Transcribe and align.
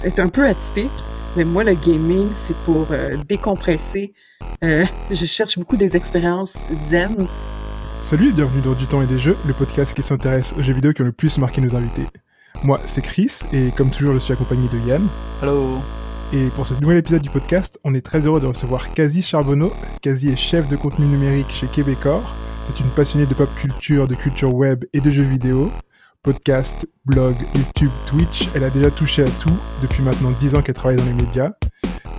c'est 0.00 0.18
un 0.20 0.28
peu 0.28 0.46
atypique, 0.46 0.90
mais 1.36 1.44
moi, 1.44 1.64
le 1.64 1.74
gaming, 1.74 2.28
c'est 2.32 2.56
pour 2.64 2.88
euh, 2.90 3.16
décompresser. 3.28 4.12
Euh, 4.62 4.84
je 5.10 5.26
cherche 5.26 5.58
beaucoup 5.58 5.76
des 5.76 5.96
expériences 5.96 6.64
zen. 6.72 7.26
Salut 8.00 8.28
et 8.28 8.32
bienvenue 8.32 8.62
dans 8.62 8.74
Du 8.74 8.86
temps 8.86 9.02
et 9.02 9.06
des 9.06 9.18
jeux, 9.18 9.36
le 9.46 9.52
podcast 9.52 9.94
qui 9.94 10.02
s'intéresse 10.02 10.54
aux 10.58 10.62
jeux 10.62 10.72
vidéo 10.72 10.92
qui 10.92 11.02
ont 11.02 11.06
le 11.06 11.12
plus 11.12 11.38
marqué 11.38 11.60
nos 11.60 11.74
invités. 11.74 12.06
Moi, 12.62 12.80
c'est 12.84 13.02
Chris, 13.02 13.40
et 13.52 13.70
comme 13.76 13.90
toujours, 13.90 14.14
je 14.14 14.18
suis 14.18 14.32
accompagné 14.32 14.68
de 14.68 14.78
Yann. 14.78 15.06
Hello 15.42 15.78
Et 16.32 16.46
pour 16.48 16.66
ce 16.66 16.74
nouvel 16.74 16.98
épisode 16.98 17.22
du 17.22 17.30
podcast, 17.30 17.78
on 17.84 17.94
est 17.94 18.00
très 18.00 18.26
heureux 18.26 18.40
de 18.40 18.46
recevoir 18.46 18.92
Kazi 18.94 19.22
Charbonneau. 19.22 19.72
Kazi 20.00 20.28
est 20.30 20.36
chef 20.36 20.68
de 20.68 20.76
contenu 20.76 21.06
numérique 21.06 21.50
chez 21.50 21.66
Québecor. 21.66 22.34
C'est 22.66 22.80
une 22.80 22.90
passionnée 22.90 23.26
de 23.26 23.34
pop 23.34 23.48
culture, 23.56 24.06
de 24.06 24.14
culture 24.14 24.54
web 24.54 24.84
et 24.92 25.00
de 25.00 25.10
jeux 25.10 25.22
vidéo. 25.22 25.70
Podcast, 26.22 26.86
blog, 27.04 27.36
YouTube, 27.54 27.90
Twitch, 28.06 28.48
elle 28.54 28.64
a 28.64 28.70
déjà 28.70 28.90
touché 28.90 29.22
à 29.22 29.30
tout 29.30 29.54
depuis 29.82 30.02
maintenant 30.02 30.32
10 30.32 30.56
ans 30.56 30.62
qu'elle 30.62 30.74
travaille 30.74 30.96
dans 30.96 31.04
les 31.04 31.14
médias. 31.14 31.52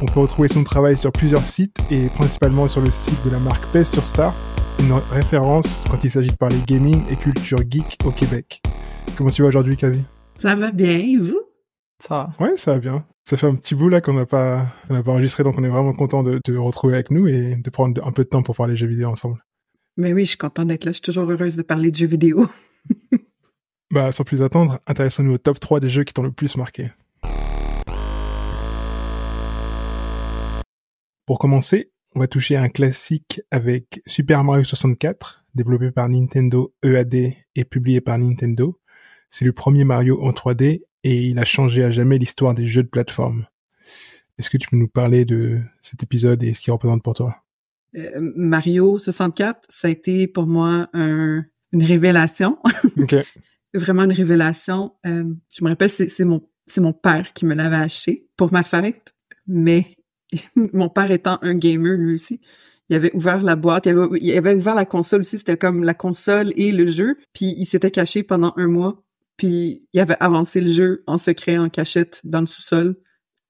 On 0.02 0.06
peut 0.06 0.22
retrouver 0.22 0.48
son 0.48 0.64
travail 0.64 0.96
sur 0.96 1.12
plusieurs 1.12 1.44
sites 1.44 1.76
et 1.92 2.08
principalement 2.08 2.70
sur 2.70 2.80
le 2.80 2.92
site 2.92 3.22
de 3.26 3.30
la 3.30 3.40
marque 3.40 3.66
PES 3.74 3.84
sur 3.84 4.06
Star, 4.06 4.34
une 4.80 4.94
référence 5.12 5.84
quand 5.92 6.02
il 6.06 6.10
s'agit 6.10 6.30
de 6.30 6.38
parler 6.38 6.56
gaming 6.66 7.04
et 7.12 7.18
culture 7.18 7.60
geek 7.70 7.98
au 8.06 8.12
Québec. 8.12 8.62
Comment 9.18 9.32
tu 9.32 9.42
vas 9.42 9.50
aujourd'hui, 9.50 9.76
Kazi? 9.76 10.06
Ça 10.42 10.56
va 10.56 10.72
bien, 10.72 10.98
et 10.98 11.18
vous? 11.18 11.42
Ça 12.02 12.30
Ouais, 12.40 12.56
ça 12.56 12.74
va 12.74 12.80
bien. 12.80 13.06
Ça 13.30 13.36
fait 13.36 13.48
un 13.48 13.56
petit 13.56 13.76
bout 13.76 13.90
là 13.90 14.00
qu'on 14.00 14.14
n'a 14.14 14.26
pas, 14.26 14.66
on 14.90 14.94
n'a 14.94 15.04
pas 15.04 15.12
enregistré, 15.12 15.44
donc 15.44 15.56
on 15.58 15.64
est 15.66 15.70
vraiment 15.70 15.94
content 15.94 16.24
de 16.24 16.40
te 16.42 16.54
retrouver 16.54 16.94
avec 16.94 17.12
nous 17.12 17.28
et 17.28 17.58
de 17.58 17.70
prendre 17.70 18.02
un 18.08 18.14
peu 18.14 18.24
de 18.24 18.30
temps 18.30 18.44
pour 18.44 18.56
parler 18.56 18.78
jeux 18.78 18.88
vidéo 18.88 19.10
ensemble. 19.10 19.44
Mais 19.98 20.14
oui, 20.14 20.24
je 20.24 20.30
suis 20.30 20.38
contente 20.38 20.68
d'être 20.70 20.86
là. 20.86 20.92
Je 20.92 20.96
suis 20.96 21.02
toujours 21.02 21.30
heureuse 21.30 21.58
de 21.58 21.64
parler 21.64 21.92
de 21.92 21.98
jeux 21.98 22.08
vidéo. 22.08 22.48
Bah, 23.92 24.12
sans 24.12 24.24
plus 24.24 24.42
attendre, 24.44 24.80
intéressons-nous 24.86 25.34
au 25.34 25.38
top 25.40 25.60
3 25.60 25.80
des 25.80 25.90
jeux 25.90 26.04
qui 26.04 26.14
t'ont 26.14 26.22
le 26.24 26.32
plus 26.32 26.56
marqué. 26.58 26.90
Pour 31.26 31.40
commencer, 31.40 31.92
on 32.16 32.20
va 32.20 32.28
toucher 32.28 32.56
à 32.56 32.62
un 32.62 32.70
classique 32.70 33.42
avec 33.52 34.02
Super 34.06 34.44
Mario 34.44 34.64
64, 34.64 35.44
développé 35.56 35.92
par 35.92 36.08
Nintendo 36.10 36.74
EAD 36.84 37.34
et 37.56 37.66
publié 37.66 38.02
par 38.02 38.18
Nintendo. 38.20 38.80
C'est 39.30 39.46
le 39.46 39.54
premier 39.54 39.84
Mario 39.86 40.22
en 40.24 40.32
3D 40.32 40.82
et 41.04 41.22
il 41.24 41.40
a 41.40 41.46
changé 41.46 41.84
à 41.84 41.92
jamais 41.92 42.18
l'histoire 42.18 42.54
des 42.54 42.68
jeux 42.68 42.84
de 42.84 42.88
plateforme. 42.90 43.46
Est-ce 44.38 44.50
que 44.50 44.58
tu 44.58 44.70
peux 44.70 44.78
nous 44.78 44.88
parler 44.88 45.26
de 45.26 45.60
cet 45.82 46.02
épisode 46.04 46.44
et 46.44 46.54
ce 46.54 46.62
qu'il 46.62 46.74
représente 46.74 47.04
pour 47.04 47.14
toi? 47.14 47.38
Euh, 47.96 48.10
Mario 48.36 49.00
64, 49.00 49.66
ça 49.68 49.88
a 49.88 49.92
été 49.92 50.28
pour 50.28 50.46
moi 50.48 50.90
un- 50.94 51.44
une 51.72 51.84
révélation. 51.84 52.58
Ok. 52.98 53.16
Vraiment 53.74 54.04
une 54.04 54.14
révélation. 54.14 54.94
Euh, 55.06 55.24
je 55.50 55.64
me 55.64 55.70
rappelle, 55.70 55.90
c'est 55.90 56.26
mon, 56.26 56.42
mon 56.78 56.94
père 56.94 57.34
qui 57.34 57.46
me 57.46 57.54
l'avait 57.54 57.76
acheté 57.78 58.28
pour 58.38 58.52
ma 58.52 58.64
fête, 58.64 59.14
mais 59.48 59.96
mon 60.56 60.90
père 60.90 61.12
étant 61.12 61.40
un 61.42 61.56
gamer 61.56 61.98
lui 61.98 62.16
aussi, 62.16 62.42
il 62.90 62.96
avait 62.96 63.14
ouvert 63.16 63.42
la 63.42 63.56
boîte, 63.56 63.86
il 63.86 63.90
avait, 63.90 64.20
il 64.20 64.38
avait 64.38 64.56
ouvert 64.56 64.76
la 64.76 64.86
console 64.86 65.22
aussi, 65.22 65.38
c'était 65.38 65.58
comme 65.58 65.84
la 65.84 65.94
console 65.94 66.52
et 66.56 66.72
le 66.72 66.88
jeu, 66.88 67.18
puis 67.34 67.54
il 67.58 67.66
s'était 67.66 67.92
caché 67.92 68.24
pendant 68.24 68.54
un 68.58 68.68
mois, 68.68 69.04
puis 69.38 69.88
il 69.94 70.00
avait 70.00 70.18
avancé 70.20 70.60
le 70.62 70.72
jeu 70.72 71.04
en 71.06 71.18
secret, 71.18 71.58
en 71.58 71.70
cachette, 71.70 72.22
dans 72.24 72.42
le 72.42 72.48
sous-sol, 72.48 72.96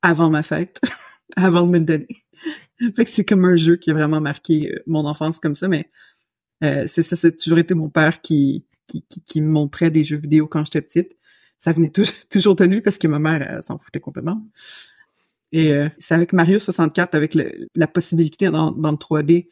avant 0.01 0.29
ma 0.29 0.43
fête, 0.43 0.81
avant 1.37 1.65
de 1.65 1.71
me 1.71 1.79
le 1.79 1.85
donner. 1.85 2.07
fait 2.95 3.05
que 3.05 3.09
c'est 3.09 3.25
comme 3.25 3.45
un 3.45 3.55
jeu 3.55 3.77
qui 3.77 3.91
a 3.91 3.93
vraiment 3.93 4.21
marqué 4.21 4.71
euh, 4.71 4.79
mon 4.87 5.05
enfance 5.05 5.39
comme 5.39 5.55
ça, 5.55 5.67
mais 5.67 5.89
euh, 6.63 6.85
c'est 6.87 7.03
ça, 7.03 7.15
c'est 7.15 7.35
toujours 7.37 7.59
été 7.59 7.73
mon 7.73 7.89
père 7.89 8.21
qui, 8.21 8.65
qui, 8.89 9.03
qui, 9.09 9.21
qui 9.21 9.41
me 9.41 9.49
montrait 9.49 9.91
des 9.91 10.03
jeux 10.03 10.17
vidéo 10.17 10.47
quand 10.47 10.65
j'étais 10.65 10.81
petite. 10.81 11.15
Ça 11.59 11.71
venait 11.71 11.89
tou- 11.89 12.03
toujours 12.29 12.55
de 12.55 12.65
lui 12.65 12.81
parce 12.81 12.97
que 12.97 13.07
ma 13.07 13.19
mère 13.19 13.45
elle, 13.49 13.63
s'en 13.63 13.77
foutait 13.77 13.99
complètement. 13.99 14.41
Et 15.51 15.73
euh, 15.73 15.89
c'est 15.97 16.13
avec 16.13 16.33
Mario 16.33 16.59
64, 16.59 17.15
avec 17.15 17.33
le- 17.35 17.67
la 17.75 17.87
possibilité 17.87 18.49
dans, 18.49 18.71
dans 18.71 18.91
le 18.91 18.97
3D, 18.97 19.47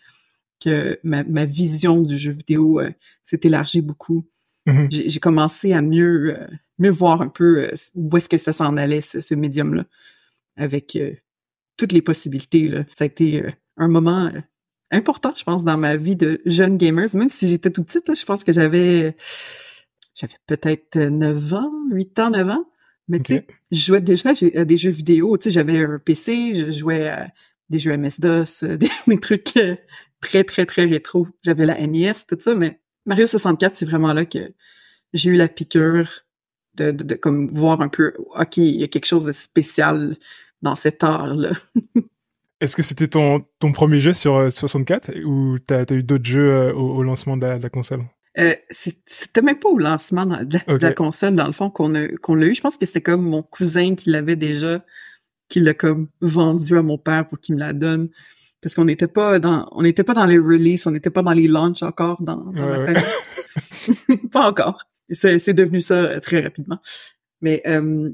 que 0.64 1.00
ma, 1.04 1.24
ma 1.24 1.46
vision 1.46 2.02
du 2.02 2.18
jeu 2.18 2.32
vidéo 2.32 2.80
euh, 2.80 2.90
s'est 3.24 3.40
élargie 3.44 3.82
beaucoup. 3.82 4.26
Mhm. 4.66 4.88
J'ai 4.92 5.10
j'ai 5.10 5.20
commencé 5.20 5.74
à 5.74 5.82
mieux 5.82 6.38
euh, 6.40 6.48
mieux 6.80 6.90
voir 6.92 7.22
un 7.22 7.30
peu 7.30 7.70
où 7.96 8.18
est-ce 8.18 8.30
que 8.30 8.38
ça 8.38 8.54
s'en 8.54 8.76
allait, 8.78 9.02
ce, 9.02 9.22
ce 9.22 9.34
médium-là, 9.34 9.86
avec 10.58 10.98
toutes 11.78 11.92
les 11.92 12.02
possibilités. 12.02 12.68
Là. 12.68 12.84
Ça 12.94 13.04
a 13.04 13.08
été 13.08 13.44
un 13.78 13.88
moment 13.88 14.32
important, 14.92 15.34
je 15.36 15.44
pense, 15.44 15.64
dans 15.64 15.78
ma 15.78 15.98
vie 15.98 16.16
de 16.16 16.42
jeune 16.46 16.78
gamers. 16.78 17.14
Même 17.16 17.30
si 17.30 17.48
j'étais 17.48 17.72
tout 17.72 17.84
petite, 17.84 18.08
là, 18.08 18.14
je 18.16 18.26
pense 18.26 18.44
que 18.44 18.54
j'avais 18.54 19.16
j'avais 20.16 20.38
peut-être 20.48 20.98
9 20.98 21.54
ans, 21.54 21.72
8 21.92 22.20
ans, 22.20 22.30
9 22.32 22.50
ans. 22.50 22.66
Mais 23.08 23.20
tu 23.20 23.36
sais, 23.36 23.48
je 23.72 23.78
jouais 23.80 24.02
déjà 24.02 24.32
à 24.56 24.66
des 24.66 24.78
jeux 24.78 24.92
vidéo. 24.92 25.38
Tu 25.38 25.46
sais, 25.46 25.52
j'avais 25.52 25.84
un 25.84 26.00
PC, 26.00 26.56
je 26.56 26.72
jouais 26.72 27.08
à 27.08 27.30
des 27.70 27.80
jeux 27.80 27.96
MS-DOS, 27.96 28.64
euh, 28.64 28.78
des, 28.78 28.90
des 29.08 29.20
trucs 29.20 29.56
euh, 29.58 29.76
très, 30.22 30.44
très, 30.44 30.66
très 30.66 30.86
rétro. 30.86 31.28
J'avais 31.44 31.66
la 31.66 31.76
NES, 31.86 32.14
tout 32.28 32.38
ça, 32.40 32.56
mais 32.56 32.82
Mario 33.06 33.28
64, 33.28 33.76
c'est 33.76 33.86
vraiment 33.86 34.14
là 34.14 34.26
que 34.26 34.40
j'ai 35.14 35.30
eu 35.30 35.36
la 35.36 35.48
piqûre 35.48 36.26
de, 36.76 36.92
de, 36.92 37.04
de 37.04 37.16
comme 37.16 37.48
voir 37.48 37.82
un 37.82 37.90
peu, 37.90 38.14
OK, 38.18 38.58
il 38.58 38.76
y 38.76 38.84
a 38.84 38.88
quelque 38.88 39.06
chose 39.06 39.26
de 39.26 39.32
spécial 39.32 40.18
dans 40.62 40.76
cet 40.76 41.04
art-là. 41.04 41.52
Est-ce 42.60 42.76
que 42.76 42.84
c'était 42.84 43.08
ton, 43.08 43.46
ton 43.60 43.72
premier 43.72 44.00
jeu 44.00 44.14
sur 44.14 44.36
euh, 44.36 44.50
64 44.50 45.12
ou 45.26 45.60
t'as 45.60 45.84
as 45.88 45.94
eu 45.94 46.04
d'autres 46.04 46.26
jeux 46.26 46.50
euh, 46.50 46.74
au, 46.74 46.98
au 46.98 47.04
lancement 47.04 47.38
de 47.38 47.44
la, 47.44 47.58
de 47.58 47.64
la 47.64 47.70
console? 47.70 48.02
Euh, 48.40 48.54
c'était 48.70 49.42
même 49.42 49.58
pas 49.58 49.70
au 49.70 49.80
lancement 49.80 50.26
de 50.26 50.58
la, 50.68 50.78
de 50.78 50.94
console, 50.94 51.36
dans 51.36 51.48
le 51.48 51.54
fond, 51.54 51.70
qu'on 51.72 51.96
a, 51.96 52.08
qu'on 52.22 52.36
l'a 52.36 52.48
eu. 52.48 52.56
Je 52.56 52.62
pense 52.62 52.78
que 52.78 52.86
c'était 52.86 53.02
comme 53.02 53.24
mon 53.24 53.42
cousin 53.42 53.96
qui 53.96 54.12
l'avait 54.12 54.36
déjà, 54.36 54.84
qui 55.50 55.60
l'a 55.60 55.74
comme 55.74 56.10
vendu 56.22 56.78
à 56.78 56.84
mon 56.84 56.98
père 56.98 57.28
pour 57.28 57.40
qu'il 57.40 57.56
me 57.56 57.60
la 57.60 57.74
donne. 57.74 58.10
Parce 58.62 58.76
qu'on 58.76 58.86
n'était 58.86 59.08
pas 59.08 59.40
dans, 59.40 59.68
on 59.72 59.82
n'était 59.82 60.04
pas 60.04 60.14
dans 60.14 60.26
les 60.26 60.38
releases, 60.38 60.86
on 60.88 60.92
n'était 60.92 61.10
pas 61.10 61.24
dans 61.24 61.32
les 61.32 61.48
launches 61.48 61.84
encore 61.84 62.22
dans, 62.22 62.38
dans 62.38 62.66
ma 62.66 62.80
ouais. 62.80 62.94
pas 64.32 64.48
encore. 64.48 64.84
C'est, 65.10 65.54
devenu 65.54 65.82
ça 65.82 65.96
euh, 65.96 66.20
très 66.20 66.42
rapidement. 66.42 66.80
Mais 67.42 67.62
euh, 67.66 68.10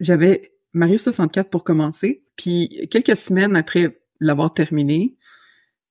j'avais 0.00 0.52
Mario 0.72 0.98
64 0.98 1.50
pour 1.50 1.64
commencer, 1.64 2.23
puis 2.36 2.88
quelques 2.90 3.16
semaines 3.16 3.56
après 3.56 4.00
l'avoir 4.20 4.52
terminé, 4.52 5.16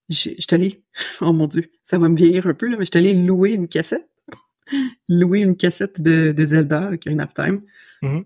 j'étais 0.09 0.55
allée, 0.55 0.83
oh 1.21 1.33
mon 1.33 1.47
dieu, 1.47 1.71
ça 1.83 1.97
va 1.97 2.09
me 2.09 2.17
vieillir 2.17 2.47
un 2.47 2.53
peu 2.53 2.67
là, 2.67 2.77
mais 2.77 2.85
j'étais 2.85 2.99
allée 2.99 3.13
louer 3.13 3.53
une 3.53 3.67
cassette, 3.67 4.09
louer 5.09 5.41
une 5.41 5.55
cassette 5.55 6.01
de, 6.01 6.31
de 6.31 6.45
Zelda, 6.45 6.91
Ocarina 6.91 7.25
of 7.25 7.33
Time. 7.33 7.61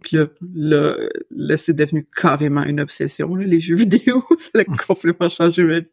Puis 0.01 0.17
là, 0.17 0.25
là, 0.55 0.95
là, 1.29 1.55
c'est 1.55 1.73
devenu 1.73 2.03
carrément 2.03 2.63
une 2.63 2.79
obsession, 2.79 3.35
là, 3.35 3.45
les 3.45 3.59
jeux 3.59 3.75
vidéo, 3.85 4.23
ça 4.39 4.61
a 4.61 4.63
complètement 4.63 5.29
changé 5.29 5.63
ma 5.63 5.79
vie. 5.79 5.87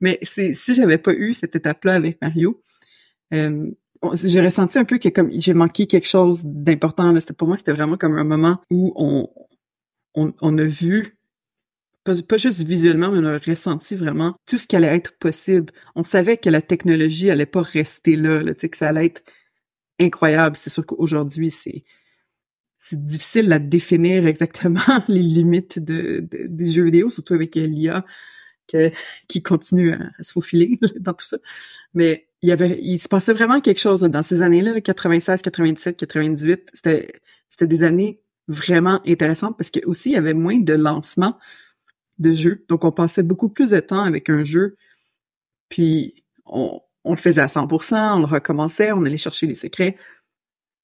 Mais 0.00 0.18
c'est, 0.22 0.52
si 0.52 0.74
j'avais 0.74 0.98
pas 0.98 1.12
eu 1.12 1.32
cette 1.32 1.56
étape-là 1.56 1.94
avec 1.94 2.20
Mario, 2.20 2.60
euh, 3.32 3.70
j'ai 4.12 4.40
ressenti 4.42 4.78
un 4.78 4.84
peu 4.84 4.98
que 4.98 5.08
comme 5.08 5.30
j'ai 5.32 5.54
manqué 5.54 5.86
quelque 5.86 6.06
chose 6.06 6.42
d'important. 6.44 7.12
Là. 7.12 7.20
C'était 7.20 7.32
pour 7.32 7.48
moi, 7.48 7.56
c'était 7.56 7.72
vraiment 7.72 7.96
comme 7.96 8.18
un 8.18 8.24
moment 8.24 8.60
où 8.70 8.92
on, 8.96 9.28
on, 10.14 10.32
on 10.40 10.58
a 10.58 10.64
vu, 10.64 11.16
pas, 12.04 12.36
juste 12.36 12.62
visuellement, 12.62 13.10
mais 13.10 13.18
on 13.18 13.24
a 13.24 13.38
ressenti 13.38 13.96
vraiment 13.96 14.36
tout 14.46 14.58
ce 14.58 14.66
qui 14.66 14.76
allait 14.76 14.94
être 14.94 15.16
possible. 15.18 15.72
On 15.94 16.04
savait 16.04 16.36
que 16.36 16.50
la 16.50 16.62
technologie 16.62 17.30
allait 17.30 17.46
pas 17.46 17.62
rester 17.62 18.16
là, 18.16 18.42
là 18.42 18.54
que 18.54 18.76
ça 18.76 18.88
allait 18.88 19.06
être 19.06 19.22
incroyable. 20.00 20.56
C'est 20.56 20.70
sûr 20.70 20.84
qu'aujourd'hui, 20.84 21.50
c'est 21.50 21.84
c'est 22.78 23.02
difficile 23.02 23.50
à 23.50 23.58
définir 23.58 24.26
exactement 24.26 24.80
les 25.08 25.22
limites 25.22 25.78
de, 25.78 26.20
de- 26.20 26.46
des 26.46 26.70
jeux 26.70 26.84
vidéo, 26.84 27.08
surtout 27.10 27.32
avec 27.32 27.54
l'IA 27.54 28.04
qui 29.28 29.42
continue 29.42 29.94
à, 29.94 30.10
se 30.22 30.32
faufiler 30.32 30.78
dans 31.00 31.14
tout 31.14 31.24
ça. 31.24 31.38
Mais 31.94 32.28
il 32.42 32.50
y 32.50 32.52
avait, 32.52 32.78
il 32.82 32.98
se 32.98 33.08
passait 33.08 33.32
vraiment 33.32 33.60
quelque 33.60 33.80
chose 33.80 34.02
dans 34.02 34.22
ces 34.22 34.42
années-là, 34.42 34.82
96, 34.82 35.40
97, 35.40 35.96
98. 35.96 36.70
C'était, 36.74 37.08
c'était 37.48 37.66
des 37.66 37.82
années 37.84 38.20
vraiment 38.48 39.00
intéressantes 39.06 39.56
parce 39.56 39.70
que 39.70 39.84
aussi 39.86 40.10
il 40.10 40.12
y 40.12 40.16
avait 40.16 40.34
moins 40.34 40.58
de 40.58 40.74
lancements 40.74 41.38
de 42.18 42.32
jeux. 42.32 42.64
Donc 42.68 42.84
on 42.84 42.92
passait 42.92 43.22
beaucoup 43.22 43.48
plus 43.48 43.68
de 43.68 43.80
temps 43.80 44.02
avec 44.02 44.28
un 44.30 44.44
jeu, 44.44 44.76
puis 45.68 46.24
on, 46.46 46.80
on 47.04 47.12
le 47.12 47.18
faisait 47.18 47.40
à 47.40 47.46
100%, 47.46 48.16
on 48.16 48.20
le 48.20 48.26
recommençait, 48.26 48.92
on 48.92 49.04
allait 49.04 49.16
chercher 49.16 49.46
les 49.46 49.54
secrets. 49.54 49.96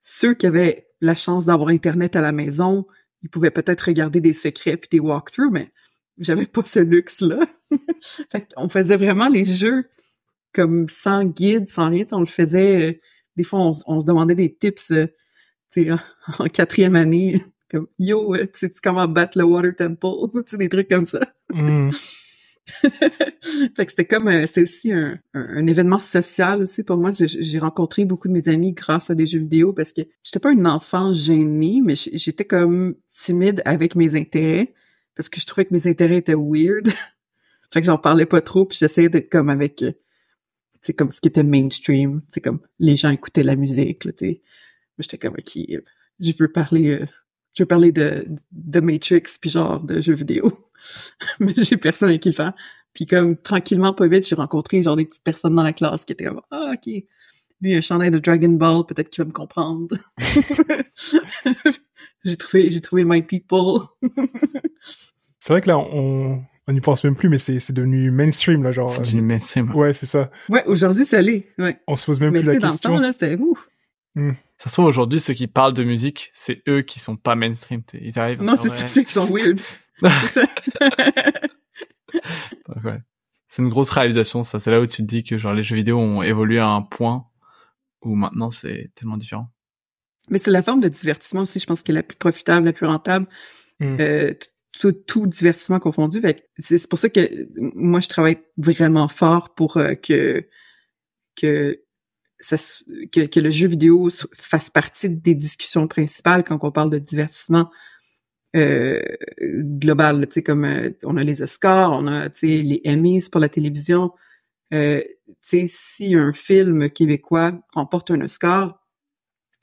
Ceux 0.00 0.34
qui 0.34 0.46
avaient 0.46 0.88
la 1.00 1.14
chance 1.14 1.46
d'avoir 1.46 1.68
Internet 1.68 2.16
à 2.16 2.20
la 2.20 2.32
maison, 2.32 2.86
ils 3.22 3.30
pouvaient 3.30 3.50
peut-être 3.50 3.82
regarder 3.82 4.20
des 4.20 4.32
secrets 4.32 4.76
puis 4.76 4.88
des 4.90 5.00
walkthroughs, 5.00 5.50
mais 5.50 5.72
j'avais 6.18 6.46
pas 6.46 6.62
ce 6.64 6.80
luxe-là. 6.80 7.46
on 8.56 8.68
faisait 8.68 8.96
vraiment 8.96 9.28
les 9.28 9.44
jeux 9.46 9.88
comme 10.52 10.88
sans 10.88 11.24
guide, 11.24 11.68
sans 11.68 11.90
rien. 11.90 12.04
On 12.12 12.20
le 12.20 12.26
faisait. 12.26 12.90
euh, 12.90 13.00
des 13.36 13.44
fois, 13.44 13.60
on, 13.60 13.72
on 13.86 14.00
se 14.00 14.06
demandait 14.06 14.34
des 14.34 14.54
tips 14.54 14.90
euh, 14.90 15.06
sais, 15.70 15.90
en, 15.90 15.98
en 16.38 16.46
quatrième 16.46 16.96
année. 16.96 17.44
Comme 17.70 17.86
Yo, 17.98 18.34
euh, 18.34 18.46
tu 18.46 18.66
sais 18.66 18.72
comment 18.82 19.06
battre 19.06 19.38
le 19.38 19.44
Water 19.44 19.74
Temple? 19.76 20.06
Tu 20.46 20.56
des 20.56 20.68
trucs 20.68 20.88
comme 20.88 21.06
ça. 21.06 21.20
Mhm. 21.52 21.92
fait 22.70 23.86
que 23.86 23.90
c'était 23.90 24.04
comme 24.04 24.28
euh, 24.28 24.46
c'était 24.46 24.62
aussi 24.62 24.92
un, 24.92 25.18
un, 25.34 25.66
événement 25.66 25.98
social 25.98 26.62
aussi 26.62 26.82
pour 26.82 26.96
moi. 26.96 27.10
J'ai 27.12 27.58
rencontré 27.58 28.04
beaucoup 28.04 28.28
de 28.28 28.32
mes 28.32 28.48
amis 28.48 28.72
grâce 28.72 29.10
à 29.10 29.14
des 29.14 29.26
jeux 29.26 29.40
vidéo 29.40 29.72
parce 29.72 29.92
que 29.92 30.02
j'étais 30.22 30.38
pas 30.38 30.52
une 30.52 30.66
enfant 30.66 31.12
gênée, 31.12 31.80
mais 31.82 31.94
j'étais 31.96 32.44
comme 32.44 32.94
timide 33.08 33.62
avec 33.64 33.96
mes 33.96 34.14
intérêts 34.14 34.72
parce 35.16 35.28
que 35.28 35.40
je 35.40 35.46
trouvais 35.46 35.64
que 35.64 35.74
mes 35.74 35.86
intérêts 35.88 36.18
étaient 36.18 36.34
weird. 36.34 36.88
fait 37.72 37.80
que 37.80 37.86
j'en 37.86 37.98
parlais 37.98 38.26
pas 38.26 38.40
trop, 38.40 38.64
puis 38.64 38.78
j'essayais 38.78 39.08
d'être 39.08 39.30
comme 39.30 39.48
avec 39.48 39.84
c'est 40.80 40.92
euh, 40.92 40.96
comme 40.96 41.10
ce 41.10 41.20
qui 41.20 41.28
était 41.28 41.42
mainstream, 41.42 42.22
c'est 42.28 42.40
comme 42.40 42.60
les 42.78 42.96
gens 42.96 43.10
écoutaient 43.10 43.42
la 43.42 43.56
musique, 43.56 44.00
tu 44.00 44.12
sais. 44.16 44.42
J'étais 45.02 45.18
comme 45.18 45.36
qui 45.36 45.78
je 46.20 46.32
veux 46.38 46.50
parler 46.50 47.00
euh, 47.00 47.06
je 47.54 47.62
veux 47.62 47.66
parler 47.66 47.92
de 47.92 48.26
de 48.52 48.80
Matrix 48.80 49.22
puis 49.40 49.50
genre 49.50 49.82
de 49.82 50.00
jeux 50.00 50.14
vidéo. 50.14 50.52
mais 51.40 51.52
j'ai 51.56 51.76
personne 51.76 52.08
avec 52.08 52.22
qui 52.22 52.30
le 52.30 52.34
faire. 52.34 52.52
Puis 52.92 53.06
comme 53.06 53.36
tranquillement, 53.36 53.92
pas 53.92 54.08
vite, 54.08 54.26
j'ai 54.26 54.34
rencontré 54.34 54.82
genre 54.82 54.96
des 54.96 55.04
petites 55.04 55.24
personnes 55.24 55.54
dans 55.54 55.62
la 55.62 55.72
classe 55.72 56.04
qui 56.04 56.12
étaient 56.12 56.24
comme 56.24 56.40
ah 56.50 56.72
ok, 56.74 56.92
lui 57.60 57.74
un 57.74 57.80
chandail 57.80 58.10
de 58.10 58.18
Dragon 58.18 58.48
Ball, 58.48 58.84
peut-être 58.86 59.10
qu'il 59.10 59.22
va 59.22 59.28
me 59.28 59.32
comprendre. 59.32 59.96
j'ai 62.24 62.36
trouvé 62.36 62.70
j'ai 62.70 62.80
trouvé 62.80 63.04
my 63.04 63.22
people. 63.22 63.82
c'est 65.40 65.52
vrai 65.52 65.60
que 65.60 65.68
là 65.68 65.78
on 65.78 66.42
on 66.66 66.72
n'y 66.72 66.80
pense 66.80 67.02
même 67.02 67.16
plus, 67.16 67.28
mais 67.28 67.38
c'est 67.38 67.72
devenu 67.72 68.12
mainstream 68.12 68.62
là, 68.62 68.70
genre. 68.70 68.94
C'est 68.94 69.02
devenu 69.02 69.22
mainstream. 69.22 69.74
Ouais, 69.74 69.92
c'est 69.92 70.06
ça. 70.06 70.30
Ouais, 70.48 70.64
aujourd'hui 70.66 71.04
ça 71.04 71.20
l'est. 71.20 71.48
Ouais. 71.58 71.80
On 71.88 71.96
se 71.96 72.06
pose 72.06 72.20
même 72.20 72.32
plus 72.32 72.42
la 72.42 72.58
question. 72.58 72.90
Dans 72.90 72.96
le 72.96 73.00
temps 73.00 73.06
là, 73.06 73.12
c'était 73.12 73.36
hmm. 74.14 74.32
Ça 74.58 74.68
se 74.68 74.74
trouve 74.74 74.86
aujourd'hui 74.86 75.20
ceux 75.20 75.34
qui 75.34 75.46
parlent 75.46 75.72
de 75.72 75.84
musique, 75.84 76.30
c'est 76.32 76.62
eux 76.68 76.82
qui 76.82 77.00
sont 77.00 77.16
pas 77.16 77.34
mainstream. 77.34 77.82
Ils 77.94 78.18
arrivent. 78.18 78.42
Non, 78.42 78.56
c'est 78.62 78.86
ceux 78.86 79.02
qui 79.02 79.12
sont 79.12 79.26
weird. 79.26 79.60
C'est 83.50 83.62
une 83.62 83.68
grosse 83.68 83.90
réalisation, 83.90 84.44
ça. 84.44 84.60
C'est 84.60 84.70
là 84.70 84.80
où 84.80 84.86
tu 84.86 84.98
te 84.98 85.02
dis 85.02 85.24
que 85.24 85.36
genre 85.36 85.52
les 85.52 85.64
jeux 85.64 85.74
vidéo 85.74 85.98
ont 85.98 86.22
évolué 86.22 86.60
à 86.60 86.68
un 86.68 86.82
point 86.82 87.26
où 88.00 88.14
maintenant 88.14 88.50
c'est 88.50 88.92
tellement 88.94 89.16
différent. 89.16 89.50
Mais 90.28 90.38
c'est 90.38 90.52
la 90.52 90.62
forme 90.62 90.80
de 90.80 90.88
divertissement 90.88 91.40
aussi, 91.42 91.58
je 91.58 91.66
pense, 91.66 91.82
qui 91.82 91.90
est 91.90 91.94
la 91.94 92.04
plus 92.04 92.16
profitable, 92.16 92.66
la 92.66 92.72
plus 92.72 92.86
rentable. 92.86 93.26
Mm. 93.80 93.96
Euh, 94.00 94.34
tout, 95.06 95.26
divertissement 95.26 95.80
confondu. 95.80 96.22
C'est 96.58 96.88
pour 96.88 96.98
ça 96.98 97.08
que 97.08 97.20
moi, 97.56 97.98
je 97.98 98.08
travaille 98.08 98.38
vraiment 98.56 99.08
fort 99.08 99.52
pour 99.54 99.78
euh, 99.78 99.94
que 99.94 100.46
que 101.34 101.82
que, 103.12 103.26
que 103.26 103.40
le 103.40 103.50
jeu 103.50 103.68
vidéo 103.68 104.08
fasse 104.34 104.70
partie 104.70 105.10
des 105.10 105.34
discussions 105.34 105.86
principales 105.88 106.44
quand 106.44 106.58
on 106.62 106.70
parle 106.70 106.90
de 106.90 106.98
divertissement 106.98 107.70
euh, 108.56 109.00
global, 109.40 110.26
tu 110.26 110.34
sais, 110.34 110.42
comme 110.42 110.64
euh, 110.64 110.90
on 111.04 111.16
a 111.16 111.24
les 111.24 111.42
Oscars, 111.42 111.92
on 111.92 112.06
a, 112.06 112.30
tu 112.30 112.40
sais, 112.40 112.62
les 112.62 112.82
Emmys 112.84 113.28
pour 113.30 113.40
la 113.40 113.48
télévision. 113.48 114.12
Euh, 114.74 115.00
tu 115.26 115.34
sais, 115.42 115.66
si 115.68 116.14
un 116.14 116.32
film 116.32 116.90
québécois 116.90 117.60
remporte 117.72 118.10
un 118.10 118.20
Oscar, 118.22 118.84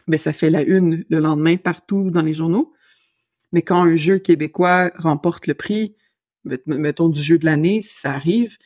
ben 0.08 0.18
ça 0.18 0.32
fait 0.34 0.50
la 0.50 0.62
une 0.64 1.06
le 1.10 1.20
lendemain 1.20 1.58
partout 1.58 2.12
dans 2.12 2.22
les 2.22 2.34
journaux. 2.34 2.74
Mais 3.52 3.62
quand 3.62 3.82
un 3.82 3.96
jeu 3.98 4.20
québécois 4.20 4.92
remporte 4.96 5.48
le 5.48 5.54
prix, 5.54 5.96
mettons 6.66 7.10
du 7.10 7.22
jeu 7.22 7.38
de 7.38 7.46
l'année, 7.46 7.82
si 7.82 7.96
ça 7.96 8.12
arrive, 8.12 8.58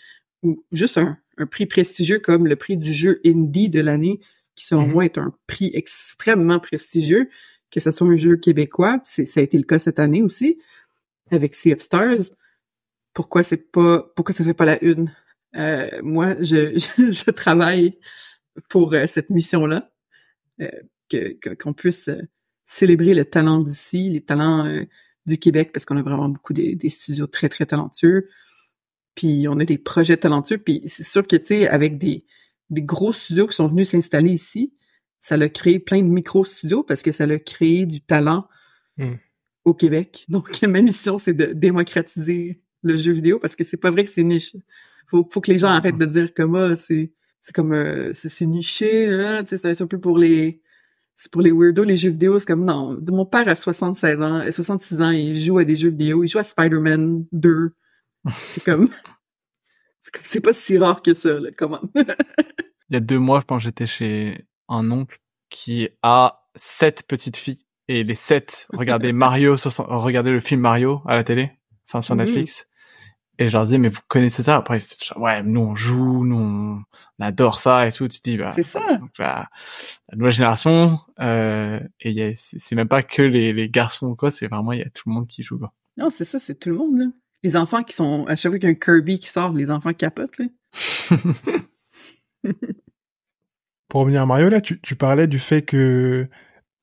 ou 0.43 0.63
juste 0.71 0.97
un, 0.97 1.17
un, 1.37 1.45
prix 1.45 1.65
prestigieux 1.65 2.19
comme 2.19 2.47
le 2.47 2.55
prix 2.55 2.77
du 2.77 2.93
jeu 2.93 3.21
indie 3.25 3.69
de 3.69 3.79
l'année, 3.79 4.19
qui 4.55 4.65
selon 4.65 4.87
mm-hmm. 4.87 4.91
moi 4.91 5.05
est 5.05 5.17
un 5.17 5.33
prix 5.47 5.71
extrêmement 5.73 6.59
prestigieux, 6.59 7.29
que 7.71 7.79
ce 7.79 7.91
soit 7.91 8.07
un 8.07 8.17
jeu 8.17 8.35
québécois, 8.35 8.99
c'est, 9.05 9.25
ça 9.25 9.39
a 9.39 9.43
été 9.43 9.57
le 9.57 9.63
cas 9.63 9.79
cette 9.79 9.99
année 9.99 10.21
aussi, 10.21 10.59
avec 11.31 11.55
Sea 11.55 11.73
of 11.73 11.79
Stars. 11.79 12.31
Pourquoi 13.13 13.43
c'est 13.43 13.71
pas, 13.71 14.11
pourquoi 14.15 14.35
ça 14.35 14.43
fait 14.43 14.53
pas 14.53 14.65
la 14.65 14.83
une? 14.83 15.13
Euh, 15.55 15.87
moi, 16.03 16.35
je, 16.41 16.77
je, 16.97 17.31
travaille 17.31 17.97
pour 18.69 18.93
euh, 18.93 19.05
cette 19.07 19.29
mission-là, 19.29 19.91
euh, 20.61 20.69
que, 21.09 21.53
qu'on 21.55 21.73
puisse 21.73 22.09
célébrer 22.65 23.13
le 23.13 23.25
talent 23.25 23.59
d'ici, 23.59 24.09
les 24.09 24.21
talents 24.21 24.85
du 25.25 25.37
Québec, 25.37 25.71
parce 25.73 25.85
qu'on 25.85 25.97
a 25.97 26.03
vraiment 26.03 26.29
beaucoup 26.29 26.53
des, 26.53 26.75
des, 26.75 26.89
studios 26.89 27.27
très, 27.27 27.49
très 27.49 27.65
talentueux. 27.65 28.29
Puis 29.15 29.47
on 29.47 29.59
a 29.59 29.65
des 29.65 29.77
projets 29.77 30.17
talentueux. 30.17 30.57
Puis 30.57 30.81
c'est 30.87 31.03
sûr 31.03 31.25
que, 31.25 31.35
tu 31.35 31.47
sais, 31.47 31.67
avec 31.67 31.97
des, 31.97 32.25
des 32.69 32.81
gros 32.81 33.13
studios 33.13 33.47
qui 33.47 33.55
sont 33.55 33.67
venus 33.67 33.89
s'installer 33.89 34.31
ici, 34.31 34.73
ça 35.19 35.37
l'a 35.37 35.49
créé 35.49 35.79
plein 35.79 36.01
de 36.01 36.07
micro-studios 36.07 36.83
parce 36.83 37.01
que 37.01 37.11
ça 37.11 37.25
l'a 37.25 37.39
créé 37.39 37.85
du 37.85 38.01
talent 38.01 38.47
hmm. 38.97 39.13
au 39.65 39.73
Québec. 39.73 40.25
Donc, 40.29 40.61
ma 40.63 40.81
mission, 40.81 41.19
c'est 41.19 41.33
de 41.33 41.53
démocratiser 41.53 42.61
le 42.83 42.97
jeu 42.97 43.13
vidéo 43.13 43.39
parce 43.39 43.55
que 43.55 43.63
c'est 43.63 43.77
pas 43.77 43.91
vrai 43.91 44.03
que 44.03 44.09
c'est 44.09 44.23
niche. 44.23 44.55
Faut, 45.07 45.27
faut 45.29 45.41
que 45.41 45.51
les 45.51 45.59
gens 45.59 45.67
arrêtent 45.67 45.97
de 45.97 46.05
dire 46.05 46.33
comme 46.33 46.55
ah, 46.55 46.75
c'est 46.75 47.11
c'est 47.41 47.55
comme 47.55 47.73
euh, 47.73 48.11
c'est 48.13 48.45
niché, 48.45 49.07
là, 49.07 49.43
c'est 49.45 49.81
un 49.81 49.87
peu 49.87 49.99
pour 49.99 50.17
les 50.17 50.61
c'est 51.15 51.31
pour 51.31 51.41
les 51.41 51.51
weirdos 51.51 51.83
les 51.83 51.97
jeux 51.97 52.11
vidéo, 52.11 52.39
c'est 52.39 52.45
comme 52.45 52.65
non, 52.65 52.97
mon 53.09 53.25
père 53.25 53.47
a 53.47 53.55
76 53.55 54.21
ans, 54.21 54.41
66 54.49 55.01
ans, 55.01 55.11
il 55.11 55.39
joue 55.39 55.57
à 55.57 55.65
des 55.65 55.75
jeux 55.75 55.89
vidéo, 55.89 56.23
il 56.23 56.27
joue 56.27 56.39
à 56.39 56.43
Spider-Man 56.43 57.25
2. 57.31 57.71
C'est 58.29 58.63
comme 58.63 58.89
c'est 60.23 60.41
pas 60.41 60.53
si 60.53 60.77
rare 60.77 61.01
que 61.01 61.13
ça, 61.13 61.33
là, 61.33 61.49
comment? 61.55 61.79
il 61.95 62.93
y 62.93 62.95
a 62.95 62.99
deux 62.99 63.19
mois, 63.19 63.39
je 63.39 63.45
pense 63.45 63.63
j'étais 63.63 63.87
chez 63.87 64.45
un 64.67 64.91
oncle 64.91 65.17
qui 65.49 65.89
a 66.01 66.47
sept 66.55 67.03
petites 67.07 67.37
filles 67.37 67.65
et 67.87 68.03
les 68.03 68.15
sept 68.15 68.67
regardaient 68.73 69.13
Mario, 69.13 69.55
regardaient 69.77 70.31
le 70.31 70.39
film 70.39 70.61
Mario 70.61 71.01
à 71.05 71.15
la 71.15 71.23
télé, 71.23 71.51
enfin 71.87 72.01
sur 72.01 72.15
Netflix. 72.15 72.67
Et 73.37 73.49
je 73.49 73.53
leur 73.53 73.63
disais, 73.63 73.79
mais 73.79 73.89
vous 73.89 74.01
connaissez 74.07 74.43
ça? 74.43 74.57
Après, 74.57 74.79
c'était 74.79 75.05
genre, 75.05 75.23
ouais, 75.23 75.41
nous 75.41 75.61
on 75.61 75.75
joue, 75.75 76.25
nous 76.25 76.37
on 76.37 76.83
adore 77.19 77.59
ça 77.59 77.87
et 77.87 77.91
tout. 77.91 78.07
Tu 78.07 78.21
te 78.21 78.29
dis, 78.29 78.37
bah, 78.37 78.53
c'est 78.55 78.63
ça. 78.63 78.81
la, 79.17 79.49
nouvelle 80.13 80.33
génération, 80.33 80.99
euh, 81.19 81.79
et 82.01 82.35
c'est 82.35 82.75
même 82.75 82.87
pas 82.87 83.01
que 83.01 83.21
les, 83.21 83.51
les 83.51 83.69
garçons 83.69 84.15
quoi, 84.15 84.29
c'est 84.29 84.47
vraiment 84.47 84.73
il 84.73 84.79
y 84.79 84.83
a 84.83 84.89
tout 84.89 85.03
le 85.07 85.13
monde 85.13 85.27
qui 85.27 85.41
joue 85.43 85.57
quoi. 85.57 85.73
Non, 85.97 86.09
c'est 86.09 86.25
ça, 86.25 86.39
c'est 86.39 86.59
tout 86.59 86.69
le 86.69 86.75
monde 86.75 86.97
là. 86.97 87.05
Les 87.43 87.55
enfants 87.55 87.83
qui 87.83 87.93
sont 87.93 88.25
à 88.27 88.35
chaque 88.35 88.51
fois 88.51 88.59
qu'il 88.59 88.69
y 88.69 88.71
a 88.71 88.75
un 88.75 88.75
Kirby 88.75 89.19
qui 89.19 89.27
sort, 89.27 89.53
les 89.53 89.71
enfants 89.71 89.93
capotent 89.93 90.37
là. 90.37 90.45
pour 93.87 94.01
revenir 94.01 94.21
à 94.21 94.25
Mario, 94.25 94.49
là, 94.49 94.61
tu, 94.61 94.79
tu 94.79 94.95
parlais 94.95 95.27
du 95.27 95.39
fait 95.39 95.63
que 95.63 96.27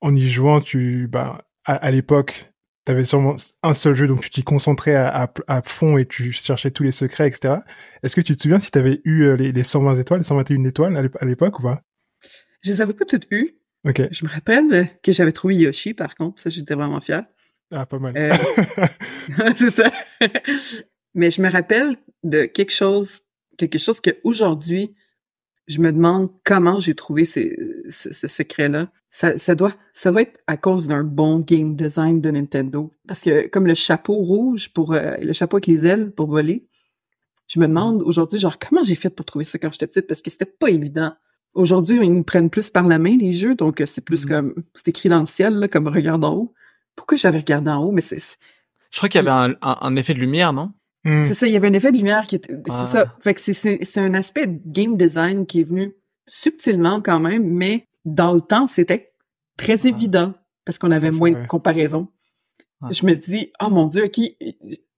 en 0.01 0.15
y 0.15 0.29
jouant, 0.29 0.61
tu, 0.61 1.09
bah, 1.09 1.49
à, 1.65 1.91
l'époque, 1.91 2.53
tu 2.87 2.93
avais 2.93 3.05
sûrement 3.05 3.37
un 3.63 3.75
seul 3.75 3.95
jeu, 3.95 4.07
donc 4.07 4.21
tu 4.21 4.31
t'y 4.31 4.43
concentrais 4.43 4.95
à, 4.95 5.33
à, 5.47 5.63
fond 5.63 5.99
et 5.99 6.07
tu 6.07 6.33
cherchais 6.33 6.71
tous 6.71 6.83
les 6.83 6.93
secrets, 6.93 7.29
etc. 7.29 7.57
Est-ce 8.03 8.15
que 8.15 8.21
tu 8.21 8.37
te 8.37 8.43
souviens 8.43 8.61
si 8.61 8.71
tu 8.71 8.79
avais 8.79 9.01
eu 9.05 9.23
euh, 9.23 9.37
les, 9.37 9.53
les 9.53 9.63
120 9.63 9.97
étoiles, 9.97 10.21
les 10.21 10.27
121 10.27 10.65
étoiles 10.65 11.11
à 11.19 11.25
l'époque 11.25 11.59
ou 11.59 11.63
pas? 11.63 11.83
Je 12.63 12.73
les 12.73 12.81
avais 12.81 12.93
pas 12.93 13.05
toutes 13.05 13.27
eues. 13.31 13.59
Ok. 13.87 14.03
Je 14.11 14.25
me 14.25 14.31
rappelle 14.31 14.89
que 15.03 15.13
j'avais 15.13 15.33
trouvé 15.33 15.57
Yoshi, 15.57 15.95
par 15.95 16.15
contre, 16.15 16.43
ça 16.43 16.51
j'étais 16.51 16.75
vraiment 16.75 17.01
fier. 17.01 17.25
Ah, 17.71 17.87
pas 17.87 17.99
mal. 17.99 18.15
Euh, 18.17 18.33
c'est 19.57 19.71
ça. 19.71 19.91
Mais 21.15 21.31
je 21.31 21.43
me 21.43 21.51
rappelle 21.51 21.97
de 22.23 22.45
quelque 22.45 22.73
chose, 22.73 23.21
quelque 23.57 23.79
chose 23.79 24.01
que 24.01 24.19
aujourd'hui 24.25 24.95
je 25.69 25.81
me 25.81 25.93
demande 25.93 26.31
comment 26.45 26.81
j'ai 26.81 26.95
trouvé 26.95 27.27
ces, 27.27 27.57
ce, 27.91 28.13
ce 28.13 28.27
secret-là. 28.27 28.91
Ça, 29.11 29.39
ça 29.39 29.55
doit, 29.55 29.75
ça 29.93 30.11
va 30.11 30.23
être 30.23 30.39
à 30.47 30.57
cause 30.57 30.89
d'un 30.89 31.05
bon 31.05 31.41
game 31.41 31.77
design 31.77 32.21
de 32.21 32.31
Nintendo. 32.31 32.91
Parce 33.07 33.23
que 33.23 33.47
comme 33.49 33.67
le 33.67 33.75
chapeau 33.75 34.15
rouge 34.15 34.73
pour 34.73 34.95
euh, 34.95 35.17
le 35.21 35.33
chapeau 35.33 35.57
avec 35.57 35.67
les 35.67 35.87
ailes 35.87 36.11
pour 36.11 36.29
voler, 36.29 36.67
je 37.47 37.61
me 37.61 37.67
demande 37.67 38.03
aujourd'hui 38.03 38.39
genre 38.39 38.59
comment 38.59 38.83
j'ai 38.83 38.95
fait 38.95 39.11
pour 39.11 39.27
trouver 39.27 39.45
ça 39.45 39.59
quand 39.59 39.73
j'étais 39.73 39.87
petite? 39.87 40.07
Parce 40.07 40.23
que 40.23 40.31
c'était 40.31 40.47
pas 40.47 40.71
évident. 40.71 41.13
Aujourd'hui, 41.55 41.99
ils 42.03 42.13
nous 42.13 42.25
prennent 42.25 42.51
plus 42.51 42.71
par 42.71 42.87
la 42.87 42.99
main 42.99 43.17
les 43.17 43.33
jeux, 43.33 43.55
donc 43.55 43.81
euh, 43.81 43.87
c'est 43.87 44.03
plus 44.03 44.25
mm. 44.25 44.29
comme 44.29 44.55
c'est 44.75 44.89
écrit 44.89 45.09
dans 45.11 45.21
le 45.21 45.27
ciel 45.27 45.55
là, 45.55 45.69
comme 45.69 45.89
regarde 45.89 46.25
en 46.25 46.35
haut. 46.35 46.55
Pourquoi 46.99 47.17
j'avais 47.17 47.39
regardé 47.39 47.71
en 47.71 47.85
haut 47.85 47.93
Mais 47.93 48.01
c'est 48.01 48.19
je 48.91 48.97
crois 48.97 49.09
qu'il 49.09 49.23
y 49.23 49.29
avait 49.29 49.55
un, 49.55 49.57
un, 49.63 49.97
effet 49.97 50.15
de 50.15 50.19
lumière, 50.19 50.53
non? 50.53 50.73
Hmm. 51.05 51.23
C'est 51.29 51.35
ça, 51.35 51.47
il 51.47 51.53
y 51.53 51.57
avait 51.57 51.69
un 51.69 51.73
effet 51.73 51.93
de 51.93 51.97
lumière 51.97 52.27
qui 52.27 52.35
était, 52.35 52.53
c'est 52.67 52.87
ça. 52.87 53.05
Ah. 53.07 53.17
Fait 53.21 53.35
que 53.35 53.41
c'est, 53.41 53.99
un 53.99 54.15
aspect 54.15 54.49
de 54.49 54.59
game 54.67 54.97
design 54.97 55.47
qui 55.47 55.61
est 55.61 55.65
venu 55.65 55.95
subtilement 56.27 57.01
quand 57.01 57.21
même, 57.21 57.45
mais 57.45 57.85
dans 58.05 58.33
le 58.33 58.41
temps, 58.41 58.67
c'était 58.67 59.13
très 59.57 59.87
évident 59.87 60.35
parce 60.65 60.79
qu'on 60.79 60.91
avait 60.91 61.13
moins 61.13 61.31
de 61.31 61.47
comparaison. 61.47 62.09
Je 62.91 63.07
me 63.07 63.15
dis, 63.15 63.53
oh 63.61 63.71
mon 63.71 63.87
dieu, 63.87 64.05
ok, 64.05 64.21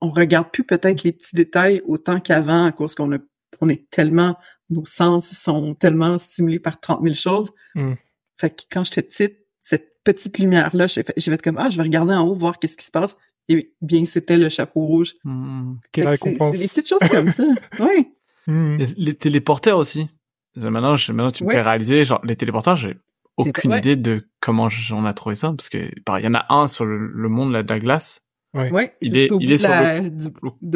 on 0.01 0.11
regarde 0.11 0.51
plus 0.51 0.65
peut-être 0.65 1.03
les 1.03 1.13
petits 1.13 1.35
détails 1.35 1.83
autant 1.85 2.21
qu'avant 2.21 2.65
à 2.65 2.73
cause 2.73 2.95
qu'on 2.95 3.13
a, 3.13 3.19
on 3.61 3.69
est 3.69 3.91
tellement, 3.91 4.37
nos 4.71 4.87
sens 4.87 5.33
sont 5.33 5.75
tellement 5.75 6.19
stimulés 6.19 6.61
par 6.61 6.81
30 6.81 7.03
000 7.03 7.15
choses. 7.15 7.51
Hmm. 7.75 7.95
Fait 8.39 8.51
que 8.51 8.63
quand 8.71 8.85
j'étais 8.85 9.03
petite, 9.03 9.39
cette 9.61 9.90
petite 10.05 10.39
lumière-là, 10.39 10.87
j'ai 10.87 11.03
fait, 11.03 11.13
j'ai 11.17 11.31
fait 11.31 11.43
comme, 11.43 11.59
ah, 11.59 11.71
je 11.71 11.77
vais 11.77 11.83
regarder 11.83 12.15
en 12.15 12.27
haut, 12.27 12.35
voir 12.35 12.59
qu'est-ce 12.59 12.77
qui 12.77 12.85
se 12.87 12.91
passe. 12.91 13.17
Et 13.49 13.73
bien, 13.81 14.05
c'était 14.07 14.37
le 14.37 14.49
chapeau 14.49 14.87
rouge. 14.87 15.15
Mmh. 15.25 15.75
Quelle 15.93 16.09
récompense. 16.09 16.57
C'est 16.57 16.63
des 16.63 16.69
petites 16.69 16.89
choses 16.89 17.09
comme 17.11 17.29
ça. 17.31 17.45
Oui. 17.81 18.09
Mmh. 18.47 18.77
Les, 18.97 19.15
téléporteurs 19.15 19.79
aussi. 19.79 20.09
Maintenant, 20.57 20.97
je, 20.97 21.13
maintenant 21.13 21.31
tu 21.31 21.45
me 21.45 21.51
fais 21.51 21.61
réaliser, 21.63 22.05
genre, 22.05 22.21
les 22.25 22.37
téléporteurs, 22.37 22.77
j'ai 22.77 22.97
aucune 23.37 23.73
idée 23.73 23.97
de 23.97 24.27
comment 24.41 24.69
on 24.93 25.05
a 25.05 25.13
trouvé 25.15 25.35
ça, 25.35 25.51
parce 25.57 25.69
que, 25.69 25.79
il 25.79 26.25
y 26.25 26.27
en 26.29 26.35
a 26.35 26.47
un 26.53 26.67
sur 26.69 26.85
le, 26.85 27.29
monde, 27.29 27.53
là, 27.53 27.63
de 27.63 27.73
la 27.73 27.79
glace. 27.81 28.25
Ouais. 28.53 28.71
Ouais, 28.73 28.97
Il 29.01 29.17
est- 29.17 29.31
il 29.41 29.53
est 29.53 29.59
sur 29.59 29.69
la- 29.69 30.01
du- 30.01 30.27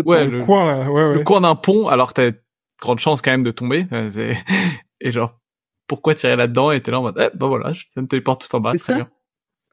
Ouais, 0.04 0.26
le- 0.26 0.44
Coin 0.44 0.64
là, 0.66 0.90
ouais, 0.90 1.08
ouais. 1.08 1.14
le 1.14 1.24
coin 1.24 1.40
d'un 1.40 1.56
pont, 1.56 1.88
alors 1.88 2.14
que 2.14 2.30
t'as 2.30 2.36
grande 2.80 3.00
chance 3.00 3.20
quand 3.20 3.32
même 3.32 3.42
de 3.42 3.50
tomber. 3.50 3.86
euh, 3.92 4.08
c'est- 4.08 4.36
Et 5.00 5.10
genre, 5.10 5.40
pourquoi 5.88 6.14
tirer 6.14 6.36
là-dedans? 6.36 6.70
Et 6.70 6.80
t'es 6.80 6.92
là 6.92 7.00
en 7.00 7.02
mode, 7.02 7.16
eh, 7.18 7.36
ben 7.36 7.48
voilà, 7.48 7.72
je- 7.72 7.84
ça 7.92 8.00
me 8.00 8.06
téléporte 8.06 8.46
tout 8.48 8.54
en 8.56 8.60
bas, 8.60 8.72
C'est 8.74 8.78
très 8.78 8.92
ça. 8.92 8.98
bien. 8.98 9.08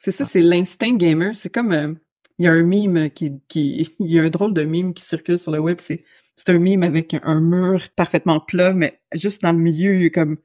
C'est 0.03 0.11
ça, 0.11 0.25
c'est 0.25 0.41
l'instinct 0.41 0.95
gamer. 0.95 1.35
C'est 1.35 1.51
comme 1.51 1.71
euh, 1.71 1.93
il 2.39 2.45
y 2.45 2.47
a 2.47 2.51
un 2.51 2.63
mime 2.63 3.11
qui, 3.11 3.33
qui 3.47 3.95
il 3.99 4.11
y 4.11 4.17
a 4.19 4.23
un 4.23 4.29
drôle 4.31 4.51
de 4.51 4.63
mime 4.63 4.95
qui 4.95 5.03
circule 5.03 5.37
sur 5.37 5.51
le 5.51 5.59
web. 5.59 5.77
C'est 5.79 6.03
c'est 6.35 6.49
un 6.49 6.57
mime 6.57 6.81
avec 6.81 7.15
un, 7.21 7.39
mur 7.39 7.87
parfaitement 7.95 8.39
plat, 8.39 8.73
mais 8.73 8.99
juste 9.13 9.43
dans 9.43 9.51
le 9.51 9.59
milieu, 9.59 9.95
il 9.95 10.03
y 10.03 10.05
a 10.07 10.09
comme 10.09 10.37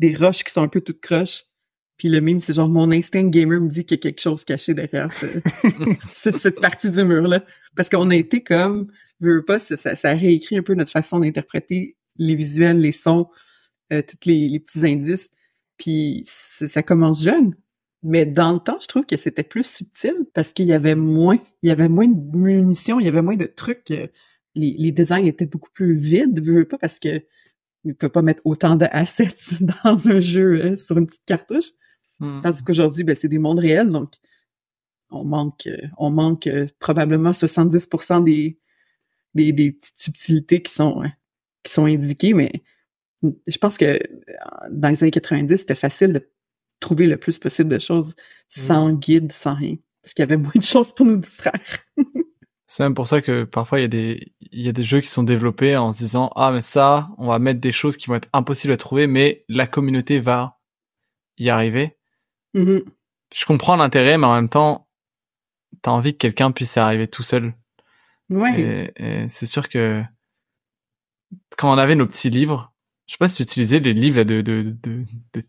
des 0.00 0.16
roches 0.16 0.42
qui 0.42 0.52
sont 0.52 0.62
un 0.62 0.68
peu 0.68 0.80
toutes 0.80 1.00
croches. 1.00 1.44
Puis 1.96 2.08
le 2.08 2.18
mime, 2.18 2.40
c'est 2.40 2.54
genre 2.54 2.68
mon 2.68 2.90
instinct 2.90 3.28
gamer 3.28 3.60
me 3.60 3.68
dit 3.68 3.84
qu'il 3.84 3.98
y 3.98 4.00
a 4.00 4.02
quelque 4.02 4.20
chose 4.20 4.44
caché 4.44 4.74
derrière 4.74 5.12
ce- 5.12 5.40
cette, 6.12 6.38
cette 6.38 6.60
partie 6.60 6.90
du 6.90 7.04
mur-là. 7.04 7.44
Parce 7.76 7.88
qu'on 7.88 8.10
a 8.10 8.16
été 8.16 8.42
comme, 8.42 8.88
veux, 9.20 9.36
veux 9.36 9.44
pas, 9.44 9.60
ça, 9.60 9.76
ça, 9.76 10.12
réécrit 10.12 10.58
un 10.58 10.62
peu 10.64 10.74
notre 10.74 10.90
façon 10.90 11.20
d'interpréter 11.20 11.96
les 12.16 12.34
visuels, 12.34 12.80
les 12.80 12.90
sons, 12.90 13.28
euh, 13.92 14.02
tous 14.02 14.28
les, 14.28 14.48
les 14.48 14.58
petits 14.58 14.84
indices. 14.84 15.30
Puis 15.78 16.24
ça 16.26 16.82
commence 16.82 17.22
jeune. 17.22 17.54
Mais 18.04 18.26
dans 18.26 18.52
le 18.52 18.58
temps, 18.58 18.78
je 18.80 18.86
trouve 18.86 19.06
que 19.06 19.16
c'était 19.16 19.42
plus 19.42 19.64
subtil 19.66 20.14
parce 20.34 20.52
qu'il 20.52 20.66
y 20.66 20.74
avait 20.74 20.94
moins, 20.94 21.38
il 21.62 21.68
y 21.70 21.72
avait 21.72 21.88
moins 21.88 22.06
de 22.06 22.36
munitions, 22.36 23.00
il 23.00 23.06
y 23.06 23.08
avait 23.08 23.22
moins 23.22 23.36
de 23.36 23.46
trucs. 23.46 23.90
euh, 23.90 24.06
Les, 24.54 24.76
les 24.78 24.92
designs 24.92 25.24
étaient 25.26 25.46
beaucoup 25.46 25.70
plus 25.72 25.94
vides, 25.94 26.44
veux, 26.44 26.68
pas, 26.68 26.78
parce 26.78 26.98
que 26.98 27.22
ne 27.84 27.92
peut 27.92 28.10
pas 28.10 28.22
mettre 28.22 28.42
autant 28.44 28.76
de 28.76 28.86
assets 28.90 29.34
dans 29.84 30.08
un 30.08 30.20
jeu 30.20 30.64
euh, 30.64 30.76
sur 30.76 30.98
une 30.98 31.06
petite 31.06 31.24
cartouche. 31.26 31.70
Hmm. 32.20 32.40
Tandis 32.42 32.62
qu'aujourd'hui, 32.62 33.04
ben, 33.04 33.16
c'est 33.16 33.28
des 33.28 33.38
mondes 33.38 33.58
réels, 33.58 33.90
donc 33.90 34.12
on 35.10 35.24
manque, 35.24 35.66
euh, 35.66 35.76
on 35.98 36.10
manque 36.10 36.48
probablement 36.78 37.32
70% 37.32 38.22
des, 38.22 38.58
des, 39.34 39.52
des 39.52 39.72
petites 39.72 39.98
subtilités 40.00 40.62
qui 40.62 40.72
sont, 40.72 41.02
qui 41.62 41.72
sont 41.72 41.86
indiquées, 41.86 42.34
mais 42.34 42.52
je 43.46 43.56
pense 43.58 43.78
que 43.78 43.98
dans 44.70 44.88
les 44.90 45.02
années 45.02 45.10
90, 45.10 45.56
c'était 45.56 45.74
facile 45.74 46.12
de 46.12 46.28
trouver 46.80 47.06
le 47.06 47.16
plus 47.16 47.38
possible 47.38 47.68
de 47.70 47.78
choses 47.78 48.14
sans 48.48 48.92
guide, 48.92 49.32
sans 49.32 49.54
rien. 49.54 49.76
Parce 50.02 50.14
qu'il 50.14 50.22
y 50.22 50.28
avait 50.28 50.36
moins 50.36 50.52
de 50.54 50.62
choses 50.62 50.92
pour 50.94 51.06
nous 51.06 51.16
distraire. 51.16 51.60
C'est 52.66 52.82
même 52.82 52.94
pour 52.94 53.06
ça 53.06 53.20
que 53.20 53.44
parfois 53.44 53.78
il 53.78 53.82
y 53.82 53.84
a 53.84 53.88
des 53.88 54.32
il 54.40 54.62
y 54.62 54.68
a 54.68 54.72
des 54.72 54.82
jeux 54.82 55.00
qui 55.00 55.06
sont 55.08 55.22
développés 55.22 55.76
en 55.76 55.92
se 55.92 55.98
disant 55.98 56.30
ah 56.34 56.50
mais 56.50 56.62
ça 56.62 57.10
on 57.18 57.28
va 57.28 57.38
mettre 57.38 57.60
des 57.60 57.72
choses 57.72 57.96
qui 57.98 58.06
vont 58.06 58.14
être 58.14 58.28
impossibles 58.32 58.72
à 58.72 58.78
trouver 58.78 59.06
mais 59.06 59.44
la 59.48 59.66
communauté 59.66 60.18
va 60.18 60.58
y 61.36 61.50
arriver. 61.50 61.96
Mhm. 62.54 62.82
Je 63.34 63.44
comprends 63.44 63.76
l'intérêt 63.76 64.16
mais 64.16 64.26
en 64.26 64.34
même 64.34 64.48
temps 64.48 64.88
t'as 65.82 65.90
envie 65.90 66.12
que 66.12 66.18
quelqu'un 66.18 66.52
puisse 66.52 66.76
y 66.76 66.78
arriver 66.78 67.06
tout 67.06 67.22
seul. 67.22 67.54
Ouais. 68.30 68.58
Et, 68.60 68.92
et 68.96 69.28
c'est 69.28 69.46
sûr 69.46 69.68
que 69.68 70.02
quand 71.58 71.72
on 71.72 71.78
avait 71.78 71.96
nos 71.96 72.06
petits 72.06 72.30
livres, 72.30 72.72
je 73.06 73.12
sais 73.12 73.18
pas 73.18 73.28
si 73.28 73.36
tu 73.36 73.42
utilisais 73.42 73.80
les 73.80 73.92
livres 73.92 74.18
là, 74.18 74.24
de, 74.24 74.40
de, 74.40 74.74
de, 74.82 75.04
de- 75.34 75.44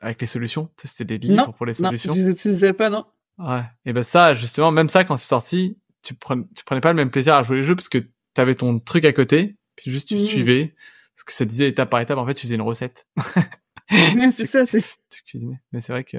avec 0.00 0.20
les 0.20 0.26
solutions? 0.26 0.66
Tu 0.76 0.86
sais, 0.86 0.94
C'était 0.96 1.18
des 1.18 1.26
livres 1.28 1.46
Non, 1.46 1.52
pour 1.52 1.66
les 1.66 1.72
non, 1.80 1.88
solutions? 1.88 2.14
je 2.14 2.20
les 2.22 2.30
utilisais 2.30 2.72
pas, 2.72 2.90
non. 2.90 3.04
Ouais. 3.38 3.62
Et 3.84 3.92
ben 3.92 4.02
ça, 4.02 4.34
justement, 4.34 4.70
même 4.72 4.88
ça, 4.88 5.04
quand 5.04 5.16
c'est 5.16 5.28
sorti, 5.28 5.78
tu 6.02 6.14
prenais, 6.14 6.44
tu 6.54 6.64
prenais 6.64 6.80
pas 6.80 6.90
le 6.90 6.96
même 6.96 7.10
plaisir 7.10 7.34
à 7.34 7.42
jouer 7.42 7.58
les 7.58 7.62
jeux 7.64 7.76
parce 7.76 7.88
que 7.88 7.98
t'avais 8.34 8.54
ton 8.54 8.78
truc 8.80 9.04
à 9.04 9.12
côté, 9.12 9.56
puis 9.76 9.90
juste 9.90 10.08
tu 10.08 10.16
Mhm. 10.16 10.24
suivais 10.26 10.74
ce 11.14 11.24
que 11.24 11.32
ça 11.32 11.44
disait 11.44 11.68
étape 11.68 11.90
par 11.90 12.00
étape. 12.00 12.18
En 12.18 12.26
fait, 12.26 12.34
tu 12.34 12.42
faisais 12.42 12.54
une 12.56 12.62
recette. 12.62 13.06
C'est 14.32 14.46
ça, 14.46 14.66
c'est. 14.66 14.82
tu 15.10 15.22
cuisinais. 15.24 15.60
Mais 15.72 15.80
c'est 15.80 15.92
vrai 15.92 16.04
que, 16.04 16.18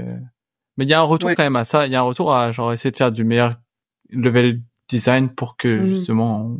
mais 0.77 0.85
il 0.85 0.89
y 0.89 0.93
a 0.93 0.99
un 0.99 1.03
retour 1.03 1.27
Ouais. 1.27 1.35
quand 1.35 1.43
même 1.43 1.55
à 1.55 1.65
ça. 1.65 1.85
Il 1.85 1.93
y 1.93 1.95
a 1.95 1.99
un 1.99 2.03
retour 2.03 2.33
à 2.33 2.51
genre 2.51 2.73
essayer 2.73 2.89
de 2.91 2.95
faire 2.95 3.11
du 3.11 3.23
meilleur 3.23 3.59
level 4.09 4.61
design 4.87 5.29
pour 5.29 5.55
que 5.57 5.67
Mhm. 5.79 5.85
justement 5.85 6.41
on, 6.45 6.59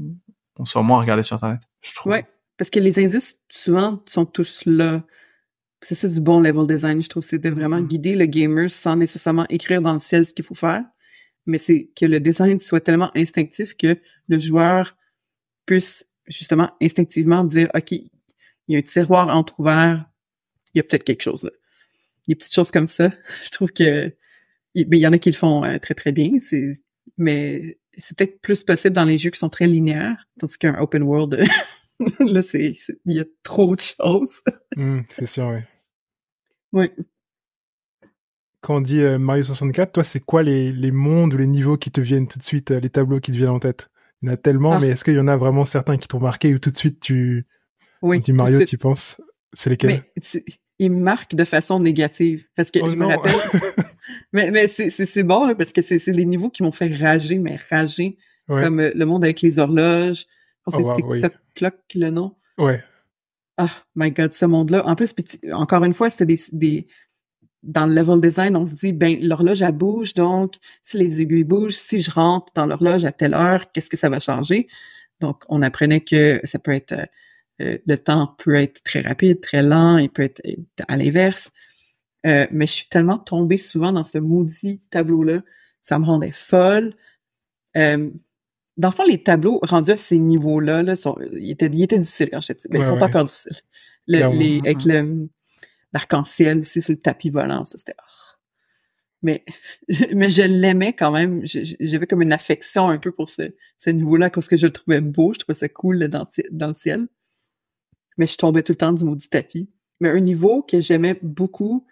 on 0.59 0.65
soit 0.65 0.83
moins 0.83 0.99
regardé 0.99 1.23
sur 1.23 1.35
internet. 1.35 1.61
Je 1.81 1.95
trouve. 1.95 2.11
Ouais. 2.13 2.25
Parce 2.57 2.69
que 2.69 2.79
les 2.79 2.99
indices, 3.03 3.39
souvent, 3.49 4.03
sont 4.05 4.25
tous 4.25 4.63
là. 4.65 5.01
C'est 5.81 5.95
ça 5.95 6.07
du 6.07 6.19
bon 6.19 6.39
level 6.41 6.67
design, 6.67 7.01
je 7.01 7.09
trouve. 7.09 7.23
C'est 7.23 7.39
de 7.39 7.49
vraiment 7.49 7.79
Mhm. 7.79 7.87
guider 7.87 8.15
le 8.15 8.25
gamer 8.25 8.69
sans 8.69 8.95
nécessairement 8.95 9.45
écrire 9.49 9.81
dans 9.81 9.93
le 9.93 9.99
ciel 9.99 10.25
ce 10.25 10.33
qu'il 10.33 10.45
faut 10.45 10.55
faire. 10.55 10.83
Mais 11.45 11.57
c'est 11.57 11.89
que 11.95 12.05
le 12.05 12.19
design 12.19 12.59
soit 12.59 12.81
tellement 12.81 13.11
instinctif 13.15 13.75
que 13.75 13.97
le 14.27 14.39
joueur 14.39 14.95
puisse 15.65 16.05
justement 16.27 16.71
instinctivement 16.81 17.43
dire, 17.43 17.69
OK, 17.73 17.91
il 17.93 18.09
y 18.67 18.75
a 18.75 18.79
un 18.79 18.81
tiroir 18.81 19.29
entrouvert, 19.35 20.05
il 20.73 20.77
y 20.77 20.81
a 20.81 20.83
peut-être 20.83 21.03
quelque 21.05 21.23
chose 21.23 21.43
là. 21.43 21.51
Des 22.27 22.35
petites 22.35 22.53
choses 22.53 22.71
comme 22.71 22.87
ça. 22.87 23.11
Je 23.43 23.49
trouve 23.51 23.71
que 23.71 24.13
mais 24.75 24.97
il 24.97 25.01
y 25.01 25.07
en 25.07 25.13
a 25.13 25.17
qui 25.17 25.31
le 25.31 25.35
font 25.35 25.63
euh, 25.63 25.77
très 25.79 25.95
très 25.95 26.11
bien. 26.11 26.31
C'est 26.39 26.73
mais 27.17 27.79
c'est 27.97 28.15
peut-être 28.17 28.39
plus 28.41 28.63
possible 28.63 28.95
dans 28.95 29.05
les 29.05 29.17
jeux 29.17 29.29
qui 29.31 29.39
sont 29.39 29.49
très 29.49 29.67
linéaires, 29.67 30.25
tandis 30.39 30.57
qu'un 30.57 30.79
open 30.79 31.03
world 31.03 31.39
là 32.19 32.43
c'est 32.43 32.77
il 33.05 33.13
y 33.15 33.19
a 33.19 33.25
trop 33.43 33.75
de 33.75 33.81
choses. 33.81 34.41
Hmm, 34.75 35.01
c'est 35.09 35.25
sûr, 35.25 35.47
ouais. 35.47 35.67
Ouais. 36.71 36.91
Quand 38.61 38.77
on 38.77 38.81
dit 38.81 39.01
euh, 39.01 39.17
Mario 39.17 39.43
64, 39.43 39.91
toi, 39.93 40.03
c'est 40.03 40.19
quoi 40.19 40.43
les, 40.43 40.71
les 40.71 40.91
mondes 40.91 41.33
ou 41.33 41.37
les 41.37 41.47
niveaux 41.47 41.77
qui 41.77 41.91
te 41.91 42.01
viennent 42.01 42.27
tout 42.27 42.37
de 42.39 42.43
suite, 42.43 42.71
euh, 42.71 42.79
les 42.79 42.89
tableaux 42.89 43.19
qui 43.19 43.31
te 43.31 43.37
viennent 43.37 43.49
en 43.49 43.59
tête? 43.59 43.89
Il 44.21 44.27
y 44.27 44.31
en 44.31 44.33
a 44.33 44.37
tellement, 44.37 44.73
Ah. 44.73 44.79
mais 44.79 44.89
est-ce 44.89 45.03
qu'il 45.03 45.15
y 45.15 45.19
en 45.19 45.27
a 45.27 45.37
vraiment 45.37 45.65
certains 45.65 45.97
qui 45.97 46.07
t'ont 46.07 46.19
marqué 46.19 46.53
ou 46.53 46.59
tout 46.59 46.69
de 46.71 46.77
suite 46.77 46.99
tu, 46.99 47.45
Oui. 48.01 48.17
quand 48.17 48.21
tu 48.21 48.31
dis 48.31 48.37
Mario, 48.37 48.63
tu 48.65 48.77
penses 48.77 49.21
C'est 49.53 49.69
lesquels? 49.69 50.03
Mais 50.15 50.43
il 50.77 50.91
marque 50.91 51.35
de 51.35 51.43
façon 51.45 51.79
négative 51.79 52.45
parce 52.55 52.71
que 52.71 52.79
Oh 52.81 52.89
je 52.89 52.95
me 52.95 53.05
rappelle 53.05 53.31
mais 54.33 54.49
mais 54.51 54.67
c'est 54.69 55.23
bon 55.23 55.45
là 55.47 55.55
parce 55.55 55.73
que 55.73 55.81
c'est 55.81 55.99
c'est 55.99 56.13
les 56.13 56.25
niveaux 56.25 56.49
qui 56.49 56.63
m'ont 56.63 56.71
fait 56.71 56.95
rager 56.95 57.37
mais 57.39 57.59
rager 57.69 58.17
Ouais, 58.47 58.63
comme 58.63 58.79
euh, 58.79 58.91
le 58.95 59.05
monde 59.05 59.23
avec 59.25 59.41
les 59.41 59.59
horloges. 59.59 60.25
Je 60.67 60.71
pense 60.71 60.75
Oh, 60.75 60.77
que 60.77 60.83
wow, 60.83 60.93
c'est 60.95 61.03
oui. 61.03 61.21
TikTok 61.21 61.39
Clock 61.55 61.75
le 61.95 62.09
nom. 62.09 62.35
ouais, 62.57 62.83
Ah, 63.57 63.69
my 63.95 64.11
God, 64.11 64.33
ce 64.33 64.45
monde-là. 64.45 64.85
En 64.85 64.95
plus, 64.95 65.13
encore 65.53 65.83
une 65.83 65.93
fois, 65.93 66.09
c'était 66.09 66.25
des, 66.25 66.39
des, 66.51 66.87
dans 67.63 67.85
le 67.87 67.93
level 67.95 68.21
design, 68.21 68.55
on 68.55 68.65
se 68.65 68.73
dit, 68.73 68.93
ben, 68.93 69.17
l'horloge, 69.21 69.61
elle 69.61 69.71
bouge, 69.73 70.13
donc, 70.13 70.55
si 70.83 70.97
les 70.97 71.21
aiguilles 71.21 71.43
bougent, 71.43 71.75
si 71.75 71.99
je 72.01 72.11
rentre 72.11 72.53
dans 72.53 72.65
l'horloge 72.65 73.03
à 73.05 73.11
telle 73.11 73.33
heure, 73.33 73.71
qu'est-ce 73.71 73.89
que 73.89 73.97
ça 73.97 74.09
va 74.09 74.19
changer? 74.19 74.67
Donc, 75.19 75.43
on 75.49 75.61
apprenait 75.61 76.01
que 76.01 76.39
ça 76.45 76.59
peut 76.59 76.71
être, 76.71 76.93
euh, 76.93 77.05
euh, 77.61 77.77
le 77.85 77.97
temps 77.97 78.35
peut 78.37 78.55
être 78.55 78.81
très 78.83 79.01
rapide, 79.01 79.41
très 79.41 79.61
lent, 79.61 79.97
il 79.97 80.09
peut 80.09 80.21
être 80.23 80.41
euh, 80.47 80.53
à 80.87 80.95
l'inverse. 80.95 81.51
Euh, 82.25 82.47
mais 82.51 82.67
je 82.67 82.71
suis 82.73 82.87
tellement 82.89 83.17
tombée 83.17 83.57
souvent 83.57 83.91
dans 83.91 84.03
ce 84.05 84.17
maudit 84.17 84.81
tableau-là. 84.89 85.41
Ça 85.81 85.99
me 85.99 86.05
rendait 86.05 86.31
folle. 86.33 86.93
Euh, 87.77 88.09
dans 88.79 88.89
le 88.89 88.93
fond, 88.95 89.03
les 89.05 89.21
tableaux 89.21 89.59
rendus 89.61 89.91
à 89.91 89.97
ces 89.97 90.17
niveaux-là, 90.17 90.81
là, 90.83 90.95
sont, 90.95 91.15
ils, 91.33 91.51
étaient, 91.51 91.67
ils 91.71 91.83
étaient 91.83 91.99
difficiles 91.99 92.29
quand 92.31 92.41
j'étais 92.41 92.67
Ouais, 92.71 92.79
ils 92.79 92.83
sont 92.83 92.95
ouais. 92.95 93.03
encore 93.03 93.25
difficiles. 93.25 93.57
Le, 94.07 94.35
les, 94.37 94.59
avec 94.59 94.85
le 94.85 95.27
l'arc-en-ciel 95.93 96.59
aussi 96.59 96.81
sur 96.81 96.93
le 96.93 96.99
tapis 96.99 97.29
volant, 97.29 97.65
ça 97.65 97.77
c'était. 97.77 97.95
oh. 97.99 98.35
Mais 99.21 99.43
mais 100.15 100.29
je 100.29 100.43
l'aimais 100.43 100.93
quand 100.93 101.11
même. 101.11 101.41
J'avais 101.45 102.07
comme 102.07 102.21
une 102.21 102.31
affection 102.31 102.87
un 102.89 102.97
peu 102.97 103.11
pour 103.11 103.29
ce, 103.29 103.53
ce 103.77 103.89
niveau-là 103.89 104.29
parce 104.29 104.47
que 104.47 104.55
je 104.57 104.65
le 104.67 104.71
trouvais 104.73 105.01
beau, 105.01 105.33
je 105.33 105.39
trouvais 105.39 105.55
ça 105.55 105.67
cool 105.69 105.97
là, 105.97 106.07
dans, 106.07 106.25
le- 106.37 106.43
dans 106.51 106.69
le 106.69 106.73
ciel. 106.73 107.07
Mais 108.17 108.27
je 108.27 108.37
tombais 108.37 108.63
tout 108.63 108.71
le 108.71 108.77
temps 108.77 108.93
du 108.93 109.03
maudit 109.03 109.27
tapis. 109.29 109.69
Mais 109.99 110.09
un 110.09 110.19
niveau 110.21 110.61
que 110.63 110.79
j'aimais 110.79 111.19
beaucoup, 111.21 111.85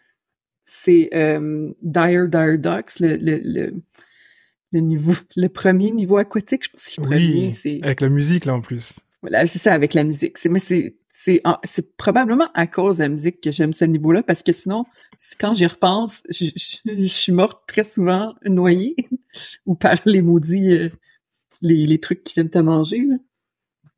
c'est 0.63 1.09
euh, 1.13 1.71
Dire 1.81 2.29
Dire 2.29 2.57
Ducks, 2.59 2.99
le, 3.01 3.17
le, 3.17 3.39
le, 3.43 3.73
le 4.71 4.79
niveau, 4.81 5.13
le 5.35 5.47
premier 5.49 5.91
niveau 5.91 6.17
aquatique, 6.17 6.65
je 6.65 6.69
pense 6.69 6.83
que 6.83 6.89
c'est 6.91 7.01
le 7.01 7.07
premier, 7.07 7.53
oui, 7.65 7.79
avec 7.83 8.01
la 8.01 8.09
musique 8.09 8.45
là 8.45 8.53
en 8.55 8.61
plus. 8.61 8.93
voilà, 9.21 9.45
c'est 9.47 9.59
ça 9.59 9.73
avec 9.73 9.93
la 9.93 10.03
musique. 10.03 10.37
C'est 10.37 10.49
mais 10.49 10.59
c'est 10.59 10.97
c'est 11.09 11.41
en- 11.45 11.57
c'est 11.63 11.95
probablement 11.97 12.49
à 12.53 12.67
cause 12.67 12.97
de 12.97 13.03
la 13.03 13.09
musique 13.09 13.41
que 13.41 13.51
j'aime 13.51 13.73
ce 13.73 13.85
niveau-là 13.85 14.23
parce 14.23 14.43
que 14.43 14.53
sinon 14.53 14.85
quand 15.39 15.55
j'y 15.55 15.65
repense, 15.65 16.21
je, 16.29 16.45
je- 16.55 16.77
je 17.01 17.05
suis 17.05 17.31
morte 17.31 17.63
très 17.67 17.83
souvent 17.83 18.35
noyée 18.45 18.95
ou 19.65 19.75
par 19.75 19.95
les 20.05 20.21
maudits 20.21 20.73
euh, 20.73 20.89
les, 21.61 21.87
les 21.87 21.99
trucs 21.99 22.23
qui 22.23 22.33
viennent 22.35 22.49
te 22.51 22.59
manger. 22.59 22.99
Là. 23.05 23.15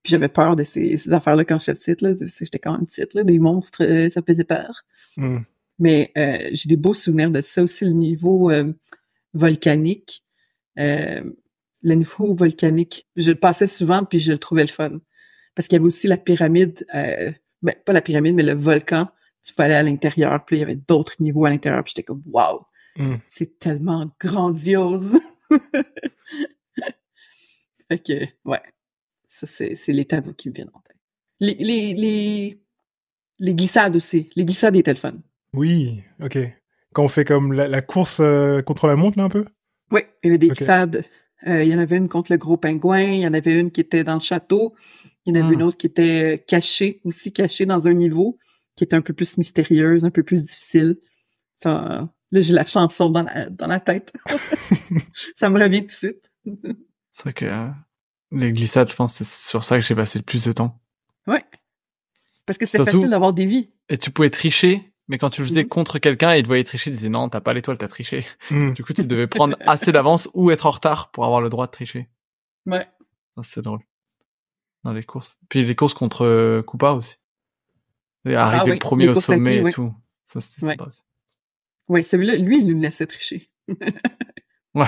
Puis 0.04 0.12
j'avais 0.12 0.30
peur 0.30 0.56
de 0.56 0.64
ces, 0.64 0.96
ces 0.98 1.12
affaires-là 1.12 1.44
quand 1.44 1.60
j'étais 1.60 1.74
petite 1.78 2.02
là, 2.02 2.14
j'étais 2.40 2.60
quand 2.60 2.72
même 2.72 2.86
petite 2.86 3.14
là, 3.16 3.24
des 3.26 3.38
monstres, 3.40 3.84
euh, 3.84 4.10
ça 4.10 4.22
me 4.22 4.26
faisait 4.26 4.46
peur. 4.46 4.84
Hmm. 5.18 5.40
Mais 5.78 6.12
euh, 6.18 6.38
j'ai 6.54 6.70
des 6.70 6.78
beaux 6.78 6.94
souvenirs 6.94 7.32
de 7.32 7.42
ça 7.44 7.64
aussi, 7.64 7.84
le 7.86 7.92
niveau 7.92 8.50
volcanique. 9.34 10.24
Euh, 10.80 11.22
le 11.82 11.94
niveau 11.94 12.36
volcanique, 12.36 13.08
je 13.16 13.32
le 13.32 13.40
passais 13.40 13.68
souvent 13.68 14.04
puis 14.04 14.20
je 14.20 14.32
le 14.32 14.38
trouvais 14.38 14.64
le 14.64 14.70
fun. 14.70 15.00
Parce 15.56 15.68
qu'il 15.68 15.78
y 15.78 15.80
avait 15.80 15.88
aussi 15.88 16.08
la 16.08 16.18
pyramide, 16.18 16.86
euh, 16.96 17.32
ben, 17.62 17.76
pas 17.86 17.94
la 17.94 18.02
pyramide, 18.02 18.36
mais 18.36 18.44
le 18.44 18.54
volcan. 18.54 19.08
Tu 19.44 19.54
pouvais 19.54 19.66
aller 19.66 19.76
à 19.76 19.84
l'intérieur, 19.84 20.44
puis 20.46 20.58
il 20.58 20.60
y 20.60 20.64
avait 20.64 20.76
d'autres 20.76 21.16
niveaux 21.20 21.46
à 21.46 21.50
l'intérieur, 21.50 21.84
puis 21.84 21.94
j'étais 21.96 22.04
comme 22.04 22.24
wow, 22.28 22.66
Hmm. 23.00 23.16
c'est 23.30 23.60
tellement 23.60 24.12
grandiose. 24.20 25.20
fait 27.90 28.00
que 28.00 28.26
ouais, 28.46 28.62
ça 29.30 29.48
c'est 29.48 29.76
c'est 29.76 29.94
les 29.94 30.06
tableaux 30.06 30.34
qui 30.34 30.50
me 30.50 30.54
viennent 30.54 30.72
en 30.74 30.82
tête. 30.82 30.98
Les 31.40 31.54
les 31.56 31.94
les 31.94 32.62
les 33.40 33.56
glissades 33.56 33.96
aussi, 33.96 34.30
les 34.36 34.44
glissades 34.44 34.76
étaient 34.76 34.94
le 34.94 35.00
fun. 35.00 35.16
Oui, 35.54 36.04
ok. 36.22 36.38
Quand 36.94 37.04
on 37.04 37.08
fait 37.08 37.24
comme 37.24 37.54
la, 37.54 37.68
la 37.68 37.82
course 37.82 38.20
euh, 38.20 38.62
contre 38.62 38.88
la 38.88 38.96
montre 38.98 39.18
là 39.18 39.24
un 39.26 39.30
peu? 39.30 39.46
Oui, 39.92 40.02
il 40.24 40.28
y 40.28 40.30
avait 40.30 40.38
des 40.38 40.50
Ok. 40.50 40.58
glissades 40.58 41.06
Euh, 41.48 41.64
il 41.64 41.70
y 41.72 41.74
en 41.74 41.80
avait 41.80 41.96
une 41.96 42.10
contre 42.10 42.34
le 42.34 42.38
gros 42.38 42.58
pingouin, 42.58 43.00
il 43.02 43.22
y 43.22 43.28
en 43.28 43.34
avait 43.34 43.54
une 43.58 43.72
qui 43.72 43.80
était 43.80 44.04
dans 44.04 44.16
le 44.16 44.20
château, 44.20 44.76
il 45.26 45.34
y 45.34 45.38
en 45.40 45.42
avait 45.42 45.52
Hmm. 45.56 45.60
une 45.60 45.64
autre 45.64 45.78
qui 45.78 45.88
était 45.88 46.34
euh, 46.34 46.38
cachée, 46.38 47.00
aussi 47.06 47.32
cachée 47.32 47.66
dans 47.66 47.88
un 47.88 47.94
niveau, 47.94 48.38
qui 48.76 48.84
était 48.84 48.98
un 48.98 49.02
peu 49.02 49.14
plus 49.14 49.38
mystérieuse, 49.38 50.04
un 50.04 50.10
peu 50.12 50.22
plus 50.24 50.44
difficile. 50.44 50.98
Ça, 51.56 52.10
là, 52.32 52.42
j'ai 52.42 52.52
la 52.54 52.66
chanson 52.66 53.10
dans 53.10 53.24
la, 53.24 53.50
dans 53.50 53.68
la 53.68 53.80
tête. 53.80 54.12
ça 55.36 55.50
me 55.50 55.58
revient 55.62 55.80
tout 55.82 55.86
de 55.88 55.92
suite. 55.92 56.30
C'est 57.10 57.24
vrai 57.24 57.34
que 57.34 57.46
euh, 57.46 57.68
les 58.32 58.52
glissades, 58.52 58.90
je 58.92 58.96
pense, 58.96 59.14
c'est 59.14 59.26
sur 59.26 59.64
ça 59.64 59.78
que 59.80 59.86
j'ai 59.86 59.96
passé 59.96 60.20
le 60.20 60.26
plus 60.26 60.44
de 60.44 60.52
temps. 60.52 60.82
Ouais. 61.26 61.44
Parce 62.46 62.58
que 62.58 62.66
c'était 62.66 62.84
facile 62.84 63.10
d'avoir 63.10 63.32
des 63.32 63.46
vies. 63.46 63.70
Et 63.90 63.98
tu 63.98 64.12
pouvais 64.12 64.30
tricher, 64.30 64.92
mais 65.10 65.18
quand 65.18 65.30
tu 65.30 65.42
le 65.42 65.48
faisais 65.48 65.64
Mhm. 65.64 65.70
contre 65.70 66.00
quelqu'un 66.00 66.34
et 66.34 66.38
il 66.40 66.44
te 66.44 66.48
voyait 66.48 66.64
tricher, 66.64 66.90
il 66.90 66.94
disait 66.94 67.10
non, 67.10 67.28
t'as 67.28 67.42
pas 67.42 67.54
l'étoile, 67.54 67.78
t'as 67.78 67.88
triché. 67.90 68.26
Hmm. 68.52 68.72
Du 68.74 68.84
coup, 68.86 68.94
tu 68.94 69.06
devais 69.06 69.28
prendre 69.28 69.58
assez 69.62 69.92
d'avance 69.92 70.30
ou 70.34 70.50
être 70.52 70.66
en 70.66 70.72
retard 70.72 71.12
pour 71.12 71.26
avoir 71.26 71.42
le 71.42 71.50
droit 71.50 71.66
de 71.68 71.72
tricher. 71.72 72.08
Ouais. 72.66 72.88
Ça, 73.36 73.44
C'est 73.44 73.62
drôle. 73.62 73.82
Dans 74.86 74.94
les 74.94 75.04
courses. 75.04 75.38
Puis 75.50 75.64
les 75.66 75.76
courses 75.76 75.94
contre 75.94 76.24
euh, 76.26 76.62
Koopa 76.64 76.92
aussi. 76.92 77.16
Et 78.26 78.36
arriver 78.36 78.62
Ah 78.66 78.74
oui, 78.74 78.80
premier 78.80 79.08
les 79.08 79.12
au 79.18 79.20
sommet 79.20 79.58
et 79.58 79.62
ouais. 79.64 79.72
tout. 79.72 79.94
Ça, 80.28 80.40
c'était 80.40 80.66
Ouais. 80.66 80.72
sympa 80.74 80.86
aussi. 80.88 81.02
Ouais, 81.90 82.02
celui-là, 82.02 82.36
lui, 82.38 82.60
il 82.60 82.68
nous 82.68 82.80
laissait 82.82 83.08
tricher. 83.08 83.50
Ouais. 84.76 84.88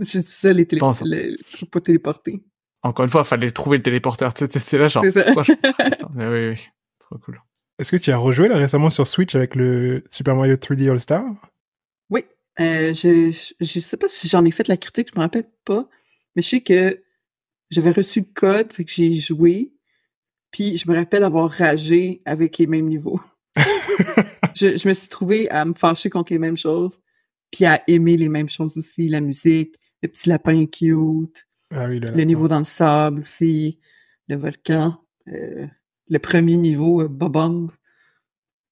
Je 0.00 0.04
suis 0.04 0.22
seul 0.22 0.56
les 0.56 0.66
télé 0.66 0.80
Pense- 0.80 1.02
le- 1.02 1.36
pas 1.66 1.80
téléporté. 1.80 2.44
Encore 2.82 3.04
une 3.04 3.10
fois, 3.10 3.24
fallait 3.24 3.50
trouver 3.50 3.78
le 3.78 3.82
téléporteur. 3.82 4.34
T'étais 4.34 4.76
là, 4.78 4.88
genre. 4.88 5.04
Ça. 5.12 5.32
quoi, 5.32 5.42
je- 5.44 5.52
Attends, 5.78 6.10
Mais 6.14 6.26
oui, 6.28 6.48
oui. 6.50 6.68
Trop 6.98 7.16
cool. 7.18 7.40
Est-ce 7.78 7.92
que 7.92 7.96
tu 7.96 8.10
as 8.10 8.18
rejoué 8.18 8.48
là 8.48 8.56
récemment 8.56 8.90
sur 8.90 9.06
Switch 9.06 9.36
avec 9.36 9.54
le 9.54 10.02
Super 10.10 10.34
Mario 10.34 10.56
3D 10.56 10.90
All 10.90 10.98
Star 10.98 11.24
Oui. 12.10 12.24
Euh, 12.58 12.92
je, 12.92 13.30
je, 13.60 13.80
sais 13.80 13.96
pas 13.96 14.08
si 14.08 14.28
j'en 14.28 14.44
ai 14.44 14.50
fait 14.50 14.66
la 14.66 14.76
critique, 14.76 15.10
je 15.12 15.18
me 15.18 15.22
rappelle 15.22 15.48
pas. 15.64 15.88
Mais 16.34 16.42
je 16.42 16.48
sais 16.48 16.60
que 16.60 17.00
j'avais 17.70 17.92
reçu 17.92 18.20
le 18.20 18.26
code, 18.34 18.72
fait 18.72 18.84
que 18.84 18.90
j'ai 18.90 19.14
joué. 19.14 19.72
Puis 20.50 20.76
je 20.76 20.90
me 20.90 20.96
rappelle 20.96 21.22
avoir 21.22 21.50
ragé 21.50 22.20
avec 22.24 22.58
les 22.58 22.66
mêmes 22.66 22.88
niveaux. 22.88 23.20
je, 24.56 24.76
je 24.76 24.88
me 24.88 24.94
suis 24.94 25.08
trouvé 25.08 25.48
à 25.50 25.64
me 25.64 25.74
fâcher 25.74 26.10
contre 26.10 26.32
les 26.32 26.38
mêmes 26.40 26.56
choses, 26.56 26.98
puis 27.52 27.64
à 27.64 27.82
aimer 27.86 28.16
les 28.16 28.28
mêmes 28.28 28.48
choses 28.48 28.76
aussi, 28.76 29.08
la 29.08 29.20
musique, 29.20 29.76
le 30.02 30.08
petit 30.08 30.28
lapin 30.28 30.66
cute, 30.66 31.46
Ah 31.72 31.86
oui, 31.86 32.00
le, 32.00 32.10
le 32.10 32.24
niveau 32.24 32.48
dans 32.48 32.58
le 32.58 32.64
sable 32.64 33.20
aussi, 33.20 33.78
le 34.26 34.36
volcan, 34.36 35.00
euh, 35.28 35.66
le 36.08 36.18
premier 36.18 36.56
niveau, 36.56 37.02
euh, 37.02 37.08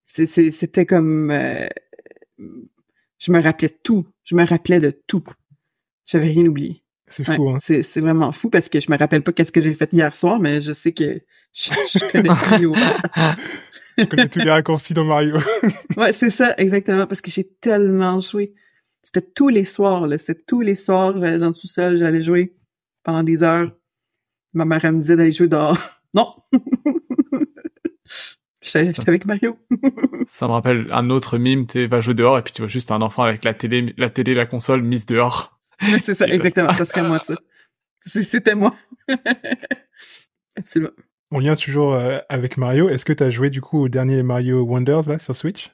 c'est- 0.05 0.51
C'était 0.51 0.85
comme... 0.85 1.31
euh, 1.31 1.67
je 3.19 3.31
me 3.31 3.41
rappelais 3.41 3.69
de 3.69 3.77
tout. 3.83 4.05
Je 4.23 4.35
me 4.35 4.45
rappelais 4.45 4.79
de 4.79 4.91
tout. 5.07 5.23
J'avais 6.05 6.27
rien 6.27 6.45
oublié. 6.45 6.83
C'est 7.09 7.27
Ouais, 7.29 7.35
fou, 7.37 7.49
hein. 7.49 7.57
c'est 7.61 7.99
vraiment 8.01 8.31
fou 8.33 8.49
parce 8.49 8.67
que 8.67 8.79
je 8.81 8.91
me 8.91 8.97
rappelle 8.97 9.23
pas 9.23 9.31
qu'est-ce 9.31 9.51
que 9.53 9.61
j'ai 9.61 9.73
fait 9.73 9.91
hier 9.93 10.13
soir, 10.15 10.39
mais 10.41 10.59
je 10.61 10.73
sais 10.73 10.91
que 10.91 11.21
je, 11.53 11.71
je 11.71 11.99
connais 12.11 12.59
niveau. 12.59 12.75
Je 13.97 14.03
connais 14.05 14.27
tous 14.27 14.39
les 14.39 14.49
raccourcis 14.51 14.93
dans 14.93 15.05
Mario. 15.05 15.37
Ouais, 15.97 16.11
c'est 16.13 16.29
ça, 16.29 16.53
exactement, 16.57 17.07
parce 17.07 17.21
que 17.21 17.31
j'ai 17.31 17.45
tellement 17.61 18.19
joué. 18.19 18.53
C'était 19.03 19.21
tous 19.25 19.47
les 19.49 19.63
soirs, 19.63 20.05
là. 20.05 20.17
C'était 20.17 20.39
tous 20.45 20.59
les 20.61 20.75
soirs, 20.75 21.17
j'allais 21.17 21.37
dans 21.39 21.47
le 21.47 21.53
sous-sol, 21.53 21.95
j'allais 21.97 22.21
jouer 22.21 22.55
pendant 23.03 23.23
des 23.23 23.41
heures. 23.41 23.71
Ma 24.53 24.65
mère, 24.65 24.83
elle 24.83 24.91
me 24.93 25.01
disait 25.01 25.15
d'aller 25.15 25.31
jouer 25.31 25.47
dehors. 25.47 25.77
Non! 26.13 26.35
J'étais 28.61 28.91
avec 29.07 29.25
Mario. 29.25 29.57
Ça 30.27 30.47
me 30.47 30.51
rappelle 30.53 30.87
un 30.91 31.09
autre 31.09 31.37
mime, 31.37 31.67
tu 31.67 31.73
sais, 31.73 31.87
va 31.87 32.01
jouer 32.01 32.15
dehors 32.15 32.37
et 32.37 32.41
puis 32.41 32.53
tu 32.53 32.61
vois 32.63 32.67
juste 32.69 32.91
un 32.91 33.01
enfant 33.01 33.23
avec 33.23 33.45
la 33.45 33.53
télé, 33.53 33.93
la 33.97 34.09
télé, 34.09 34.33
la 34.33 34.45
console 34.45 34.81
mise 34.81 35.05
dehors. 35.05 35.59
C'est 36.01 36.15
ça, 36.15 36.25
exactement. 36.25 36.73
Ça 36.73 36.85
serait 36.85 37.03
moi, 37.03 37.19
ça. 37.19 37.35
C'est- 38.01 38.23
C'était 38.23 38.55
moi. 38.55 38.73
Absolument. 40.55 40.91
On 41.31 41.39
lien 41.39 41.55
toujours 41.55 41.93
euh, 41.93 42.19
avec 42.29 42.57
Mario. 42.57 42.89
Est-ce 42.89 43.05
que 43.05 43.13
tu 43.13 43.23
as 43.23 43.29
joué 43.29 43.49
du 43.49 43.61
coup 43.61 43.79
au 43.83 43.89
dernier 43.89 44.23
Mario 44.23 44.63
Wonders 44.63 45.07
là 45.07 45.19
sur 45.19 45.35
Switch? 45.35 45.71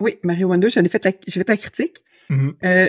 Oui, 0.00 0.18
Mario 0.24 0.48
Wonder, 0.48 0.68
j'en 0.70 0.82
ai 0.82 0.88
fait 0.88 1.04
la, 1.04 1.12
j'ai 1.26 1.40
fait 1.40 1.48
la 1.48 1.56
critique. 1.56 1.98
Mhm. 2.28 2.54
Euh, 2.64 2.88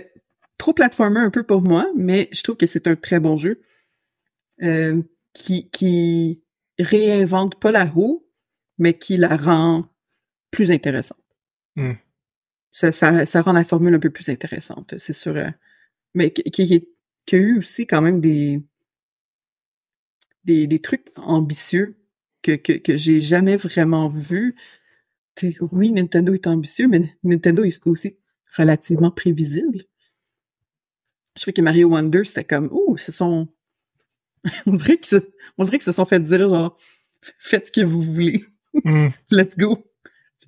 trop 0.57 0.73
platformer 0.73 1.19
un 1.19 1.29
peu 1.29 1.43
pour 1.43 1.61
moi, 1.61 1.85
mais 1.95 2.29
je 2.31 2.41
trouve 2.41 2.57
que 2.57 2.65
c'est 2.65 2.87
un 2.87 2.95
très 2.95 3.19
bon 3.19 3.37
jeu 3.37 3.61
euh, 4.63 5.01
qui, 5.33 5.69
qui 5.69 6.41
réinvente 6.79 7.59
pas 7.59 7.71
la 7.71 7.85
roue, 7.85 8.24
mais 8.77 8.97
qui 8.97 9.17
la 9.17 9.35
rend 9.37 9.87
plus 10.51 10.71
intéressante. 10.71 11.23
Hmm. 11.75 11.93
Ça, 12.71 12.91
ça, 12.91 13.25
ça 13.25 13.41
rend 13.41 13.53
la 13.53 13.63
formule 13.63 13.95
un 13.95 13.99
peu 13.99 14.09
plus 14.09 14.29
intéressante, 14.29 14.95
c'est 14.97 15.13
sûr. 15.13 15.35
euh, 15.35 15.49
mais 16.13 16.31
qui, 16.31 16.43
qui, 16.43 16.89
qui 17.25 17.35
a 17.35 17.39
eu 17.39 17.59
aussi 17.59 17.87
quand 17.87 18.01
même 18.01 18.21
des, 18.21 18.61
des, 20.43 20.67
des 20.67 20.79
trucs 20.79 21.07
ambitieux 21.17 21.97
que, 22.41 22.53
que, 22.55 22.73
que 22.73 22.95
j'ai 22.95 23.21
jamais 23.21 23.57
vraiment 23.57 24.07
vus. 24.09 24.55
T'sais, 25.35 25.57
oui, 25.71 25.91
Nintendo 25.91 26.33
est 26.33 26.47
ambitieux, 26.47 26.87
mais 26.87 27.13
Nintendo 27.23 27.63
est 27.63 27.85
aussi 27.87 28.17
relativement 28.57 29.11
prévisible. 29.11 29.83
Je 31.35 31.41
trouve 31.41 31.53
que 31.53 31.61
Mario 31.61 31.89
Wonder, 31.89 32.23
c'était 32.23 32.45
comme, 32.45 32.69
oh, 32.71 32.95
ce 32.97 33.11
sont, 33.11 33.49
on 34.65 34.73
dirait 34.75 34.97
que, 34.97 35.33
on 35.57 35.65
dirait 35.65 35.79
que 35.79 35.83
se 35.83 35.91
sont 35.91 36.05
fait 36.05 36.19
dire, 36.21 36.47
genre, 36.49 36.77
faites 37.39 37.67
ce 37.67 37.71
que 37.71 37.81
vous 37.81 38.01
voulez. 38.01 38.45
Mhm. 38.83 39.11
Let's 39.31 39.55
go. 39.57 39.85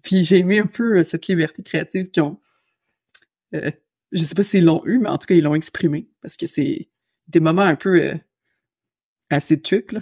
Puis 0.03 0.23
j'ai 0.23 0.37
aimé 0.39 0.59
un 0.59 0.65
peu 0.67 0.97
euh, 0.99 1.03
cette 1.03 1.27
liberté 1.27 1.63
créative 1.63 2.09
qu'ils 2.11 2.23
ont. 2.23 2.39
Euh, 3.55 3.71
je 4.11 4.23
sais 4.23 4.35
pas 4.35 4.43
s'ils 4.43 4.65
l'ont 4.65 4.81
eu, 4.85 4.99
mais 4.99 5.09
en 5.09 5.17
tout 5.17 5.25
cas, 5.27 5.35
ils 5.35 5.43
l'ont 5.43 5.55
exprimé. 5.55 6.09
Parce 6.21 6.37
que 6.37 6.47
c'est 6.47 6.89
des 7.27 7.39
moments 7.39 7.61
un 7.63 7.75
peu 7.75 8.01
euh, 8.01 8.13
acide 9.29 9.61
truc, 9.63 9.91
là. 9.91 9.99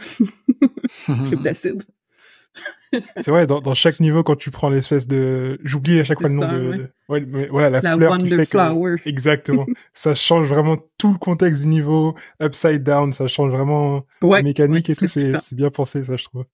D'acide. 1.44 1.84
C'est 3.18 3.28
vrai, 3.28 3.46
dans, 3.48 3.60
dans 3.60 3.74
chaque 3.74 4.00
niveau, 4.00 4.24
quand 4.24 4.38
tu 4.38 4.50
prends 4.50 4.70
l'espèce 4.70 5.08
de... 5.08 5.60
J'oublie 5.66 6.00
à 6.00 6.06
chaque 6.06 6.22
fois 6.22 6.30
le 6.30 6.36
nom 6.36 6.48
de... 6.50 6.78
de- 6.78 6.90
ouais, 7.10 7.20
mais 7.20 7.48
voilà, 7.48 7.70
la, 7.70 7.82
La 7.82 7.96
fleur 7.98 8.14
qui 8.18 8.24
Wonder 8.24 8.38
fait 8.38 8.46
que... 8.46 8.52
Flower. 8.52 8.96
Exactement. 9.06 9.66
ça 9.92 10.16
change 10.16 10.48
vraiment 10.48 10.78
tout 10.98 11.12
le 11.12 11.18
contexte 11.18 11.64
du 11.64 11.68
niveau, 11.68 12.16
upside 12.42 12.84
down, 12.84 13.12
ça 13.12 13.28
change 13.28 13.52
vraiment 13.52 14.06
Ouais. 14.22 14.38
la 14.38 14.44
mécanique 14.44 14.88
ouais, 14.88 14.94
et 14.94 14.96
tout, 14.96 15.08
c'est 15.08 15.56
bien 15.56 15.70
pensé, 15.70 16.06
ça, 16.06 16.16
je 16.16 16.24
trouve. 16.24 16.46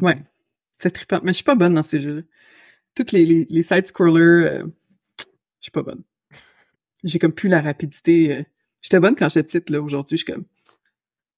Ouais. 0.00 0.16
C'est 0.78 0.90
trippant. 0.90 1.20
Mais 1.22 1.32
je 1.32 1.36
suis 1.36 1.44
pas 1.44 1.54
bonne 1.54 1.74
dans 1.74 1.82
ces 1.82 2.00
jeux-là. 2.00 2.22
Toutes 2.94 3.12
les, 3.12 3.24
les, 3.26 3.46
les 3.48 3.62
side-scrollers, 3.62 4.46
euh, 4.52 4.64
je 5.18 5.24
suis 5.62 5.70
pas 5.72 5.82
bonne. 5.82 6.02
J'ai 7.02 7.18
comme 7.18 7.32
plus 7.32 7.48
la 7.48 7.60
rapidité. 7.60 8.36
euh. 8.36 8.42
J'étais 8.82 9.00
bonne 9.00 9.16
quand 9.16 9.28
j'étais 9.28 9.42
petite, 9.44 9.70
là. 9.70 9.80
Aujourd'hui, 9.80 10.16
je 10.16 10.24
suis 10.24 10.32
comme... 10.32 10.44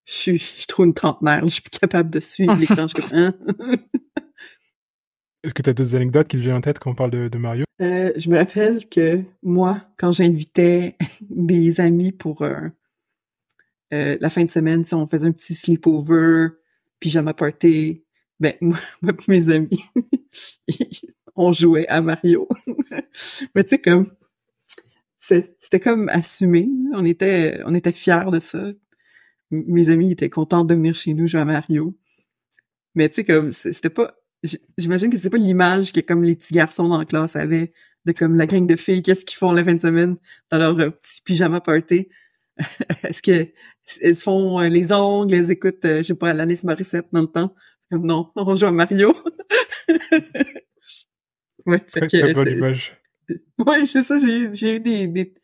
Je 0.05 0.13
suis, 0.13 0.39
je 0.39 0.67
trop 0.67 0.85
une 0.85 0.95
trentenaire. 0.95 1.43
là. 1.43 1.49
Je 1.49 1.55
suis 1.55 1.63
plus 1.63 1.79
capable 1.79 2.11
de 2.11 2.21
suivre 2.21 2.55
l'écran. 2.61 2.87
Je 2.89 3.01
suis 3.01 3.03
comme... 3.03 3.19
Hein? 3.19 3.35
Est-ce 5.43 5.55
que 5.55 5.63
tu 5.63 5.71
as 5.71 5.75
d'autres 5.75 5.95
anecdotes 5.95 6.27
qui 6.27 6.39
te 6.39 6.43
viennent 6.43 6.57
en 6.57 6.61
tête 6.61 6.79
quand 6.81 6.91
on 6.91 6.95
parle 6.95 7.13
de, 7.13 7.29
de 7.29 7.39
Mario? 7.39 7.65
Euh, 7.81 8.13
je 8.17 8.29
me 8.31 8.37
rappelle 8.39 8.89
que 8.89 9.23
moi, 9.43 9.87
quand 9.97 10.11
j'invitais 10.13 10.97
des 11.31 11.81
amis 11.81 12.11
pour 12.11 12.43
euh, 12.43 12.69
euh, 13.93 14.17
la 14.21 14.31
fin 14.31 14.45
de 14.45 14.51
semaine, 14.51 14.85
sais, 14.85 14.95
on 14.95 15.07
faisait 15.07 15.27
un 15.27 15.33
petit 15.33 15.55
sleepover, 15.55 16.49
pyjama 16.99 17.33
party, 17.35 18.03
ben 18.41 18.55
moi, 18.61 18.79
moi 19.03 19.13
pis 19.13 19.31
mes 19.31 19.53
amis, 19.53 19.85
on 21.37 21.53
jouait 21.53 21.87
à 21.89 22.01
Mario. 22.01 22.49
Mais 23.55 23.65
tu 23.65 23.71
sais 23.71 23.79
comme 23.81 24.13
c'était 25.19 25.81
comme 25.81 26.09
assumé, 26.11 26.69
on 26.93 27.05
était 27.05 27.61
on 27.65 27.75
était 27.75 27.93
fiers 27.93 28.31
de 28.31 28.39
ça. 28.39 28.73
Mes 29.51 29.89
amis 29.89 30.13
étaient 30.13 30.31
contents 30.31 30.65
de 30.65 30.75
venir 30.75 30.95
chez 30.95 31.15
nous 31.15 31.27
jouer 31.27 31.41
à 31.41 31.45
Mario. 31.45 31.97
Mais 32.95 33.09
tu 33.09 33.17
sais 33.17 33.25
comme 33.25 33.53
c'était 33.53 33.91
pas 33.91 34.15
j'imagine 34.79 35.11
que 35.11 35.19
c'est 35.19 35.31
pas 35.31 35.37
l'image 35.39 35.93
que 35.93 36.01
comme 36.01 36.23
les 36.25 36.37
petits 36.37 36.55
garçons 36.55 36.89
dans 36.89 36.99
la 36.99 37.05
classe 37.05 37.37
avaient 37.37 37.73
de 38.05 38.13
comme 38.13 38.37
la 38.37 38.47
gang 38.47 38.67
de 38.67 38.77
filles, 38.77 39.03
qu'est-ce 39.03 39.25
qu'ils 39.25 39.39
font 39.39 39.53
la 39.53 39.65
fin 39.65 39.75
de 39.75 39.81
semaine 39.81 40.17
dans 40.51 40.59
leur 40.59 40.79
euh, 40.79 40.91
petit 40.91 41.23
pyjama 41.25 41.61
party? 41.61 42.09
Est-ce 43.03 43.23
que 43.23 43.53
elles 44.01 44.17
font 44.17 44.61
euh, 44.61 44.69
les 44.69 44.93
ongles, 44.93 45.35
elles 45.35 45.51
écoutent, 45.51 45.85
euh, 45.85 45.99
je 45.99 46.05
sais 46.05 46.15
pas, 46.15 46.31
Alanis 46.31 46.61
Morissette 46.65 47.07
dans 47.13 47.23
le 47.23 47.27
temps? 47.27 47.55
Non, 47.91 48.33
on 48.37 48.57
à 48.63 48.71
Mario. 48.73 49.15
ouais, 51.67 51.79
Très, 51.81 52.09
très 52.09 52.35
bonne 52.35 52.47
c'est- 52.47 52.53
image. 52.57 52.93
ouais, 53.65 53.87
c'est 53.87 54.03
ça, 54.03 54.19
j'ai 54.21 54.77
eu 54.77 54.81
des, 54.81 55.07
des, 55.07 55.35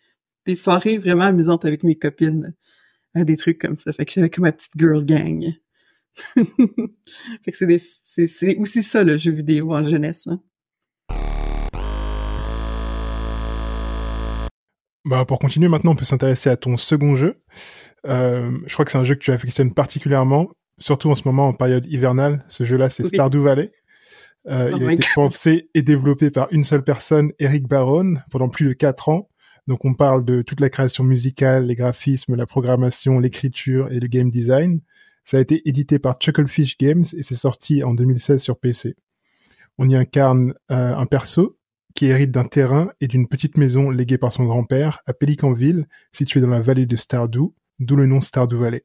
des 0.46 0.56
soirées 0.56 0.98
vraiment 0.98 1.24
amusantes 1.24 1.64
avec 1.64 1.84
mes 1.84 1.96
copines 1.96 2.54
à 3.14 3.24
des 3.24 3.36
trucs 3.36 3.58
comme 3.60 3.76
ça. 3.76 3.92
Fait 3.92 4.04
que 4.04 4.12
j'avais 4.12 4.30
comme 4.30 4.42
ma 4.44 4.52
petite 4.52 4.72
girl 4.76 5.04
gang. 5.04 5.52
fait 6.34 7.50
que 7.50 7.56
c'est 7.56 7.66
des- 7.66 7.78
c'est 7.78 8.26
c'est 8.26 8.56
aussi 8.56 8.82
ça 8.82 9.02
le 9.04 9.16
jeu 9.16 9.32
vidéo 9.32 9.72
en 9.72 9.84
jeunesse. 9.84 10.26
Hein. 10.26 10.42
Bah, 15.04 15.24
pour 15.24 15.38
continuer, 15.40 15.68
maintenant, 15.68 15.92
on 15.92 15.96
peut 15.96 16.04
s'intéresser 16.04 16.48
à 16.48 16.56
ton 16.56 16.76
second 16.76 17.16
jeu. 17.16 17.42
Euh, 18.06 18.56
je 18.66 18.72
crois 18.72 18.84
que 18.84 18.90
c'est 18.92 18.98
un 18.98 19.04
jeu 19.04 19.14
que 19.16 19.20
tu 19.20 19.32
affectionnes 19.32 19.74
particulièrement, 19.74 20.50
surtout 20.82 21.10
en 21.10 21.14
ce 21.14 21.22
moment 21.24 21.48
en 21.48 21.52
période 21.54 21.86
hivernale. 21.86 22.44
Ce 22.48 22.64
jeu-là, 22.64 22.90
c'est 22.90 23.04
Oui. 23.04 23.08
Stardew 23.10 23.38
Valley. 23.42 23.70
Euh, 24.48 24.70
Oh 24.72 24.76
il 24.76 24.82
a 24.82 24.92
été 24.92 25.02
God. 25.04 25.12
pensé 25.14 25.70
et 25.74 25.82
développé 25.82 26.30
par 26.30 26.48
une 26.50 26.64
seule 26.64 26.82
personne, 26.82 27.30
Eric 27.38 27.68
Barone, 27.68 28.24
pendant 28.30 28.48
plus 28.48 28.66
de 28.66 28.72
quatre 28.72 29.08
ans. 29.08 29.28
Donc 29.68 29.84
on 29.84 29.94
parle 29.94 30.24
de 30.24 30.42
toute 30.42 30.58
la 30.60 30.68
création 30.68 31.04
musicale, 31.04 31.66
les 31.66 31.76
graphismes, 31.76 32.34
la 32.34 32.46
programmation, 32.46 33.20
l'écriture 33.20 33.90
et 33.92 34.00
le 34.00 34.08
game 34.08 34.30
design. 34.30 34.80
Ça 35.22 35.36
a 35.36 35.40
été 35.40 35.62
édité 35.68 36.00
par 36.00 36.18
Chucklefish 36.18 36.76
Games 36.76 37.04
et 37.16 37.22
c'est 37.22 37.36
sorti 37.36 37.84
en 37.84 37.94
2016 37.94 38.42
sur 38.42 38.58
PC. 38.58 38.96
On 39.78 39.88
y 39.88 39.94
incarne 39.94 40.54
euh, 40.72 40.96
un 40.96 41.06
perso 41.06 41.56
qui 41.94 42.06
hérite 42.06 42.32
d'un 42.32 42.44
terrain 42.46 42.90
et 43.00 43.06
d'une 43.06 43.28
petite 43.28 43.56
maison 43.56 43.90
léguée 43.90 44.18
par 44.18 44.32
son 44.32 44.44
grand-père 44.46 45.00
à 45.06 45.12
Pelicanville, 45.12 45.86
située 46.10 46.40
dans 46.40 46.48
la 46.48 46.60
vallée 46.60 46.86
de 46.86 46.96
Stardew, 46.96 47.54
d'où 47.78 47.94
le 47.94 48.06
nom 48.06 48.20
Stardew 48.20 48.56
Valley. 48.56 48.82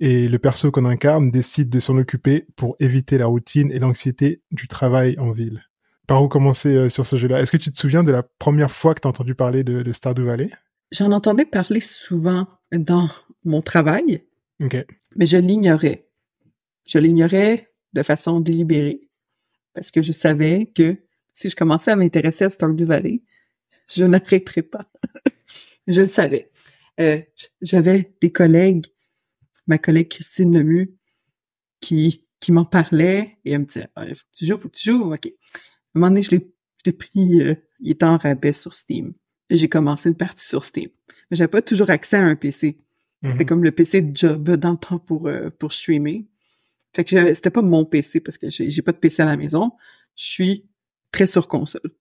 Et 0.00 0.28
le 0.28 0.38
perso 0.38 0.70
qu'on 0.70 0.84
incarne 0.84 1.30
décide 1.30 1.68
de 1.70 1.78
s'en 1.78 1.96
occuper 1.96 2.46
pour 2.56 2.76
éviter 2.80 3.18
la 3.18 3.26
routine 3.26 3.70
et 3.70 3.78
l'anxiété 3.78 4.42
du 4.50 4.66
travail 4.66 5.16
en 5.18 5.30
ville. 5.30 5.62
Par 6.06 6.22
où 6.22 6.28
commencer 6.28 6.74
euh, 6.74 6.88
sur 6.88 7.06
ce 7.06 7.16
jeu-là? 7.16 7.40
Est-ce 7.40 7.52
que 7.52 7.56
tu 7.56 7.70
te 7.70 7.78
souviens 7.78 8.02
de 8.02 8.10
la 8.10 8.22
première 8.22 8.70
fois 8.70 8.94
que 8.94 9.00
tu 9.00 9.06
as 9.06 9.10
entendu 9.10 9.34
parler 9.34 9.62
de, 9.62 9.82
de 9.82 9.92
Stardew 9.92 10.24
Valley? 10.24 10.50
J'en 10.90 11.12
entendais 11.12 11.44
parler 11.44 11.80
souvent 11.80 12.46
dans 12.72 13.08
mon 13.44 13.62
travail, 13.62 14.24
mais 15.16 15.26
je 15.26 15.36
l'ignorais. 15.36 16.08
Je 16.86 16.98
l'ignorais 16.98 17.70
de 17.92 18.02
façon 18.02 18.40
délibérée 18.40 19.08
parce 19.74 19.90
que 19.90 20.02
je 20.02 20.12
savais 20.12 20.66
que 20.74 20.98
si 21.32 21.48
je 21.48 21.56
commençais 21.56 21.90
à 21.90 21.96
m'intéresser 21.96 22.44
à 22.44 22.50
Stardew 22.50 22.84
Valley, 22.84 23.22
je 23.88 24.04
n'arrêterais 24.04 24.62
pas. 24.62 24.90
je 25.86 26.02
le 26.02 26.06
savais. 26.06 26.50
Euh, 27.00 27.20
J'avais 27.62 28.12
des 28.20 28.30
collègues, 28.30 28.86
ma 29.66 29.78
collègue 29.78 30.08
Christine 30.08 30.56
Lemieux, 30.56 30.96
qui 31.80 32.26
qui 32.40 32.50
m'en 32.50 32.64
parlait 32.64 33.38
et 33.44 33.52
elle 33.52 33.60
me 33.60 33.66
disait 33.66 33.86
ah, 33.94 34.06
faut 34.06 34.14
que 34.14 34.36
tu 34.36 34.46
joues, 34.46 34.58
faut 34.58 34.68
que 34.68 34.76
tu 34.76 34.90
joues, 34.90 35.14
ok. 35.14 35.26
À 35.26 35.28
un 35.28 36.00
moment 36.00 36.08
donné, 36.08 36.22
je 36.22 36.32
l'ai 36.32 36.52
je 36.84 36.90
l'ai 36.90 36.96
pris, 36.96 37.40
euh, 37.40 37.54
il 37.80 37.92
était 37.92 38.04
en 38.04 38.18
rabais 38.18 38.52
sur 38.52 38.74
Steam. 38.74 39.14
J'ai 39.50 39.68
commencé 39.68 40.08
une 40.08 40.16
partie 40.16 40.46
sur 40.46 40.64
Steam. 40.64 40.88
Mais 41.30 41.36
j'avais 41.36 41.48
pas 41.48 41.62
toujours 41.62 41.90
accès 41.90 42.16
à 42.16 42.24
un 42.24 42.34
PC. 42.34 42.78
Mhm. 43.22 43.32
C'était 43.32 43.44
comme 43.44 43.62
le 43.62 43.70
PC 43.70 44.02
de 44.02 44.16
job 44.16 44.50
dans 44.50 44.72
le 44.72 44.76
temps 44.76 44.98
pour 44.98 45.28
euh, 45.28 45.50
pour 45.50 45.72
streamer. 45.72 46.26
Fait 46.94 47.04
que 47.04 47.34
c'était 47.34 47.50
pas 47.50 47.62
mon 47.62 47.84
PC 47.84 48.20
parce 48.20 48.38
que 48.38 48.50
j'ai 48.50 48.70
j'ai 48.70 48.82
pas 48.82 48.92
de 48.92 48.98
PC 48.98 49.22
à 49.22 49.26
la 49.26 49.36
maison. 49.36 49.72
Je 50.16 50.24
suis 50.24 50.68
très 51.12 51.26
sur 51.26 51.46
console. 51.48 51.92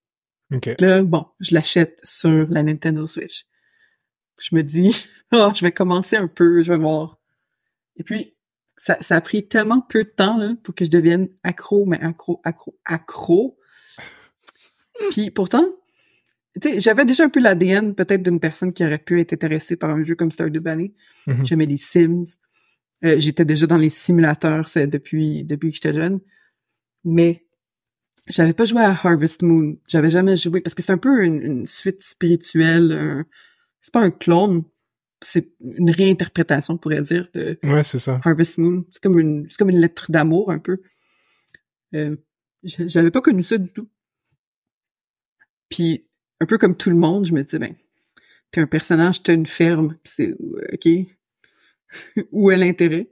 Ok. 0.53 0.69
Là, 0.79 1.03
bon, 1.03 1.27
je 1.39 1.53
l'achète 1.53 1.99
sur 2.03 2.47
la 2.49 2.63
Nintendo 2.63 3.07
Switch. 3.07 3.45
Je 4.39 4.55
me 4.55 4.63
dis, 4.63 4.95
oh, 5.31 5.51
je 5.55 5.61
vais 5.61 5.71
commencer 5.71 6.17
un 6.17 6.27
peu, 6.27 6.63
je 6.63 6.71
vais 6.71 6.77
voir. 6.77 7.20
Et 7.97 8.03
puis, 8.03 8.35
ça, 8.77 8.97
ça 9.01 9.15
a 9.17 9.21
pris 9.21 9.47
tellement 9.47 9.81
peu 9.81 10.03
de 10.03 10.09
temps 10.09 10.37
là, 10.37 10.55
pour 10.63 10.73
que 10.75 10.85
je 10.85 10.89
devienne 10.89 11.29
accro, 11.43 11.85
mais 11.85 11.99
accro, 12.01 12.41
accro, 12.43 12.79
accro. 12.85 13.57
Puis 15.11 15.31
pourtant, 15.31 15.65
tu 16.61 16.69
sais, 16.69 16.79
j'avais 16.81 17.05
déjà 17.05 17.23
un 17.25 17.29
peu 17.29 17.39
l'ADN 17.39 17.95
peut-être 17.95 18.23
d'une 18.23 18.39
personne 18.39 18.73
qui 18.73 18.83
aurait 18.83 18.97
pu 18.99 19.19
être 19.21 19.33
intéressée 19.33 19.75
par 19.77 19.91
un 19.91 20.03
jeu 20.03 20.15
comme 20.15 20.31
Stardew 20.31 20.59
Valley. 20.61 20.93
Mhm. 21.27 21.45
J'aimais 21.45 21.65
les 21.65 21.77
Sims. 21.77 22.25
Euh, 23.03 23.17
J'étais 23.17 23.45
déjà 23.45 23.65
dans 23.67 23.77
les 23.77 23.89
simulateurs 23.89 24.67
c'est 24.67 24.85
depuis 24.87 25.43
depuis 25.43 25.69
que 25.69 25.75
j'étais 25.75 25.93
jeune. 25.93 26.19
Mais 27.03 27.45
j'avais 28.27 28.53
pas 28.53 28.65
joué 28.65 28.81
à 28.81 28.91
Harvest 28.91 29.41
Moon. 29.41 29.77
J'avais 29.87 30.11
jamais 30.11 30.35
joué 30.35 30.61
parce 30.61 30.75
que 30.75 30.83
c'est 30.83 30.91
un 30.91 30.97
peu 30.97 31.23
une, 31.23 31.41
une 31.41 31.67
suite 31.67 32.03
spirituelle. 32.03 32.91
un- 32.91 33.25
C'est 33.81 33.93
pas 33.93 34.01
un 34.01 34.11
clone. 34.11 34.63
C'est 35.23 35.53
une 35.61 35.91
réinterprétation, 35.91 36.75
on 36.75 36.77
pourrait 36.77 37.03
dire, 37.03 37.27
de 37.33 37.59
Ouais, 37.63 37.83
c'est 37.83 37.99
ça. 37.99 38.19
Harvest 38.25 38.57
Moon. 38.57 38.85
C'est 38.91 39.01
comme 39.01 39.19
une, 39.19 39.47
c'est 39.49 39.57
comme 39.57 39.69
une 39.69 39.79
lettre 39.79 40.11
d'amour 40.11 40.51
un 40.51 40.59
peu. 40.59 40.81
Euh, 41.95 42.15
j'avais 42.63 43.11
pas 43.11 43.21
connu 43.21 43.43
ça 43.43 43.57
du 43.57 43.69
tout. 43.69 43.87
Puis 45.69 46.07
un 46.39 46.45
peu 46.45 46.57
comme 46.57 46.75
tout 46.75 46.89
le 46.89 46.95
monde, 46.95 47.25
je 47.25 47.33
me 47.33 47.43
disais 47.43 47.59
ben, 47.59 47.75
t'es 48.51 48.61
un 48.61 48.67
personnage, 48.67 49.23
t'as 49.23 49.33
une 49.33 49.47
ferme, 49.47 49.97
c'est 50.03 50.35
ok. 50.73 50.87
Où 52.31 52.51
est 52.51 52.57
l'intérêt? 52.57 53.11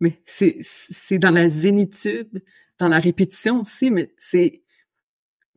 Mais 0.00 0.22
c'est 0.26 0.58
c'est 0.62 1.18
dans 1.18 1.30
la 1.30 1.48
zénitude, 1.48 2.42
dans 2.78 2.88
la 2.88 2.98
répétition 2.98 3.60
aussi, 3.60 3.90
mais 3.90 4.14
c'est 4.18 4.62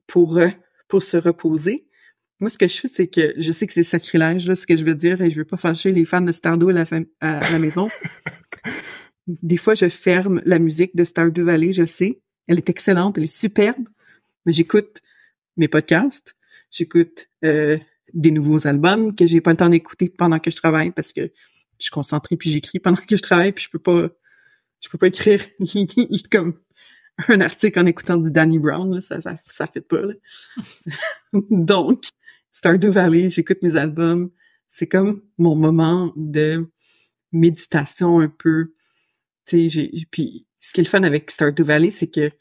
pour 0.05 0.37
euh, 0.37 0.49
pour 0.87 1.03
se 1.03 1.17
reposer. 1.17 1.86
Moi, 2.39 2.49
ce 2.49 2.57
que 2.57 2.67
je 2.67 2.81
fais, 2.81 2.87
c'est 2.87 3.07
que 3.07 3.33
je 3.37 3.51
sais 3.51 3.65
que 3.65 3.73
c'est 3.73 3.83
sacrilège, 3.83 4.47
là, 4.47 4.55
ce 4.55 4.67
que 4.67 4.75
je 4.75 4.85
veux 4.85 4.95
dire, 4.95 5.21
et 5.21 5.31
je 5.31 5.37
veux 5.37 5.45
pas 5.45 5.57
fâcher 5.57 5.91
les 5.91 6.05
fans 6.05 6.21
de 6.21 6.31
Stardew 6.31 6.69
à 6.69 6.73
la, 6.73 6.85
à 7.21 7.51
la 7.51 7.59
maison. 7.59 7.87
Des 9.27 9.57
fois, 9.57 9.73
je 9.73 9.89
ferme 9.89 10.41
la 10.45 10.59
musique 10.59 10.95
de 10.95 11.03
Stardew 11.03 11.43
Valley, 11.43 11.73
je 11.73 11.85
sais. 11.85 12.21
Elle 12.47 12.57
est 12.57 12.69
excellente, 12.69 13.17
elle 13.17 13.25
est 13.25 13.27
superbe. 13.27 13.87
Mais 14.45 14.53
j'écoute 14.53 15.01
mes 15.57 15.67
podcasts, 15.67 16.35
j'écoute 16.71 17.27
euh, 17.43 17.77
des 18.13 18.31
nouveaux 18.31 18.67
albums 18.67 19.15
que 19.15 19.25
j'ai 19.25 19.41
pas 19.41 19.51
le 19.51 19.57
temps 19.57 19.69
d'écouter 19.69 20.09
pendant 20.09 20.39
que 20.39 20.51
je 20.51 20.55
travaille 20.55 20.91
parce 20.91 21.11
que 21.11 21.21
je 21.21 21.83
suis 21.83 21.91
concentrée 21.91 22.37
puis 22.37 22.49
j'écris 22.49 22.79
pendant 22.79 22.97
que 22.97 23.17
je 23.17 23.21
travaille 23.21 23.51
puis 23.51 23.65
je 23.65 23.69
peux 23.69 23.79
pas 23.79 24.07
je 24.79 24.89
peux 24.89 24.97
pas 24.97 25.07
écrire 25.07 25.43
comme 26.31 26.59
un 27.27 27.41
article 27.41 27.79
en 27.79 27.85
écoutant 27.85 28.17
du 28.17 28.31
Danny 28.31 28.59
Brown 28.59 28.93
là, 28.93 29.01
ça 29.01 29.19
ça 29.21 29.35
ça 29.45 29.67
fait 29.67 29.81
pas 29.81 30.01
là. 30.01 30.13
Donc 31.49 32.03
Stardew 32.51 32.89
Valley, 32.91 33.29
j'écoute 33.29 33.59
mes 33.61 33.75
albums, 33.75 34.31
c'est 34.67 34.87
comme 34.87 35.21
mon 35.37 35.55
moment 35.55 36.13
de 36.15 36.69
méditation 37.31 38.19
un 38.19 38.29
peu. 38.29 38.73
Tu 39.45 39.69
sais, 39.69 39.91
puis 40.11 40.47
ce 40.59 40.73
qui 40.73 40.81
est 40.81 40.83
le 40.83 40.89
fun 40.89 41.03
avec 41.03 41.29
Stardew 41.31 41.63
Valley, 41.63 41.91
c'est 41.91 42.07
que 42.07 42.31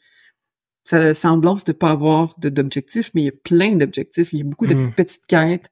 ça 0.85 0.97
a 0.97 0.99
la 0.99 1.13
semblance 1.13 1.63
de 1.65 1.73
pas 1.73 1.91
avoir 1.91 2.37
d'objectifs, 2.39 3.11
mais 3.13 3.21
il 3.23 3.25
y 3.25 3.29
a 3.29 3.33
plein 3.43 3.75
d'objectifs. 3.75 4.31
Il 4.33 4.39
y 4.39 4.41
a 4.41 4.45
beaucoup 4.45 4.67
de 4.67 4.73
Mm. 4.73 4.93
petites 4.93 5.25
quêtes. 5.27 5.69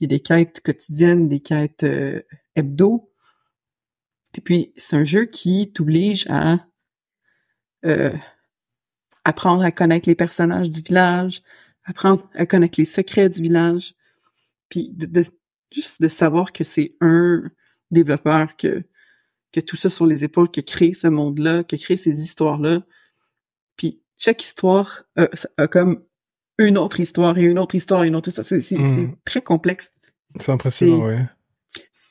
Il 0.00 0.04
y 0.04 0.06
a 0.06 0.16
des 0.16 0.20
quêtes 0.20 0.60
quotidiennes, 0.60 1.28
des 1.28 1.40
quêtes 1.40 1.82
euh, 1.84 2.22
hebdo. 2.54 3.10
Et 4.36 4.40
puis, 4.40 4.72
c'est 4.76 4.96
un 4.96 5.04
jeu 5.04 5.26
qui 5.26 5.72
t'oblige 5.72 6.26
à 6.30 6.66
euh, 7.84 8.12
apprendre 9.24 9.62
à 9.62 9.72
connaître 9.72 10.08
les 10.08 10.14
personnages 10.14 10.70
du 10.70 10.80
village, 10.80 11.42
apprendre 11.84 12.28
à 12.34 12.46
connaître 12.46 12.78
les 12.80 12.84
secrets 12.86 13.28
du 13.28 13.42
village, 13.42 13.94
puis 14.68 14.88
de, 14.90 15.06
de- 15.06 15.24
juste 15.72 16.00
de 16.00 16.08
savoir 16.08 16.52
que 16.52 16.64
c'est 16.64 16.96
un 17.00 17.42
développeur 17.90 18.56
que 18.56 18.82
que 19.52 19.60
tout 19.60 19.76
ça 19.76 19.88
sur 19.88 20.04
les 20.06 20.24
épaules, 20.24 20.50
qui 20.50 20.58
a 20.60 20.62
créé 20.64 20.94
ce 20.94 21.06
monde-là, 21.06 21.62
qui 21.62 21.76
a 21.76 21.78
créé 21.78 21.96
ces 21.96 22.20
histoires-là. 22.20 22.82
Puis 23.76 24.02
chaque 24.18 24.42
histoire 24.42 25.04
a, 25.16 25.28
a 25.56 25.68
comme 25.68 26.02
une 26.58 26.76
autre 26.76 26.98
histoire 26.98 27.38
et 27.38 27.42
une 27.44 27.58
autre 27.60 27.76
histoire 27.76 28.02
et 28.02 28.08
une 28.08 28.16
autre 28.16 28.28
histoire. 28.30 28.46
C'est 28.46 28.76
Mm. 28.76 29.14
très 29.24 29.42
complexe. 29.42 29.92
C'est 30.40 30.50
impressionnant, 30.50 31.06
ouais. 31.06 31.18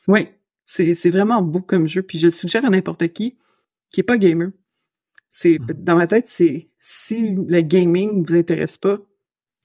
Oui, 0.07 0.27
c'est 0.65 0.95
c'est 0.95 1.09
vraiment 1.09 1.41
beau 1.41 1.59
comme 1.61 1.85
jeu. 1.87 2.01
Puis 2.01 2.17
je 2.17 2.27
le 2.27 2.31
suggère 2.31 2.63
à 2.65 2.69
n'importe 2.69 3.07
qui 3.11 3.37
qui 3.89 3.99
est 3.99 4.03
pas 4.03 4.17
gamer. 4.17 4.51
C'est 5.29 5.59
Mhm. 5.59 5.83
dans 5.83 5.95
ma 5.97 6.07
tête, 6.07 6.27
c'est 6.29 6.69
si 6.79 7.35
le 7.35 7.59
gaming 7.61 8.25
vous 8.25 8.35
intéresse 8.35 8.77
pas, 8.77 8.99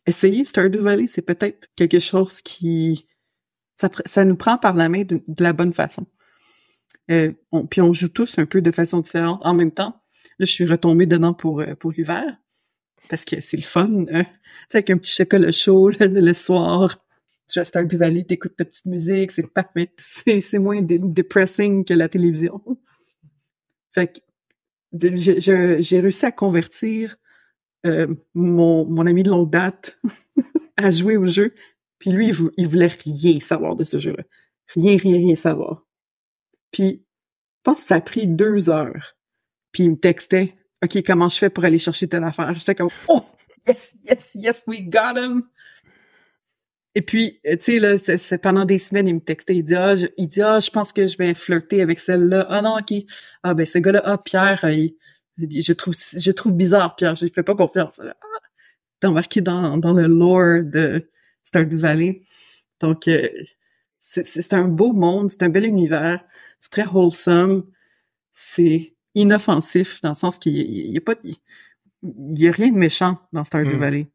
essayez 0.09 0.45
Stardew 0.45 0.79
Valley. 0.81 1.07
C'est 1.07 1.23
peut-être 1.23 1.69
quelque 1.77 2.01
chose 2.01 2.41
qui 2.43 3.07
ça, 4.07 4.25
nous 4.25 4.37
prend 4.37 4.59
par 4.59 4.75
la 4.75 4.89
main 4.89 5.03
de, 5.05 5.23
la 5.39 5.53
bonne 5.53 5.73
façon. 5.73 6.07
Euh, 7.11 7.33
puis 7.71 7.81
on 7.81 7.93
joue 7.93 8.09
tous 8.09 8.39
un 8.39 8.47
peu 8.47 8.61
de 8.61 8.73
façon 8.73 9.01
différente 9.01 9.41
en 9.45 9.55
même 9.55 9.71
temps. 9.71 10.03
Là, 10.39 10.47
je 10.47 10.53
suis 10.53 10.67
retombée 10.67 11.07
dedans 11.07 11.33
pour 11.33 11.61
euh, 11.61 11.75
pour 11.75 11.93
l'hiver 11.93 12.25
parce 13.09 13.25
que 13.25 13.41
c'est 13.41 13.57
le 13.57 13.63
fun. 13.63 14.05
Hein? 14.13 14.27
Avec 14.73 14.91
un 14.91 14.99
petit 14.99 15.13
chocolat 15.13 15.53
chaud 15.53 15.91
le 16.01 16.33
soir. 16.33 16.99
Tu 17.49 17.61
à 17.61 17.65
Stardew 17.65 17.97
Valley, 17.97 18.25
t'écoutes 18.25 18.57
ta 18.57 18.67
petite 18.67 18.85
musique, 18.85 19.33
c'est 19.33 19.47
parfait. 19.47 19.91
C'est, 19.97 20.59
moins 20.59 20.83
depressing 20.83 21.83
que 21.83 21.95
la 21.95 22.09
télévision. 22.09 22.61
Fait 23.95 24.13
que 24.13 24.21
j'ai 24.93 26.01
réussi 26.01 26.27
à 26.27 26.33
convertir 26.33 27.17
euh, 27.87 28.07
mon, 28.35 28.85
mon 28.87 29.07
ami 29.07 29.23
de 29.23 29.31
longue 29.31 29.51
date 29.51 29.99
à 30.77 30.91
jouer 30.91 31.17
au 31.17 31.27
jeu. 31.27 31.55
Puis 31.99 32.11
lui, 32.11 32.29
il, 32.29 32.35
vou- 32.35 32.51
il 32.57 32.69
voulait 32.69 32.87
rien 33.05 33.41
savoir 33.41 33.75
de 33.77 33.85
ce 33.85 33.99
jeu-là. 33.99 34.23
Rien, 34.75 34.97
rien, 34.97 35.17
rien 35.17 35.35
savoir. 35.35 35.85
Puis, 36.71 37.05
je 37.05 37.63
pense 37.63 37.81
que 37.81 37.87
ça 37.89 37.97
a 37.97 38.01
pris 38.01 38.27
deux 38.27 38.69
heures. 38.71 39.17
Puis 39.73 39.85
il 39.85 39.91
me 39.91 39.97
textait, 39.97 40.55
OK, 40.85 41.03
comment 41.05 41.29
je 41.29 41.39
fais 41.39 41.51
pour 41.51 41.65
aller 41.65 41.79
chercher 41.79 42.09
telle 42.09 42.25
affaire? 42.25 42.53
J'étais 42.55 42.75
comme, 42.75 42.91
oh, 43.09 43.23
yes, 43.67 43.95
yes, 44.09 44.31
yes, 44.35 44.65
we 44.67 44.83
got 44.83 45.17
him! 45.19 45.43
Et 46.95 47.03
puis, 47.03 47.39
euh, 47.47 47.57
tu 47.57 47.79
sais, 47.79 47.79
là, 47.79 47.97
pendant 48.43 48.65
des 48.65 48.79
semaines, 48.79 49.07
il 49.09 49.15
me 49.17 49.21
textait, 49.21 49.55
il 49.57 49.63
dit, 49.63 49.75
ah, 49.75 49.97
je, 49.97 50.07
il 50.17 50.29
dit, 50.29 50.43
ah, 50.43 50.59
je 50.61 50.71
pense 50.71 50.93
que 50.93 51.07
je 51.07 51.17
vais 51.19 51.35
flirter 51.35 51.81
avec 51.83 52.01
celle-là. 52.01 52.47
Ah 52.49 52.63
non, 52.63 52.79
OK. 52.79 52.93
Ah, 53.43 53.55
ben, 53.55 53.67
ce 53.67 53.79
gars-là, 53.79 54.03
ah, 54.05 54.19
Pierre, 54.19 54.61
euh, 54.65 54.73
il- 54.73 54.97
je 55.39 55.73
trouve, 55.73 55.95
je 56.17 56.31
trouve 56.31 56.53
bizarre, 56.53 56.97
Pierre, 56.97 57.15
je 57.17 57.27
fais 57.33 57.43
pas 57.43 57.55
confiance. 57.55 58.01
Ah, 58.05 58.15
t'es 59.01 59.07
embarqué 59.07 59.41
dans, 59.41 59.77
dans 59.79 59.93
le 59.93 60.07
lore 60.07 60.65
de 60.65 61.09
Stardew 61.43 61.77
Valley. 61.79 62.23
Donc, 62.81 63.09
euh, 63.09 63.29
c'est, 64.01 64.55
un 64.55 64.65
beau 64.65 64.93
monde, 64.93 65.31
c'est 65.31 65.43
un 65.43 65.49
bel 65.49 65.65
univers, 65.67 66.25
c'est 66.61 66.71
très 66.71 66.87
wholesome, 66.87 67.65
c'est 68.35 68.95
inoffensif 69.15 70.01
dans 70.03 70.11
le 70.11 70.15
sens 70.15 70.39
qu'il 70.39 70.55
y, 70.57 70.97
a- 70.97 70.99
a 70.99 71.01
pas, 71.01 71.15
il, 71.25 71.37
il 72.03 72.41
y 72.41 72.49
a 72.49 72.53
rien 72.53 72.73
de 72.73 72.79
méchant 72.79 73.19
dans 73.33 73.45
Stardew 73.45 73.75
Mm. 73.77 73.79
Valley. 73.81 74.09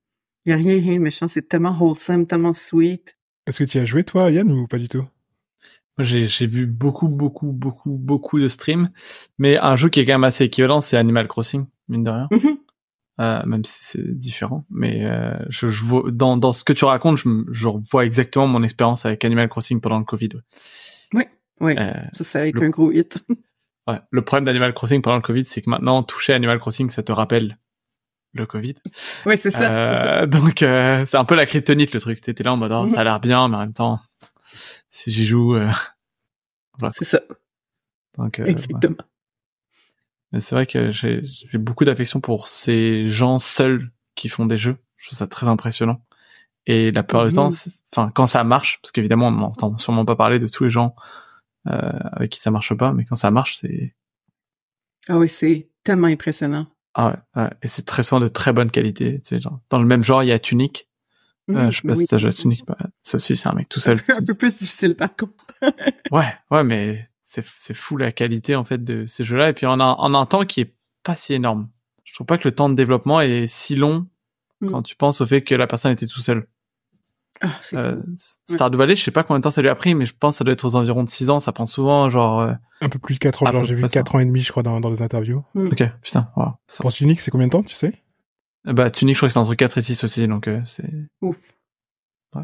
Il 0.46 0.50
y 0.50 0.54
a 0.54 0.58
rien, 0.58 0.80
rien 0.82 0.96
de 0.96 1.00
méchant. 1.00 1.28
C'est 1.30 1.48
tellement 1.48 1.78
wholesome, 1.80 2.28
tellement 2.28 2.54
sweet. 2.54 3.18
Est-ce 3.48 3.64
que 3.64 3.70
tu 3.70 3.78
as 3.78 3.86
joué 3.86 4.04
toi, 4.04 4.30
Yann, 4.32 4.52
ou 4.52 4.68
pas 4.68 4.78
du 4.78 4.88
tout? 4.90 5.06
J'ai 6.00 6.26
j'ai 6.26 6.48
vu 6.48 6.66
beaucoup, 6.68 7.08
beaucoup, 7.10 7.52
beaucoup, 7.52 7.98
beaucoup 7.98 8.40
de 8.40 8.48
streams, 8.48 8.90
mais 9.38 9.58
un 9.58 9.76
jeu 9.76 9.90
qui 9.90 10.00
est 10.00 10.06
quand 10.06 10.14
même 10.14 10.24
assez 10.24 10.46
équivalent, 10.46 10.82
c'est 10.82 10.98
Animal 10.98 11.28
Crossing, 11.28 11.66
mine 11.88 12.04
de 12.04 12.10
rien. 12.10 12.28
Mhm. 12.32 12.58
Euh, 13.22 13.44
même 13.46 13.64
si 13.64 13.84
c'est 13.86 14.18
différent, 14.18 14.66
mais 14.72 15.06
euh, 15.06 15.38
je, 15.50 15.68
je 15.68 15.84
vois 15.84 16.04
dans 16.12 16.36
dans 16.36 16.52
ce 16.52 16.64
que 16.64 16.74
tu 16.74 16.84
racontes, 16.86 17.18
je, 17.18 17.30
je 17.52 17.68
vois 17.92 18.06
exactement 18.06 18.48
mon 18.48 18.64
expérience 18.64 19.06
avec 19.06 19.24
Animal 19.24 19.50
Crossing 19.50 19.80
pendant 19.82 20.00
le 20.00 20.06
Covid. 20.06 20.30
ouais. 21.14 21.30
Oui, 21.62 21.76
Euh, 21.78 21.94
ça, 22.14 22.24
ça 22.24 22.40
a 22.42 22.46
été 22.46 22.60
le- 22.60 22.66
un 22.66 22.70
gros 22.70 22.92
hit. 22.92 23.24
Ouais. 23.88 24.00
Le 24.12 24.22
problème 24.24 24.46
d'Animal 24.46 24.74
Crossing 24.74 25.02
pendant 25.02 25.18
le 25.18 25.22
Covid, 25.22 25.44
c'est 25.44 25.62
que 25.62 25.70
maintenant, 25.70 26.02
toucher 26.04 26.32
Animal 26.34 26.58
Crossing, 26.58 26.90
ça 26.90 27.04
te 27.04 27.12
rappelle 27.12 27.58
le 28.34 28.46
Covid. 28.46 28.76
Oui, 29.26 29.36
c'est 29.38 29.52
ça. 29.52 29.60
c'est 29.60 29.64
ça. 29.66 30.22
Euh, 30.22 30.26
donc, 30.26 30.64
euh, 30.64 31.04
c'est 31.06 31.18
un 31.18 31.26
peu 31.26 31.36
la 31.36 31.46
kryptonite, 31.46 31.94
le 31.94 32.00
truc. 32.00 32.22
T'étais 32.22 32.44
là 32.46 32.54
en 32.54 32.58
mode, 32.58 32.72
oh, 32.72 32.88
ça 32.88 33.02
a 33.02 33.04
l'air 33.04 33.20
bien, 33.20 33.48
mais 33.50 33.58
en 33.58 33.60
même 33.60 33.74
temps, 33.74 34.00
si 34.94 35.12
j'y 35.12 35.26
joue, 35.26 35.56
euh, 35.56 35.72
C'est 36.94 37.06
ça, 37.06 37.22
donc, 38.18 38.40
euh, 38.40 38.44
ouais. 38.44 38.52
exactement. 38.52 38.96
Mais 40.32 40.40
c'est 40.42 40.56
vrai 40.56 40.66
que 40.66 40.92
j'ai 40.92 41.22
j'ai 41.24 41.58
beaucoup 41.58 41.86
d'affection 41.86 42.20
pour 42.22 42.48
ces 42.48 43.08
gens 43.10 43.40
seuls 43.40 43.92
qui 44.16 44.30
font 44.30 44.46
des 44.46 44.58
jeux. 44.58 44.78
Je 44.98 45.08
trouve 45.08 45.18
ça 45.18 45.28
très 45.28 45.48
impressionnant. 45.48 46.04
Et 46.66 46.92
la 46.92 47.04
plupart 47.04 47.26
du 47.28 47.34
temps, 47.34 47.50
c'est- 47.50 47.84
enfin, 47.92 48.12
quand 48.16 48.28
ça 48.28 48.44
marche, 48.44 48.80
parce 48.82 48.92
qu'évidemment, 48.92 49.28
on 49.28 49.32
n'entend 49.32 49.78
sûrement 49.78 50.06
pas 50.06 50.16
parler 50.16 50.40
de 50.40 50.48
tous 50.48 50.64
les 50.66 50.70
gens 50.70 50.96
euh, 51.68 51.80
avec 52.12 52.32
qui 52.32 52.40
ça 52.40 52.52
marche 52.52 52.74
pas, 52.76 52.94
mais 52.94 53.06
quand 53.06 53.16
ça 53.16 53.32
marche, 53.32 53.58
c'est 53.58 53.96
Ah 55.10 55.18
oui, 55.18 55.30
c'est 55.30 55.70
tellement 55.84 56.08
impressionnant. 56.08 56.68
ah 56.96 57.10
ouais, 57.36 57.42
ouais. 57.44 57.50
et 57.62 57.68
c'est 57.68 57.86
très 57.86 58.04
souvent 58.04 58.20
de 58.22 58.28
très 58.28 58.54
bonne 58.54 58.72
qualité. 58.72 59.20
Tu 59.22 59.28
sais, 59.28 59.40
genre, 59.40 59.60
dans 59.70 59.80
le 59.80 59.86
même 59.86 60.04
genre, 60.04 60.24
il 60.24 60.28
y 60.30 60.32
a 60.32 60.40
Tunic. 60.40 60.88
Euh, 61.50 61.54
Mhm, 61.66 61.72
je 61.72 61.78
sais 61.82 61.88
pas 61.88 61.94
oui. 61.94 62.00
si 62.00 62.08
t'as 62.08 62.18
joué 62.18 62.30
à 62.30 62.34
Tunic. 62.34 62.64
Bah, 62.66 62.78
ça 63.04 63.18
aussi, 63.18 63.36
c'est 63.36 63.50
un 63.50 63.54
mec 63.54 63.68
tout 63.70 63.80
seul. 63.82 64.00
un 64.10 64.24
peu 64.26 64.34
plus 64.34 64.52
difficile 64.58 64.96
par 64.96 65.16
contre. 65.16 65.34
Ouais, 66.12 66.34
ouais, 66.52 66.64
mais 66.64 67.10
c'est 67.22 67.44
c'est 67.46 67.74
fou 67.74 67.98
la 67.98 68.12
qualité 68.12 68.56
en 68.56 68.64
fait 68.64 68.84
de 68.84 69.06
ces 69.06 69.24
jeux-là. 69.24 69.50
Et 69.50 69.54
puis 69.54 69.66
on 69.66 69.80
a 69.80 69.86
en 69.86 70.14
un 70.14 70.26
temps 70.26 70.46
qui 70.46 70.62
est 70.62 70.74
pas 71.04 71.16
si 71.16 71.34
énorme. 71.34 71.70
Je 72.06 72.14
trouve 72.14 72.28
pas 72.28 72.38
que 72.38 72.48
le 72.48 72.54
temps 72.56 72.70
de 72.70 72.76
développement 72.76 73.20
est 73.22 73.48
si 73.48 73.76
long 73.76 74.08
Mm. 74.62 74.70
quand 74.72 74.82
tu 74.84 74.96
penses 74.96 75.20
au 75.20 75.26
fait 75.26 75.42
que 75.42 75.56
la 75.56 75.68
personne 75.68 75.92
était 75.92 76.08
tout 76.08 76.22
seule. 76.22 76.48
Ah, 77.42 77.50
c'est 77.62 77.76
Euh, 77.76 77.96
cool. 77.96 78.14
Stardew 78.18 78.78
Valley, 78.78 78.96
je 78.96 79.04
sais 79.04 79.12
pas 79.12 79.24
combien 79.24 79.40
de 79.40 79.44
temps 79.44 79.52
ça 79.52 79.62
lui 79.62 79.68
a 79.68 79.76
pris, 79.76 79.96
mais 79.96 80.06
je 80.06 80.14
pense 80.18 80.36
que 80.36 80.38
ça 80.38 80.44
doit 80.46 80.54
être 80.54 80.64
aux 80.64 80.76
environs 80.76 81.04
de 81.04 81.10
6 81.10 81.30
ans. 81.30 81.42
Ça 81.42 81.52
prend 81.52 81.66
souvent 81.66 82.10
genre. 82.10 82.40
euh, 82.42 82.54
Un 82.80 82.88
peu 82.88 83.00
plus 83.00 83.16
de 83.16 83.20
4 83.20 83.44
ans, 83.44 83.52
genre 83.52 83.64
j'ai 83.64 83.76
vu 83.76 83.82
près 83.82 83.90
ça. 83.90 84.00
4 84.00 84.16
ans 84.16 84.20
et 84.20 84.26
demi, 84.26 84.40
je 84.42 84.52
crois, 84.52 84.64
dans, 84.64 84.80
dans 84.80 84.90
les 84.90 85.02
interviews. 85.02 85.44
Ok, 85.56 85.84
putain. 86.02 86.30
Wow. 86.38 86.54
Ça- 86.68 86.82
Pour 86.84 86.94
Tunic, 86.94 87.20
c'est 87.20 87.32
combien 87.32 87.48
de 87.48 87.52
temps, 87.52 87.64
tu 87.64 87.74
sais? 87.76 88.03
Bah 88.66 88.90
Tunic, 88.90 89.16
je 89.16 89.20
crois 89.20 89.28
que 89.30 89.34
c'est 89.34 89.40
entre 89.40 89.56
4 89.56 89.78
et 89.78 89.82
6 89.82 90.04
aussi, 90.04 90.28
donc 90.28 90.48
euh, 90.48 90.62
c'est. 90.66 90.90
Ouf. 91.22 91.38
Ouais. 92.36 92.44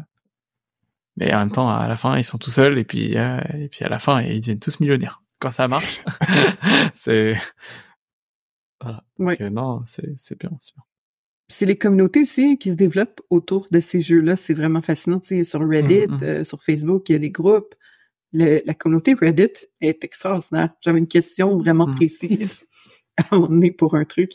Mais 1.16 1.32
en 1.34 1.38
même 1.38 1.52
temps, 1.52 1.70
à 1.70 1.88
la 1.88 1.96
fin, 1.96 2.16
ils 2.18 2.24
sont 2.24 2.38
tout 2.38 2.50
seuls 2.50 2.78
et 2.78 2.84
puis 2.84 3.16
euh, 3.16 3.40
et 3.58 3.68
puis 3.68 3.84
à 3.84 3.88
la 3.88 3.98
fin, 3.98 4.20
ils 4.22 4.40
deviennent 4.40 4.60
tous 4.60 4.80
millionnaires. 4.80 5.22
Quand 5.40 5.50
ça 5.50 5.68
marche, 5.68 6.02
c'est. 6.94 7.36
Ouais. 9.18 9.36
Donc, 9.36 9.40
euh, 9.40 9.50
non, 9.50 9.82
c'est 9.86 10.12
c'est 10.18 10.38
bien, 10.38 10.50
c'est 10.60 10.74
bien. 10.74 10.84
C'est 11.48 11.66
les 11.66 11.76
communautés 11.76 12.20
aussi 12.22 12.58
qui 12.58 12.70
se 12.70 12.76
développent 12.76 13.20
autour 13.28 13.66
de 13.70 13.80
ces 13.80 14.00
jeux-là. 14.02 14.36
C'est 14.36 14.54
vraiment 14.54 14.82
fascinant. 14.82 15.18
Tu 15.18 15.28
sais, 15.36 15.44
sur 15.44 15.66
Reddit, 15.68 16.06
Mhm. 16.06 16.18
euh, 16.22 16.44
sur 16.44 16.62
Facebook, 16.62 17.08
il 17.08 17.12
y 17.12 17.16
a 17.16 17.18
des 17.18 17.30
groupes. 17.30 17.74
Le- 18.32 18.60
la 18.64 18.74
communauté 18.74 19.14
Reddit 19.14 19.66
est 19.80 20.04
extraordinaire. 20.04 20.70
J'avais 20.80 21.00
une 21.00 21.08
question 21.08 21.58
vraiment 21.58 21.88
Mhm. 21.88 21.96
précise 21.96 22.64
à 23.16 23.22
un 23.32 23.36
moment 23.38 23.48
donné 23.48 23.72
pour 23.72 23.96
un 23.96 24.04
truc. 24.04 24.34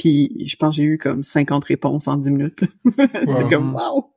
Puis 0.00 0.46
je 0.46 0.56
pense 0.56 0.74
que 0.76 0.82
j'ai 0.82 0.88
eu 0.88 0.96
comme 0.98 1.22
50 1.22 1.62
réponses 1.66 2.08
en 2.08 2.16
10 2.16 2.30
minutes. 2.30 2.64
c'était 2.96 3.26
Wow. 3.26 3.48
comme 3.50 3.74
wow! 3.74 4.14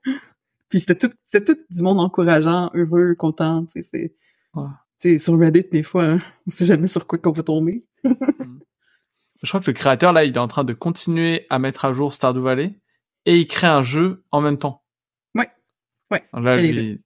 Puis 0.69 0.79
c'était 0.79 0.95
tout, 0.95 1.11
c'était 1.25 1.53
tout 1.55 1.61
du 1.69 1.81
monde 1.83 1.99
encourageant, 1.99 2.71
heureux, 2.73 3.15
content. 3.15 3.65
Tu 3.65 3.83
sais, 3.83 3.89
c'est, 3.91 4.15
tu 4.55 4.61
sais, 4.99 5.19
sur 5.19 5.37
Reddit, 5.37 5.65
des 5.69 5.83
fois, 5.83 6.05
hein, 6.05 6.19
on 6.47 6.51
sait 6.51 6.65
jamais 6.65 6.87
sur 6.87 7.05
quoi 7.05 7.19
qu'on 7.19 7.33
va 7.33 7.43
tomber. 7.43 7.85
Je 8.05 9.47
crois 9.49 9.59
que 9.59 9.69
le 9.69 9.73
créateur 9.73 10.13
là, 10.13 10.23
il 10.23 10.33
est 10.33 10.39
en 10.39 10.47
train 10.47 10.63
de 10.63 10.71
continuer 10.71 11.45
à 11.49 11.59
mettre 11.59 11.83
à 11.83 11.91
jour 11.91 12.13
Stardew 12.13 12.39
Valley 12.39 12.79
et 13.25 13.37
il 13.39 13.47
crée 13.47 13.67
un 13.67 13.83
jeu 13.83 14.23
en 14.31 14.39
même 14.39 14.57
temps. 14.57 14.83
Ouais. 15.35 15.49
Ouais. 16.11 16.23
Là, 16.33 16.55
lui... 16.55 17.01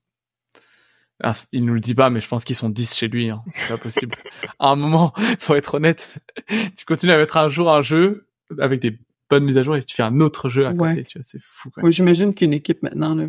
Ah, 1.23 1.33
il 1.51 1.65
nous 1.65 1.73
le 1.73 1.79
dit 1.79 1.95
pas, 1.95 2.11
mais 2.11 2.21
je 2.21 2.27
pense 2.27 2.43
qu'ils 2.43 2.55
sont 2.55 2.69
10 2.69 2.93
chez 2.93 3.07
lui. 3.07 3.31
Hein. 3.31 3.41
C'est 3.49 3.69
pas 3.69 3.77
possible. 3.77 4.15
à 4.59 4.69
un 4.69 4.75
moment, 4.75 5.13
faut 5.39 5.55
être 5.55 5.73
honnête, 5.73 6.15
tu 6.47 6.85
continues 6.85 7.13
à 7.13 7.17
mettre 7.17 7.37
un 7.37 7.49
jour 7.49 7.73
un 7.73 7.81
jeu 7.81 8.26
avec 8.59 8.81
des 8.81 8.97
bonnes 9.29 9.43
mises 9.45 9.57
à 9.57 9.63
jour 9.63 9.75
et 9.75 9.83
tu 9.83 9.95
fais 9.95 10.03
un 10.03 10.19
autre 10.21 10.49
jeu 10.49 10.65
à 10.67 10.73
côté. 10.73 11.03
Tu 11.03 11.17
vois, 11.17 11.23
c'est 11.25 11.41
fou. 11.41 11.69
Quoi. 11.69 11.89
J'imagine 11.91 12.33
qu'une 12.33 12.53
équipe 12.53 12.81
maintenant, 12.83 13.13
là, 13.15 13.27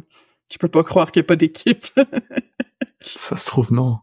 je 0.53 0.59
peux 0.59 0.69
pas 0.69 0.85
croire 0.85 1.11
qu'il 1.13 1.21
n'y 1.21 1.27
a 1.27 1.29
pas 1.29 1.37
d'équipe. 1.37 1.87
Ça 3.01 3.37
se 3.37 3.47
trouve 3.47 3.73
non. 3.73 3.99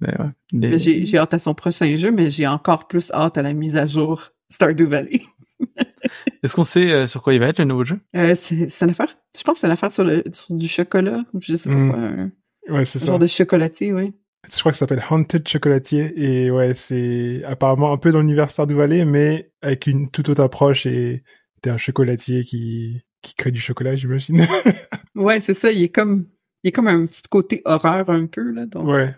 Mais 0.00 0.08
ouais. 0.18 0.30
Les- 0.52 0.68
Mais 0.70 0.78
j'ai, 0.78 1.04
j'ai 1.06 1.18
hâte 1.18 1.34
à 1.34 1.38
son 1.38 1.54
prochain 1.54 1.94
jeu, 1.96 2.10
mais 2.10 2.30
j'ai 2.30 2.46
encore 2.46 2.88
plus 2.88 3.10
hâte 3.12 3.36
à 3.38 3.42
la 3.42 3.52
mise 3.52 3.76
à 3.76 3.86
jour 3.86 4.30
Stardew 4.48 4.86
Valley. 4.86 5.22
Est-ce 6.42 6.54
qu'on 6.54 6.64
sait 6.64 6.90
euh, 6.90 7.06
sur 7.06 7.22
quoi 7.22 7.34
il 7.34 7.40
va 7.40 7.48
être 7.48 7.58
le 7.58 7.66
nouveau 7.66 7.84
jeu? 7.84 8.00
Euh, 8.16 8.34
c'est, 8.34 8.70
c'est 8.70 8.84
une 8.86 8.92
affaire, 8.92 9.14
je 9.36 9.42
pense 9.42 9.54
que 9.54 9.60
c'est 9.60 9.66
une 9.66 9.72
affaire 9.74 9.92
sur, 9.92 10.04
le, 10.04 10.24
sur 10.32 10.54
du 10.54 10.66
chocolat, 10.68 11.22
je 11.38 11.54
sais 11.54 11.68
pas 11.68 11.74
Mm. 11.74 11.90
quoi, 11.90 11.98
un, 12.00 12.32
Ouais, 12.74 12.84
c'est 12.86 12.98
un 12.98 13.00
ça. 13.00 13.06
genre 13.08 13.18
de 13.18 13.26
chocolatier, 13.26 13.92
oui. 13.92 14.14
Je 14.48 14.58
crois 14.58 14.72
que 14.72 14.76
ça 14.76 14.80
s'appelle 14.86 15.02
Haunted 15.10 15.46
Chocolatier 15.46 16.12
et 16.16 16.50
ouais, 16.50 16.74
c'est 16.74 17.44
apparemment 17.44 17.92
un 17.92 17.98
peu 17.98 18.10
dans 18.10 18.20
l'univers 18.20 18.48
Stardew 18.50 18.74
Valley, 18.74 19.04
mais 19.04 19.52
avec 19.62 19.86
une 19.86 20.10
toute 20.10 20.28
autre 20.30 20.42
approche 20.42 20.86
et 20.86 21.22
t'es 21.62 21.70
un 21.70 21.76
chocolatier 21.78 22.44
qui 22.44 23.02
qui 23.22 23.34
crée 23.34 23.50
du 23.50 23.60
chocolat, 23.60 23.96
j'imagine. 23.96 24.46
Ouais, 25.14 25.40
c'est 25.40 25.52
ça, 25.54 25.70
il 25.70 25.82
est 25.82 25.88
comme, 25.90 26.26
il 26.62 26.68
est 26.68 26.72
comme 26.72 26.88
un 26.88 27.04
petit 27.04 27.20
côté 27.28 27.60
horreur 27.66 28.08
un 28.08 28.26
peu, 28.26 28.52
là, 28.52 28.64
donc. 28.64 28.86
ouais, 28.86 29.12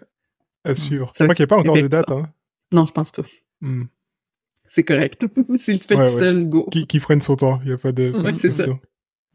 à 0.65 0.75
suivre. 0.75 1.13
Ça 1.15 1.25
Je 1.25 1.25
crois 1.27 1.35
qu'il 1.37 1.43
n'y 1.43 1.45
a 1.45 1.47
pas 1.49 1.59
encore 1.59 1.77
de 1.77 1.87
date. 1.87 2.11
Hein. 2.11 2.25
Non, 2.73 2.87
je 2.87 2.93
pense 2.93 3.13
pas. 3.13 3.23
Hmm. 3.61 3.85
C'est 4.69 4.83
correct. 4.83 5.27
S'il 5.59 5.75
le 5.75 5.81
fait 5.81 5.95
Ouais, 5.95 6.09
tout 6.09 6.15
ouais. 6.15 6.21
seul, 6.21 6.49
go. 6.49 6.67
Qui, 6.73 6.87
qui 6.89 6.99
prenne 6.99 7.21
son 7.21 7.37
temps. 7.37 7.61
Il 7.63 7.69
n'y 7.69 7.75
a 7.75 7.79
pas 7.79 7.93
de. 7.93 8.11
Ouais, 8.11 8.33
c'est 8.41 8.51
ça. 8.51 8.65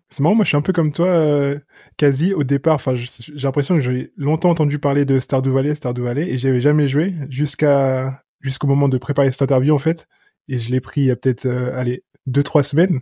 C'est 0.09 0.21
marrant, 0.21 0.35
moi 0.35 0.45
je 0.45 0.49
suis 0.49 0.57
un 0.57 0.61
peu 0.61 0.71
comme 0.73 0.91
toi, 0.93 1.07
euh, 1.07 1.59
quasi 1.97 2.33
au 2.33 2.43
départ. 2.43 2.75
Enfin, 2.75 2.95
j'ai 2.95 3.07
l'impression 3.33 3.75
que 3.75 3.81
j'ai 3.81 4.11
longtemps 4.17 4.49
entendu 4.49 4.79
parler 4.79 5.03
de 5.05 5.19
Stardew 5.19 5.49
Valley, 5.51 5.75
Stardew 5.75 6.01
Valley, 6.03 6.29
et 6.29 6.37
j'avais 6.37 6.61
jamais 6.61 6.87
joué 6.87 7.13
jusqu'à 7.29 8.23
jusqu'au 8.39 8.67
moment 8.67 8.87
de 8.87 8.97
préparer 8.97 9.31
cette 9.31 9.41
interview 9.41 9.73
en 9.75 9.79
fait. 9.79 10.07
Et 10.47 10.57
je 10.57 10.71
l'ai 10.71 10.79
pris 10.79 11.01
il 11.01 11.07
y 11.07 11.11
a 11.11 11.15
peut-être, 11.17 11.45
euh, 11.45 11.77
allez, 11.77 12.03
deux 12.25 12.43
trois 12.43 12.63
semaines. 12.63 13.01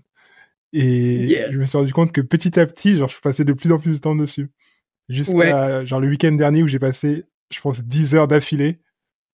Et 0.74 1.28
Yeah. 1.28 1.52
je 1.52 1.58
me 1.58 1.66
suis 1.66 1.78
rendu 1.78 1.94
compte 1.94 2.12
que 2.12 2.22
petit 2.22 2.60
à 2.60 2.66
petit, 2.66 2.98
genre, 2.98 3.10
je 3.10 3.20
passais 3.22 3.46
de 3.46 3.54
plus 3.54 3.72
en 3.72 3.78
plus 3.80 3.94
de 3.98 4.02
temps 4.02 4.16
dessus. 4.16 4.50
Jusqu'à 5.08 5.86
genre 5.86 6.00
le 6.00 6.08
week-end 6.08 6.32
dernier 6.32 6.64
où 6.64 6.68
j'ai 6.68 6.80
passé, 6.80 7.26
je 7.52 7.62
pense, 7.62 7.84
10 7.84 8.16
heures 8.16 8.28
d'affilée. 8.28 8.80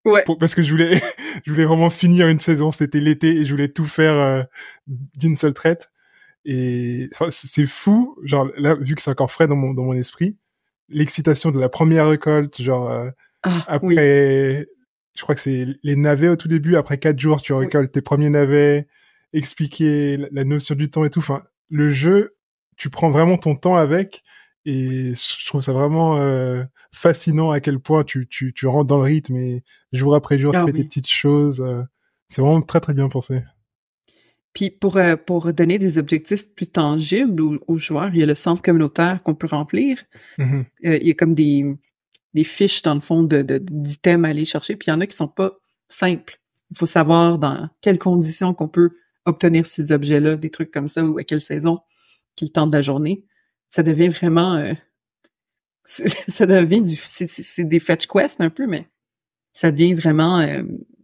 Ouais. 0.04 0.24
Pour- 0.26 0.38
parce 0.38 0.56
que 0.56 0.62
je 0.62 0.72
voulais, 0.72 1.00
je 1.46 1.52
voulais 1.52 1.64
vraiment 1.66 1.90
finir 1.90 2.28
une 2.28 2.42
saison. 2.42 2.72
C'était 2.72 3.00
l'été 3.00 3.38
et 3.38 3.46
je 3.46 3.52
voulais 3.52 3.70
tout 3.70 3.86
faire 3.86 4.14
euh, 4.14 4.44
d'une 4.88 5.36
seule 5.36 5.54
traite. 5.54 5.92
Et 6.46 7.08
enfin, 7.14 7.28
c'est 7.32 7.66
fou, 7.68 8.18
genre 8.24 8.50
là, 8.58 8.76
vu 8.76 8.96
que 8.96 9.02
c'est 9.02 9.12
encore 9.12 9.32
frais 9.32 9.48
dans 9.48 9.56
mon 9.56 9.74
dans 9.74 9.84
mon 9.84 9.94
esprit, 9.94 10.40
l'excitation 10.90 11.52
de 11.52 11.60
la 11.60 11.70
première 11.70 12.08
récolte, 12.10 12.62
genre 12.62 12.90
euh, 12.90 13.10
Ah, 13.44 13.64
après, 13.68 13.88
oui. 14.60 14.66
je 15.18 15.22
crois 15.22 15.36
que 15.36 15.42
c'est 15.42 15.68
les 15.84 15.96
navets 15.96 16.30
au 16.30 16.36
tout 16.36 16.48
début. 16.48 16.76
Après 16.76 16.98
quatre 16.98 17.20
jours, 17.20 17.42
tu 17.42 17.54
récoltes 17.54 17.92
tes 17.92 18.02
premiers 18.02 18.30
navets, 18.30 18.88
expliquer 19.34 20.18
la, 20.18 20.28
la 20.32 20.44
notion 20.44 20.76
du 20.76 20.90
temps 20.90 21.06
et 21.06 21.10
tout. 21.10 21.20
Enfin, 21.20 21.44
le 21.70 21.90
jeu, 21.92 22.36
tu 22.78 22.90
prends 22.90 23.12
vraiment 23.12 23.38
ton 23.38 23.56
temps 23.56 23.76
avec, 23.76 24.24
et 24.66 25.14
je 25.16 25.46
trouve 25.48 25.62
ça 25.62 25.74
vraiment 25.74 26.18
euh, 26.18 26.64
fascinant 26.92 27.52
à 27.52 27.60
quel 27.60 27.80
point 27.80 28.04
tu 28.04 28.28
tu 28.28 28.52
tu 28.54 28.66
rentres 28.68 28.88
dans 28.88 28.98
le 28.98 29.04
rythme 29.04 29.36
et 29.38 29.64
jour 29.94 30.16
après 30.16 30.40
jour, 30.40 30.54
Ah 30.56 30.62
tu 30.66 30.66
fais 30.66 30.72
oui. 30.74 30.80
tes 30.80 30.84
petites 30.86 31.10
choses. 31.10 31.62
euh, 31.62 31.84
c'est 32.30 32.42
vraiment 32.42 32.62
très 32.62 32.80
très 32.80 32.94
bien 32.94 33.10
pensé. 33.10 33.44
Puis 34.54 34.70
pour, 34.70 34.98
euh, 34.98 35.16
pour 35.16 35.54
donner 35.54 35.78
des 35.80 35.98
objectifs 35.98 36.50
plus 36.54 36.68
tangibles 36.68 37.42
aux, 37.42 37.60
aux 37.68 37.78
joueurs, 37.78 38.10
il 38.14 38.20
y 38.20 38.24
a 38.24 38.26
le 38.26 38.36
centre 38.36 38.62
communautaire 38.62 39.24
qu'on 39.24 39.36
peut 39.36 39.48
remplir. 39.48 40.04
Mhm. 40.38 40.66
Euh, 40.86 40.98
il 40.98 41.08
y 41.08 41.12
a 41.12 41.14
comme 41.14 41.34
des, 41.34 41.66
des 42.34 42.44
fiches, 42.44 42.82
dans 42.82 42.96
le 42.96 43.00
fond, 43.02 43.24
de, 43.24 43.42
de, 43.44 43.58
d'items 43.60 44.26
à 44.26 44.30
aller 44.30 44.46
chercher. 44.46 44.76
Puis 44.76 44.88
il 44.88 44.92
y 44.92 44.94
en 44.94 45.00
a 45.02 45.08
qui 45.08 45.16
sont 45.16 45.28
pas 45.30 45.54
simples. 45.88 46.38
Il 46.72 46.78
faut 46.78 46.86
savoir 46.86 47.38
dans 47.40 47.70
quelles 47.82 48.00
conditions 48.00 48.54
qu'on 48.54 48.68
peut 48.68 48.92
obtenir 49.26 49.68
ces 49.68 49.92
objets-là, 49.92 50.36
des 50.36 50.50
trucs 50.50 50.72
comme 50.72 50.88
ça, 50.90 51.04
ou 51.06 51.18
à 51.18 51.24
quelle 51.24 51.42
saison, 51.42 51.80
quel 52.36 52.52
temps 52.52 52.68
de 52.68 52.76
la 52.76 52.82
journée. 52.82 53.26
Ça 53.70 53.84
devient 53.84 54.10
vraiment... 54.10 54.56
euh, 54.56 54.74
ça 55.86 56.46
devient 56.46 56.82
du... 56.82 56.96
C'est, 56.96 57.28
c'est- 57.28 57.44
c'est 57.44 57.64
des 57.64 57.80
fetch 57.80 58.06
quests 58.08 58.42
un 58.42 58.50
peu, 58.50 58.68
mais 58.68 58.88
ça 59.54 59.72
devient 59.72 59.94
vraiment... 59.94 60.40
euh, 60.40 60.64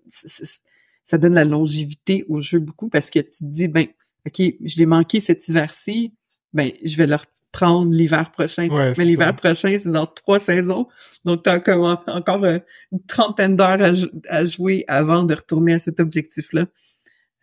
c'est- 0.10 0.28
c'est- 0.46 0.62
ça 1.10 1.18
donne 1.18 1.34
la 1.34 1.46
longévité 1.46 2.24
au 2.28 2.42
jeu 2.42 2.60
beaucoup 2.60 2.90
parce 2.90 3.10
que 3.10 3.20
tu 3.20 3.30
te 3.32 3.38
dis, 3.46 3.68
ben, 3.68 3.88
OK, 4.28 4.40
je 4.40 4.78
l'ai 4.78 4.86
manqué 4.86 5.20
cet 5.22 5.48
hiver-ci, 5.48 6.14
ben, 6.54 6.70
je 6.84 6.96
vais 6.98 7.08
le 7.08 7.16
reprendre 7.16 7.92
l'hiver 7.92 8.30
prochain. 8.32 8.68
Ouais, 8.70 8.94
Mais 8.98 9.06
l'hiver 9.06 9.36
prochain, 9.36 9.76
c'est 9.82 9.90
dans 9.92 10.06
trois 10.06 10.40
saisons. 10.40 10.88
Donc, 11.26 11.44
t'as 11.44 11.60
comme 11.60 11.82
en- 11.82 12.04
encore 12.08 12.44
euh, 12.44 12.60
une 12.92 13.02
trentaine 13.06 13.56
d'heures 13.56 13.82
à, 13.82 13.94
jou- 13.94 14.12
à 14.28 14.46
jouer 14.46 14.84
avant 14.90 15.24
de 15.24 15.34
retourner 15.34 15.74
à 15.76 15.80
cet 15.80 16.00
objectif-là. 16.02 16.66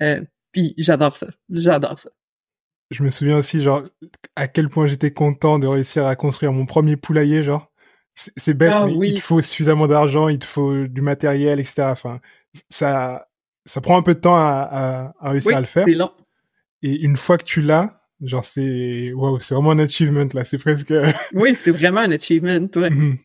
Euh, 0.03 0.21
puis, 0.53 0.75
j'adore 0.79 1.17
ça. 1.17 1.29
J'adore 1.51 1.99
ça. 1.99 2.11
je 2.91 3.03
me 3.03 3.11
souviens 3.11 3.39
aussi, 3.39 3.61
genre, 3.63 3.83
à 4.37 4.47
quel 4.47 4.69
point 4.69 4.87
j'étais 4.87 5.11
content 5.13 5.59
de 5.59 5.67
réussir 5.67 6.07
à 6.07 6.15
construire 6.17 6.53
mon 6.53 6.67
premier 6.67 6.97
poulailler, 6.97 7.43
genre. 7.43 7.73
C'est 8.15 8.55
bête, 8.55 8.73
Ah 8.73 8.87
mais 8.87 8.93
oui. 8.95 9.09
il 9.11 9.15
te 9.17 9.21
faut 9.21 9.41
suffisamment 9.41 9.87
d'argent, 9.89 10.29
il 10.29 10.39
te 10.39 10.45
faut 10.45 10.87
du 10.87 11.01
matériel, 11.01 11.59
etc. 11.59 11.83
Enfin, 11.91 12.21
ça, 12.71 13.27
ça 13.67 13.81
prend 13.81 13.97
un 13.99 14.03
peu 14.03 14.15
de 14.15 14.21
temps 14.21 14.35
à, 14.37 14.69
à, 14.71 15.15
à 15.27 15.31
réussir 15.31 15.49
Oui, 15.51 15.55
à 15.55 15.61
le 15.61 15.67
faire. 15.67 15.85
c'est 15.87 15.93
long. 15.95 16.13
Et 16.83 16.97
une 17.01 17.17
fois 17.17 17.39
que 17.39 17.45
tu 17.45 17.61
l'as, 17.63 18.01
genre, 18.23 18.45
c'est, 18.45 19.13
waouh, 19.15 19.41
c'est 19.41 19.55
vraiment 19.55 19.71
un 19.73 19.79
achievement, 19.79 20.27
là. 20.35 20.45
C'est 20.45 20.59
presque, 20.59 20.93
Oui, 21.33 21.55
c'est 21.55 21.71
vraiment 21.71 22.01
un 22.01 22.11
achievement, 22.11 22.69
ouais. 22.77 22.91
Mhm. 22.91 23.19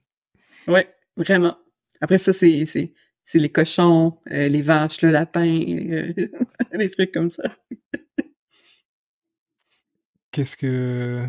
Ouais, 0.68 0.88
vraiment. 1.18 1.58
Après 2.02 2.20
ça, 2.20 2.32
c'est 2.34 2.66
c'est 2.66 2.94
c'est 3.26 3.40
les 3.40 3.50
cochons, 3.52 4.18
euh, 4.32 4.48
les 4.48 4.62
vaches, 4.62 5.02
le 5.02 5.10
lapin, 5.10 5.46
euh, 5.46 6.14
les 6.74 6.90
trucs 6.90 7.12
comme 7.12 7.30
ça. 7.30 7.44
Qu'est-ce 10.32 10.56
que... 10.58 11.26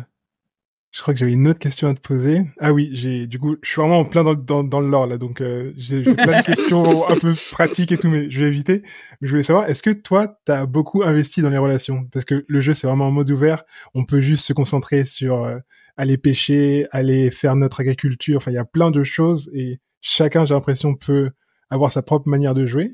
Je 0.91 1.01
crois 1.01 1.13
que 1.13 1.19
j'avais 1.21 1.31
une 1.31 1.47
autre 1.47 1.59
question 1.59 1.87
à 1.87 1.93
te 1.93 2.01
poser. 2.01 2.41
Ah 2.59 2.73
oui, 2.73 2.89
j'ai 2.91 3.25
du 3.25 3.39
coup, 3.39 3.55
je 3.61 3.69
suis 3.69 3.79
vraiment 3.79 3.99
en 3.99 4.05
plein 4.05 4.25
dans, 4.25 4.33
dans, 4.33 4.63
dans 4.63 4.81
le 4.81 4.89
lore 4.89 5.07
là, 5.07 5.17
donc 5.17 5.39
euh, 5.39 5.71
j'ai 5.77 6.01
plein 6.01 6.41
de 6.41 6.45
questions 6.45 7.07
un 7.09 7.17
peu 7.17 7.33
pratiques 7.51 7.93
et 7.93 7.97
tout, 7.97 8.09
mais 8.09 8.29
je 8.29 8.41
vais 8.41 8.47
éviter. 8.47 8.81
Mais 9.21 9.27
je 9.27 9.29
voulais 9.29 9.43
savoir, 9.43 9.69
est-ce 9.69 9.83
que 9.83 9.91
toi, 9.91 10.39
t'as 10.43 10.65
beaucoup 10.65 11.03
investi 11.03 11.41
dans 11.41 11.49
les 11.49 11.57
relations? 11.57 12.07
Parce 12.11 12.25
que 12.25 12.43
le 12.45 12.61
jeu, 12.61 12.73
c'est 12.73 12.87
vraiment 12.87 13.07
en 13.07 13.11
mode 13.11 13.31
ouvert. 13.31 13.63
On 13.93 14.03
peut 14.03 14.19
juste 14.19 14.45
se 14.45 14.51
concentrer 14.51 15.05
sur 15.05 15.45
euh, 15.45 15.59
aller 15.95 16.17
pêcher, 16.17 16.87
aller 16.91 17.31
faire 17.31 17.55
notre 17.55 17.79
agriculture. 17.79 18.37
Enfin, 18.37 18.51
il 18.51 18.55
y 18.55 18.57
a 18.57 18.65
plein 18.65 18.91
de 18.91 19.03
choses 19.05 19.49
et 19.53 19.79
chacun, 20.01 20.43
j'ai 20.43 20.53
l'impression, 20.53 20.95
peut 20.95 21.31
avoir 21.69 21.91
sa 21.91 22.01
propre 22.01 22.27
manière 22.27 22.53
de 22.53 22.65
jouer. 22.65 22.91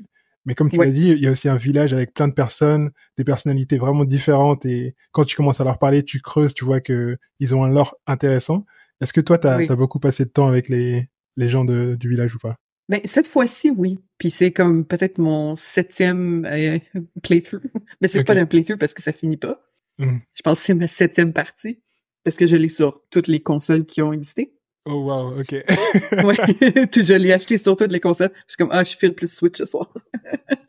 Mais 0.48 0.54
comme 0.54 0.70
tu 0.70 0.78
Ouais. 0.78 0.86
l'as 0.86 0.92
dit, 0.92 1.10
il 1.10 1.18
y 1.20 1.26
a 1.26 1.30
aussi 1.30 1.48
un 1.50 1.56
village 1.56 1.92
avec 1.92 2.14
plein 2.14 2.26
de 2.26 2.32
personnes, 2.32 2.90
des 3.18 3.22
personnalités 3.24 3.76
vraiment 3.76 4.06
différentes 4.06 4.64
et 4.64 4.94
quand 5.12 5.24
tu 5.26 5.36
commences 5.36 5.60
à 5.60 5.64
leur 5.64 5.78
parler, 5.78 6.02
tu 6.02 6.20
creuses, 6.22 6.54
tu 6.54 6.64
vois 6.64 6.80
que 6.80 7.18
ils 7.38 7.54
ont 7.54 7.64
un 7.64 7.70
lore 7.70 7.96
intéressant. 8.06 8.64
Est-ce 9.02 9.12
que 9.12 9.20
toi, 9.20 9.36
t'as 9.36 9.58
Oui. 9.58 9.66
as 9.68 9.76
beaucoup 9.76 10.00
passé 10.00 10.24
de 10.24 10.30
temps 10.30 10.48
avec 10.48 10.70
les, 10.70 11.06
les 11.36 11.48
gens 11.50 11.66
de, 11.66 11.96
du 11.96 12.08
village 12.08 12.34
ou 12.34 12.38
pas? 12.38 12.56
Ben, 12.88 13.00
cette 13.04 13.26
fois-ci, 13.26 13.70
oui. 13.70 13.98
Puis 14.16 14.30
c'est 14.30 14.50
comme 14.50 14.86
peut-être 14.86 15.18
mon 15.18 15.54
septième 15.54 16.46
euh, 16.46 16.78
playthrough. 17.22 17.60
Mais 18.00 18.08
c'est 18.08 18.20
Ok. 18.20 18.26
pas 18.26 18.34
d'un 18.34 18.46
playthrough 18.46 18.78
parce 18.78 18.94
que 18.94 19.02
ça 19.02 19.12
finit 19.12 19.36
pas. 19.36 19.60
Mhm. 19.98 20.20
Je 20.34 20.40
pense 20.42 20.58
que 20.60 20.64
c'est 20.64 20.74
ma 20.74 20.88
septième 20.88 21.34
partie. 21.34 21.82
Parce 22.24 22.36
que 22.38 22.46
je 22.46 22.56
l'ai 22.56 22.68
sur 22.70 23.02
toutes 23.10 23.28
les 23.28 23.40
consoles 23.40 23.84
qui 23.84 24.00
ont 24.02 24.12
existé. 24.14 24.54
Oh 24.90 25.02
wow, 25.04 25.40
ok. 25.40 25.52
Ouais. 26.24 26.36
Je 26.96 27.14
l'ai 27.14 27.32
acheté 27.32 27.58
sur 27.58 27.76
toutes 27.76 27.92
les 27.92 28.00
consoles. 28.00 28.30
Je 28.46 28.52
suis 28.52 28.56
comme, 28.56 28.70
ah, 28.72 28.84
je 28.84 28.96
file 28.96 29.14
plus 29.14 29.32
Switch 29.32 29.58
ce 29.58 29.64
soir. 29.66 29.92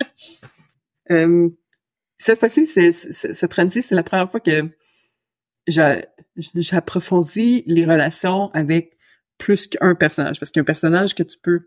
Euh, 1.11 1.49
cette 2.19 2.39
fois-ci, 2.39 2.67
cette 2.67 3.53
run-ci, 3.53 3.81
c'est 3.81 3.95
la 3.95 4.03
première 4.03 4.29
fois 4.29 4.39
que 4.39 4.69
j'a- 5.67 6.05
j'approfondis 6.53 7.63
les 7.65 7.83
relations 7.85 8.51
avec 8.51 8.95
plus 9.39 9.65
qu'un 9.67 9.95
personnage. 9.95 10.39
Parce 10.39 10.51
qu'un 10.51 10.63
personnage 10.63 11.15
que 11.15 11.23
tu 11.23 11.37
peux, 11.41 11.61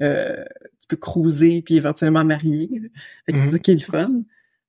euh, 0.00 0.44
tu 0.80 0.86
peux 0.88 0.96
cruiser 0.96 1.62
puis 1.62 1.76
éventuellement 1.76 2.24
marier. 2.24 2.68
Fait 3.26 3.32
que 3.32 3.44
c'est 3.44 3.50
ça 3.52 3.58
qui 3.58 3.70
est 3.72 3.74
le 3.74 3.80
fun. 3.80 4.22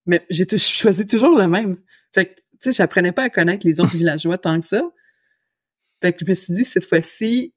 Mais 0.07 0.25
j'ai 0.31 0.47
choisis 0.57 1.05
toujours 1.05 1.37
le 1.37 1.47
même. 1.47 1.77
Fait 2.15 2.25
que, 2.25 2.33
tu 2.33 2.41
sais, 2.61 2.73
j'apprenais 2.73 3.11
pas 3.11 3.23
à 3.25 3.29
connaître 3.29 3.67
les 3.67 3.79
autres 3.79 3.95
villageois 3.95 4.39
tant 4.39 4.59
que 4.59 4.65
ça. 4.65 4.81
Fait 6.01 6.13
que 6.13 6.19
je 6.21 6.29
me 6.29 6.33
suis 6.33 6.53
dit, 6.53 6.65
cette 6.65 6.85
fois-ci, 6.85 7.53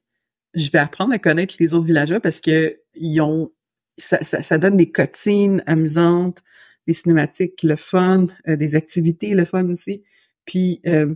je 0.55 0.71
vais 0.71 0.79
apprendre 0.79 1.13
à 1.13 1.19
connaître 1.19 1.55
les 1.59 1.75
autres 1.75 1.87
villageois 1.87 2.21
parce 2.21 2.41
que 2.41 2.79
ils 2.95 3.21
ont, 3.21 3.53
ça, 3.99 4.23
ça, 4.23 4.43
ça 4.43 4.59
donne 4.59 4.77
des 4.77 4.91
cotines 4.91 5.63
amusantes, 5.67 6.43
des 6.87 6.95
cinématiques 6.95 7.63
le 7.63 7.77
fun, 7.77 8.27
euh, 8.49 8.57
des 8.57 8.75
activités 8.75 9.35
le 9.35 9.45
fun 9.45 9.69
aussi. 9.71 10.03
Puis, 10.45 10.81
euh, 10.87 11.15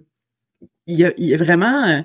il 0.87 0.99
y, 0.99 1.05
a, 1.05 1.13
il 1.17 1.27
y 1.27 1.35
a 1.35 1.37
vraiment 1.37 1.85
euh, 1.89 2.03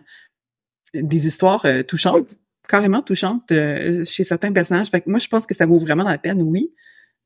des 0.94 1.28
histoires 1.28 1.66
euh, 1.66 1.84
touchantes, 1.84 2.38
carrément 2.68 3.02
touchantes 3.02 3.52
euh, 3.52 4.04
chez 4.06 4.24
certains 4.24 4.52
personnages. 4.52 4.90
Fait 4.90 5.02
que 5.02 5.10
moi, 5.10 5.20
je 5.20 5.28
pense 5.28 5.46
que 5.46 5.54
ça 5.54 5.66
vaut 5.66 5.78
vraiment 5.78 6.04
la 6.04 6.18
peine, 6.18 6.42
oui, 6.42 6.74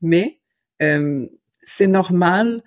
mais 0.02 0.40
c'est 1.62 1.86
normal 1.86 2.62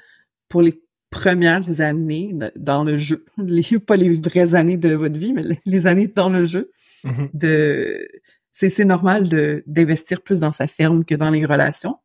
pour 0.48 0.64
les 0.64 0.82
premières 1.10 1.82
années 1.82 2.32
de- 2.34 2.52
dans 2.56 2.84
le 2.84 2.98
jeu, 2.98 3.26
les, 3.38 3.80
pas 3.80 3.96
les 3.96 4.10
vraies 4.20 4.54
années 4.56 4.78
de 4.78 4.94
votre 4.94 5.18
vie, 5.18 5.34
mais 5.34 5.44
les- 5.66 5.88
années 5.88 6.08
dans 6.08 6.30
le 6.30 6.46
jeu, 6.46 6.72
Mhm. 7.06 7.30
de 7.34 8.08
c'est 8.52 8.84
normal 8.84 9.30
de 9.30 9.64
d'investir 9.68 10.22
plus 10.22 10.42
dans 10.42 10.52
sa 10.52 10.68
ferme 10.68 11.06
que 11.06 11.16
dans 11.16 11.30
les 11.30 11.46
relations 11.46 11.96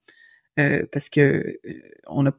euh, 0.60 0.86
parce 0.92 1.08
que 1.08 1.20
euh, 1.20 1.72
on 2.06 2.26
a 2.26 2.32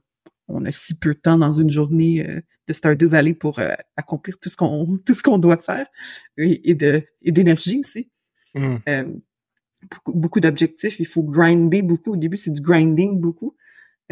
on 0.47 0.63
a 0.63 0.71
si 0.71 0.95
peu 0.95 1.13
de 1.15 1.19
temps 1.19 1.37
dans 1.37 1.51
une 1.51 1.69
journée 1.69 2.25
euh, 2.25 2.39
de 2.69 2.73
Stardew 2.73 3.07
Valley 3.09 3.33
pour 3.33 3.59
euh, 3.59 3.73
accomplir 3.97 4.37
tout 4.39 4.47
ce 4.47 4.55
qu'on 4.55 4.97
tout 5.05 5.13
ce 5.13 5.21
qu'on 5.21 5.37
doit 5.37 5.57
faire 5.57 5.85
et, 6.37 6.69
et 6.69 6.75
de 6.75 7.03
et 7.23 7.31
d'énergie 7.33 7.79
aussi 7.79 8.09
Mhm. 8.53 8.79
Euh, 8.87 9.03
beaucoup, 9.91 10.13
beaucoup 10.17 10.39
d'objectifs 10.39 11.01
il 11.01 11.07
faut 11.07 11.23
grinder 11.23 11.81
beaucoup 11.81 12.13
au 12.13 12.17
début 12.17 12.37
c'est 12.37 12.51
du 12.51 12.61
grinding 12.61 13.19
beaucoup 13.19 13.57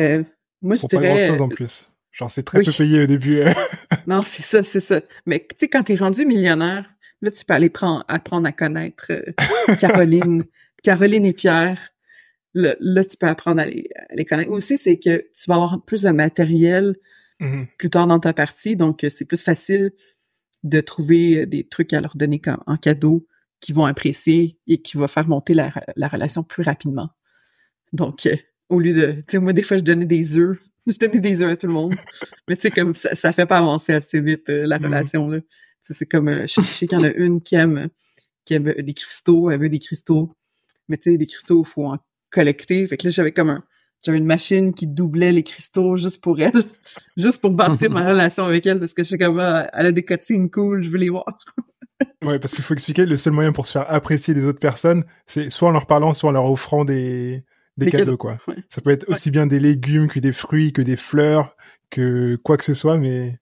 Euh, 0.02 0.22
moi 0.62 0.76
je 0.76 0.82
Pour 0.82 0.90
pas 0.90 0.98
dirais 0.98 1.08
grand 1.28 1.28
chose 1.30 1.42
en 1.42 1.48
plus. 1.48 1.93
Genre, 2.14 2.32
c'est 2.32 2.44
très 2.44 2.60
oui. 2.60 2.66
peu 2.66 2.72
payé 2.72 3.04
au 3.04 3.08
début. 3.08 3.42
non, 4.08 4.24
c'est 4.24 4.44
ça, 4.44 4.64
c'est 4.64 4.80
ça. 4.80 5.02
Mais 5.26 5.40
tu 5.40 5.56
sais, 5.60 5.68
quand 5.68 5.84
t'es 5.84 5.96
rendu 5.96 6.26
millionnaire, 6.26 6.90
là, 7.22 7.32
tu 7.32 7.44
peux 7.44 7.54
aller 7.54 7.70
prendre, 7.70 8.06
apprendre 8.08 8.48
à 8.48 8.52
connaître 8.54 9.08
euh, 9.12 9.76
Caroline, 9.82 10.46
Caroline 10.84 11.26
et 11.26 11.34
Pierre. 11.34 11.90
Là, 12.54 12.76
là, 12.80 13.04
tu 13.04 13.18
peux 13.18 13.28
apprendre 13.28 13.62
à 13.62 13.66
les, 13.66 13.90
à 14.10 14.16
les 14.16 14.26
connaître. 14.26 14.52
Aussi, 14.52 14.78
c'est 14.78 14.98
que 14.98 15.18
tu 15.18 15.44
vas 15.48 15.56
avoir 15.56 15.84
plus 15.84 16.04
de 16.04 16.10
matériel 16.12 16.96
Mhm. 17.40 17.68
plus 17.78 17.90
tard 17.90 18.08
dans 18.08 18.20
ta 18.20 18.32
partie, 18.32 18.76
donc 18.76 19.04
euh, 19.04 19.10
c'est 19.10 19.26
plus 19.26 19.44
facile 19.44 19.92
de 20.64 20.80
trouver 20.80 21.42
euh, 21.42 21.46
des 21.46 21.68
trucs 21.68 21.92
à 21.94 22.00
leur 22.00 22.16
donner 22.16 22.40
comme, 22.40 22.62
en 22.68 22.78
cadeau 22.78 23.28
qu'ils 23.60 23.76
vont 23.76 23.86
apprécier 23.86 24.60
et 24.68 24.82
qui 24.82 24.98
va 24.98 25.08
faire 25.08 25.28
monter 25.28 25.54
la, 25.54 25.72
la 25.96 26.08
relation 26.08 26.44
plus 26.44 26.64
rapidement. 26.64 27.10
Donc, 27.92 28.26
euh, 28.28 28.36
au 28.70 28.80
lieu 28.80 28.94
de, 28.94 29.12
tu 29.14 29.24
sais, 29.28 29.40
moi, 29.40 29.52
des 29.52 29.64
fois, 29.64 29.78
je 29.78 29.84
donnais 29.84 30.06
des 30.06 30.38
œufs. 30.38 30.58
Je 30.88 30.98
donnais 30.98 31.20
des 31.20 31.42
œufs 31.42 31.52
à 31.54 31.56
tout 31.56 31.68
le 31.68 31.74
monde. 31.74 31.96
Mais 32.50 32.56
tu 32.56 32.64
sais, 32.64 32.72
comme 32.72 32.94
ça, 32.94 33.16
ça 33.16 33.32
fait 33.34 33.46
pas 33.46 33.58
avancer 33.60 33.94
assez 33.94 34.20
vite, 34.22 34.50
euh, 34.50 34.66
la 34.66 34.80
Mhm. 34.80 34.86
relation, 34.86 35.28
là. 35.30 35.40
C'est 35.82 36.06
comme, 36.06 36.30
euh, 36.30 36.48
je, 36.48 36.62
je 36.62 36.68
sais 36.68 36.88
qu'il 36.88 36.98
y 36.98 37.02
en 37.02 37.04
a 37.04 37.12
une 37.16 37.42
qui 37.42 37.56
aime, 37.56 37.90
qui 38.46 38.54
aime 38.54 38.74
des 38.78 38.94
cristaux, 38.94 39.50
elle 39.52 39.60
veut 39.60 39.70
des 39.70 39.80
cristaux. 39.80 40.32
Mais 40.90 40.98
tu 40.98 41.12
sais, 41.12 41.18
des 41.18 41.26
cristaux, 41.26 41.64
il 41.66 41.70
faut 41.70 41.86
en 41.86 41.98
collecter. 42.30 42.88
Fait 42.88 42.98
que 42.98 43.08
là, 43.08 43.12
j'avais 43.12 43.32
comme 43.32 43.50
un, 43.50 43.64
j'avais 44.06 44.18
une 44.18 44.26
machine 44.26 44.74
qui 44.74 44.88
doublait 44.88 45.32
les 45.32 45.44
cristaux 45.44 45.96
juste 45.98 46.22
pour 46.22 46.40
elle. 46.42 46.52
juste 47.18 47.40
pour 47.40 47.52
bâtir 47.52 47.90
ma 47.92 48.06
relation 48.08 48.46
avec 48.46 48.66
elle, 48.66 48.80
parce 48.80 48.94
que 48.94 49.04
je 49.04 49.10
sais 49.10 49.18
comme, 49.18 49.40
ah, 49.40 49.70
elle 49.74 49.86
a 49.88 49.92
des 49.92 50.04
cotines 50.04 50.50
cool, 50.50 50.84
je 50.84 50.90
veux 50.90 50.98
les 50.98 51.10
voir. 51.10 51.26
Ouais, 52.22 52.40
parce 52.40 52.54
qu'il 52.54 52.64
faut 52.64 52.74
expliquer, 52.74 53.06
le 53.06 53.16
seul 53.18 53.32
moyen 53.34 53.54
pour 53.54 53.66
se 53.66 53.74
faire 53.74 53.90
apprécier 53.90 54.34
des 54.34 54.46
autres 54.46 54.60
personnes, 54.60 55.06
c'est 55.26 55.50
soit 55.50 55.70
en 55.70 55.72
leur 55.72 55.86
parlant, 55.86 56.14
soit 56.14 56.30
en 56.30 56.34
leur 56.34 56.50
offrant 56.52 56.84
des, 56.84 57.44
des, 57.78 57.86
Des 57.86 57.92
cadeaux, 57.92 58.04
cadeaux, 58.06 58.18
quoi. 58.18 58.38
ouais. 58.48 58.56
Ça 58.70 58.82
peut 58.82 58.92
être 58.92 59.08
aussi 59.10 59.32
bien 59.32 59.48
des 59.48 59.60
légumes 59.60 60.08
que 60.08 60.20
des 60.20 60.32
fruits, 60.34 60.74
que 60.74 60.82
des 60.82 60.96
fleurs, 60.98 61.56
que 61.90 62.36
quoi 62.44 62.58
que 62.58 62.64
ce 62.64 62.74
soit, 62.74 62.98
mais 62.98 63.38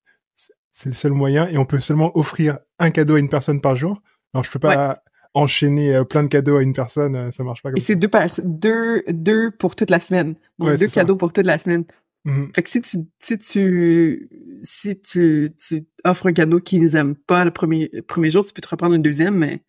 c'est- 0.72 0.90
le 0.90 0.94
seul 0.96 1.12
moyen. 1.12 1.48
Et 1.50 1.58
on 1.58 1.66
peut 1.66 1.80
seulement 1.80 2.18
offrir 2.18 2.58
un 2.80 2.90
cadeau 2.92 3.16
à 3.16 3.20
une 3.20 3.30
personne 3.30 3.62
par 3.62 3.76
jour. 3.76 4.02
Alors, 4.34 4.44
je 4.44 4.52
peux 4.52 4.60
pas 4.60 5.04
enchaîner 5.34 5.96
euh, 5.96 6.04
plein 6.04 6.24
de 6.24 6.28
cadeaux 6.28 6.58
à 6.58 6.64
une 6.64 6.74
personne, 6.74 7.16
euh, 7.16 7.32
ça 7.32 7.44
marche 7.44 7.62
pas 7.62 7.70
comme 7.70 7.78
Et 7.78 7.82
c'est 7.82 7.96
deux, 7.96 8.10
deux, 8.44 9.04
deux 9.08 9.52
pour 9.52 9.76
toute 9.76 9.90
la 9.90 10.00
semaine. 10.00 10.36
Donc, 10.60 10.70
Ouais, 10.70 10.78
deux 10.78 10.88
ça. 10.88 11.02
cadeaux 11.02 11.16
pour 11.16 11.32
toute 11.32 11.46
la 11.46 11.58
semaine. 11.58 11.86
Mhm. 12.26 12.52
Fait 12.54 12.64
que 12.64 12.70
si 12.70 12.82
tu, 12.82 12.98
si 13.20 13.38
tu, 13.38 14.30
si 14.64 15.00
tu, 15.00 15.52
tu 15.58 15.86
offres 16.04 16.28
un 16.28 16.34
cadeau 16.34 16.60
qu'ils 16.60 16.96
aiment 16.96 17.16
pas 17.16 17.46
le 17.46 17.52
premier, 17.52 17.90
le 17.94 18.02
premier 18.02 18.30
jour, 18.30 18.46
tu 18.46 18.54
peux 18.54 18.62
te 18.62 18.68
reprendre 18.68 18.94
un 18.96 19.00
deuxième, 19.00 19.36
mais 19.36 19.64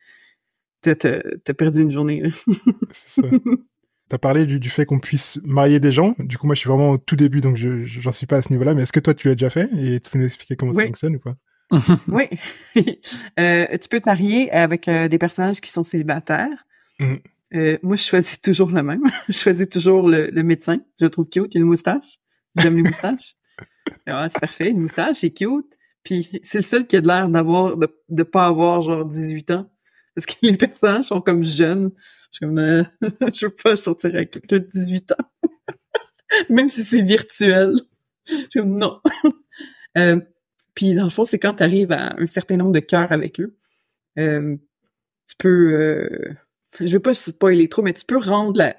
t'as, 0.83 0.95
t'as, 0.97 1.55
perdu 1.55 1.81
une 1.83 1.91
journée. 1.93 2.23
C'est 2.93 3.23
ça. 3.23 3.29
T'as 4.13 4.19
parlé 4.19 4.45
du, 4.45 4.61
du 4.61 4.69
fait 4.69 4.85
qu'on 4.85 5.01
puisse 5.01 5.41
marier 5.43 5.81
des 5.81 5.91
gens. 5.91 6.15
Du 6.19 6.37
coup, 6.37 6.45
moi, 6.45 6.55
je 6.55 6.61
suis 6.61 6.69
vraiment 6.69 6.91
au 6.91 6.99
tout 6.99 7.17
début, 7.17 7.41
donc 7.41 7.57
je 7.57 7.87
j'en 7.87 8.13
suis 8.13 8.27
pas 8.27 8.37
à 8.37 8.43
ce 8.43 8.51
niveau-là. 8.51 8.75
Mais 8.75 8.83
est-ce 8.83 8.93
que 8.93 9.01
toi, 9.01 9.15
tu 9.15 9.27
l'as 9.27 9.35
déjà 9.37 9.49
fait? 9.49 9.71
Et 9.73 10.01
tu 10.01 10.11
peux 10.11 10.19
nous 10.19 10.27
expliquer 10.27 10.55
comment 10.55 10.75
ça 10.75 10.85
fonctionne 10.85 11.17
ou 11.17 11.19
pas 11.19 11.35
Oui. 12.09 12.29
Euh, 13.41 13.67
tu 13.79 13.89
peux 13.89 14.01
te 14.01 14.05
marier 14.05 14.53
avec 14.53 14.87
euh, 14.87 15.09
des 15.09 15.17
personnages 15.17 15.63
qui 15.63 15.71
sont 15.71 15.83
célibataires. 15.83 16.67
Mhm. 17.01 17.21
Euh, 17.55 17.79
moi, 17.83 17.97
je 17.97 18.03
choisis 18.03 18.39
toujours 18.39 18.69
le 18.69 18.83
même. 18.83 19.01
je 19.31 19.33
choisis 19.33 19.67
toujours 19.67 20.07
le, 20.07 20.27
le 20.27 20.43
médecin. 20.43 20.81
Je 21.01 21.07
le 21.07 21.11
trouve 21.11 21.31
cute. 21.31 21.55
Il 21.55 21.59
a 21.59 21.61
une 21.63 21.69
moustache. 21.69 22.21
J'aime 22.59 22.77
les 22.77 22.83
moustaches. 22.83 23.37
Ah, 24.07 24.29
c'est 24.31 24.41
parfait. 24.41 24.69
Une 24.73 24.81
moustache, 24.81 25.21
c'est 25.21 25.31
cute. 25.31 25.65
Puis 26.05 26.29
c'est 26.43 26.59
le 26.59 26.65
seul 26.65 26.87
qui 26.87 26.97
a 26.97 27.01
de 27.01 27.07
l'air 27.07 27.31
d'avoir, 27.31 27.79
de, 27.79 27.89
de 28.11 28.23
pas 28.25 28.45
avoir 28.45 28.83
genre 28.83 29.07
18 29.07 29.53
ans. 29.53 29.71
Parce 30.15 30.27
que 30.27 30.35
les 30.43 30.55
personnages 30.59 31.07
sont 31.07 31.23
comme 31.23 31.43
jeunes. 31.43 31.93
Je 32.33 32.47
euh, 32.47 32.83
je 33.35 33.47
veux 33.47 33.55
pas 33.63 33.77
sortir 33.77 34.15
avec 34.15 34.33
quelqu'un 34.33 34.59
de 34.59 34.69
18 34.73 35.13
ans. 35.13 35.31
Même 36.49 36.71
si 36.71 36.83
c'est 36.85 37.03
virtuel. 37.03 37.75
Je 38.27 38.61
comme, 38.61 38.79
non. 38.79 39.01
Euh, 39.99 40.19
puis 40.75 40.95
dans 40.95 41.05
le 41.05 41.11
fond, 41.11 41.27
c'est 41.27 41.39
quand 41.39 41.53
tu 41.53 41.63
arrives 41.63 41.93
à 41.93 42.19
un 42.19 42.27
certain 42.27 42.57
nombre 42.57 42.73
de 42.73 42.81
cœurs 42.81 43.13
avec 43.13 43.39
eux, 43.41 43.59
euh, 44.19 44.57
tu 45.29 45.37
peux, 45.37 45.75
euh, 45.75 46.35
je 46.81 46.95
veux 46.95 47.01
pas 47.03 47.13
spoiler 47.13 47.69
trop, 47.69 47.83
mais 47.83 47.93
tu 47.93 48.07
peux 48.07 48.17
rendre 48.17 48.57
la, 48.57 48.75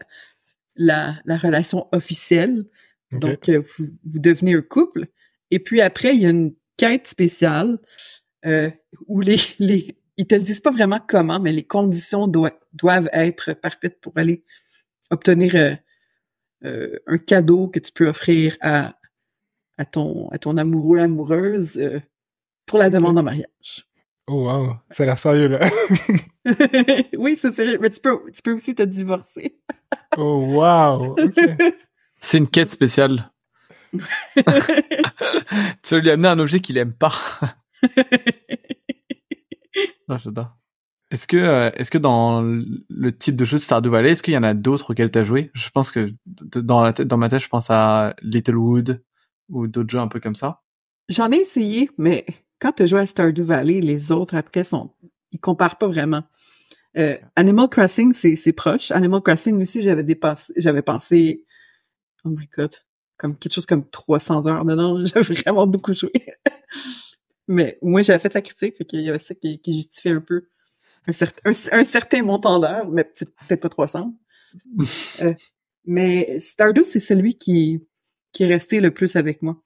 la, 0.75 1.15
la 1.25 1.37
relation 1.37 1.87
officielle. 1.91 2.65
Donc, 3.11 3.47
euh, 3.49 3.61
vous, 3.77 3.89
vous 4.05 4.17
devenez 4.17 4.55
un 4.55 4.63
couple 4.63 5.05
Et 5.51 5.59
puis 5.59 5.81
après, 5.81 6.15
il 6.15 6.21
y 6.21 6.25
a 6.25 6.29
une 6.29 6.55
quête 6.77 7.05
spéciale 7.05 7.77
euh, 8.45 8.71
où 9.07 9.21
les, 9.21 9.37
les 9.59 9.95
ils 10.17 10.27
te 10.27 10.35
le 10.35 10.41
disent 10.41 10.61
pas 10.61 10.71
vraiment 10.71 10.99
comment, 11.05 11.39
mais 11.39 11.51
les 11.51 11.63
conditions 11.63 12.27
doivent 12.27 13.09
être 13.13 13.53
parfaites 13.53 13.99
pour 14.01 14.13
aller 14.15 14.43
obtenir 15.09 15.55
euh, 15.55 15.75
euh, 16.65 16.99
un 17.07 17.17
cadeau 17.17 17.67
que 17.67 17.79
tu 17.79 17.91
peux 17.91 18.07
offrir 18.07 18.57
à, 18.61 18.95
à 19.77 19.85
ton 19.85 20.29
à 20.29 20.37
ton 20.37 20.57
amoureux 20.57 20.99
amoureuse 20.99 21.77
euh, 21.77 21.99
pour 22.65 22.79
la 22.79 22.89
demande 22.89 23.17
en 23.17 23.23
mariage. 23.23 23.87
Oh 24.27 24.45
wow, 24.45 24.75
ça 24.89 25.03
a 25.03 25.05
l'air 25.07 25.17
sérieux 25.17 25.47
là. 25.47 25.59
oui, 27.17 27.37
c'est 27.39 27.53
sérieux, 27.53 27.79
mais 27.81 27.89
tu 27.89 27.99
peux 27.99 28.31
tu 28.31 28.41
peux 28.41 28.53
aussi 28.53 28.75
te 28.75 28.83
divorcer. 28.83 29.59
oh 30.17 30.45
wow. 30.47 31.15
C'est 32.19 32.37
une 32.37 32.47
quête 32.47 32.69
spéciale. 32.69 33.31
tu 34.35 35.95
veux 35.95 35.99
lui 35.99 36.09
amener 36.09 36.29
un 36.29 36.39
objet 36.39 36.61
qu'il 36.61 36.77
aime 36.77 36.93
pas. 36.93 37.13
Ah, 40.09 40.17
j'adore. 40.17 40.57
Est-ce 41.11 41.27
que, 41.27 41.37
euh, 41.37 41.69
est-ce 41.75 41.91
que 41.91 41.97
dans 41.97 42.41
le 42.41 43.17
type 43.17 43.35
de 43.35 43.45
jeu 43.45 43.57
de 43.57 43.61
Stardew 43.61 43.89
Valley, 43.89 44.11
est-ce 44.11 44.23
qu'il 44.23 44.33
y 44.33 44.37
en 44.37 44.43
a 44.43 44.53
d'autres 44.53 44.91
auxquels 44.91 45.11
tu 45.11 45.19
as 45.19 45.23
joué? 45.23 45.51
Je 45.53 45.69
pense 45.69 45.91
que 45.91 46.13
dans 46.25 47.17
ma 47.17 47.29
tête, 47.29 47.41
je 47.41 47.49
pense 47.49 47.69
à 47.69 48.15
Littlewood 48.21 49.03
ou 49.49 49.67
d'autres 49.67 49.91
jeux 49.91 49.99
un 49.99 50.07
peu 50.07 50.19
comme 50.19 50.35
ça. 50.35 50.63
J'en 51.09 51.31
ai 51.31 51.37
essayé, 51.37 51.91
mais 51.97 52.25
quand 52.59 52.71
tu 52.71 52.87
joué 52.87 53.01
à 53.01 53.05
Stardew 53.05 53.43
Valley, 53.43 53.81
les 53.81 54.11
autres 54.11 54.35
après 54.35 54.63
sont, 54.63 54.91
ils 55.31 55.39
comparent 55.39 55.77
pas 55.77 55.87
vraiment. 55.87 56.23
Euh, 56.97 57.17
Animal 57.35 57.69
Crossing, 57.69 58.13
c'est, 58.13 58.35
c'est 58.35 58.53
proche. 58.53 58.91
Animal 58.91 59.21
Crossing 59.21 59.61
aussi, 59.61 59.81
j'avais 59.81 60.03
dépassé, 60.03 60.53
j'avais 60.57 60.81
pensé, 60.81 61.45
oh 62.23 62.29
my 62.29 62.47
god, 62.55 62.73
comme 63.17 63.37
quelque 63.37 63.53
chose 63.53 63.65
comme 63.65 63.89
300 63.89 64.47
heures 64.47 64.65
dedans. 64.65 65.03
J'avais 65.05 65.33
vraiment 65.33 65.67
beaucoup 65.67 65.93
joué. 65.93 66.11
Mais 67.47 67.77
moi, 67.81 68.01
j'avais 68.01 68.19
fait 68.19 68.33
la 68.33 68.41
critique, 68.41 68.77
fait 68.77 68.85
qu'il 68.85 69.01
y 69.01 69.09
avait 69.09 69.19
ça 69.19 69.35
qui, 69.35 69.59
qui 69.59 69.73
justifiait 69.73 70.13
un 70.13 70.21
peu 70.21 70.47
un, 71.07 71.83
certain 71.83 72.23
montant 72.23 72.59
d'heures, 72.59 72.87
mais 72.89 73.03
peut-être 73.03 73.61
pas 73.61 73.69
300. 73.69 74.13
euh, 75.21 75.33
mais 75.85 76.39
Stardew, 76.39 76.83
c'est 76.83 76.99
celui 76.99 77.35
qui, 77.35 77.85
qui 78.31 78.43
est 78.43 78.47
resté 78.47 78.79
le 78.79 78.91
plus 78.91 79.15
avec 79.15 79.41
moi. 79.41 79.61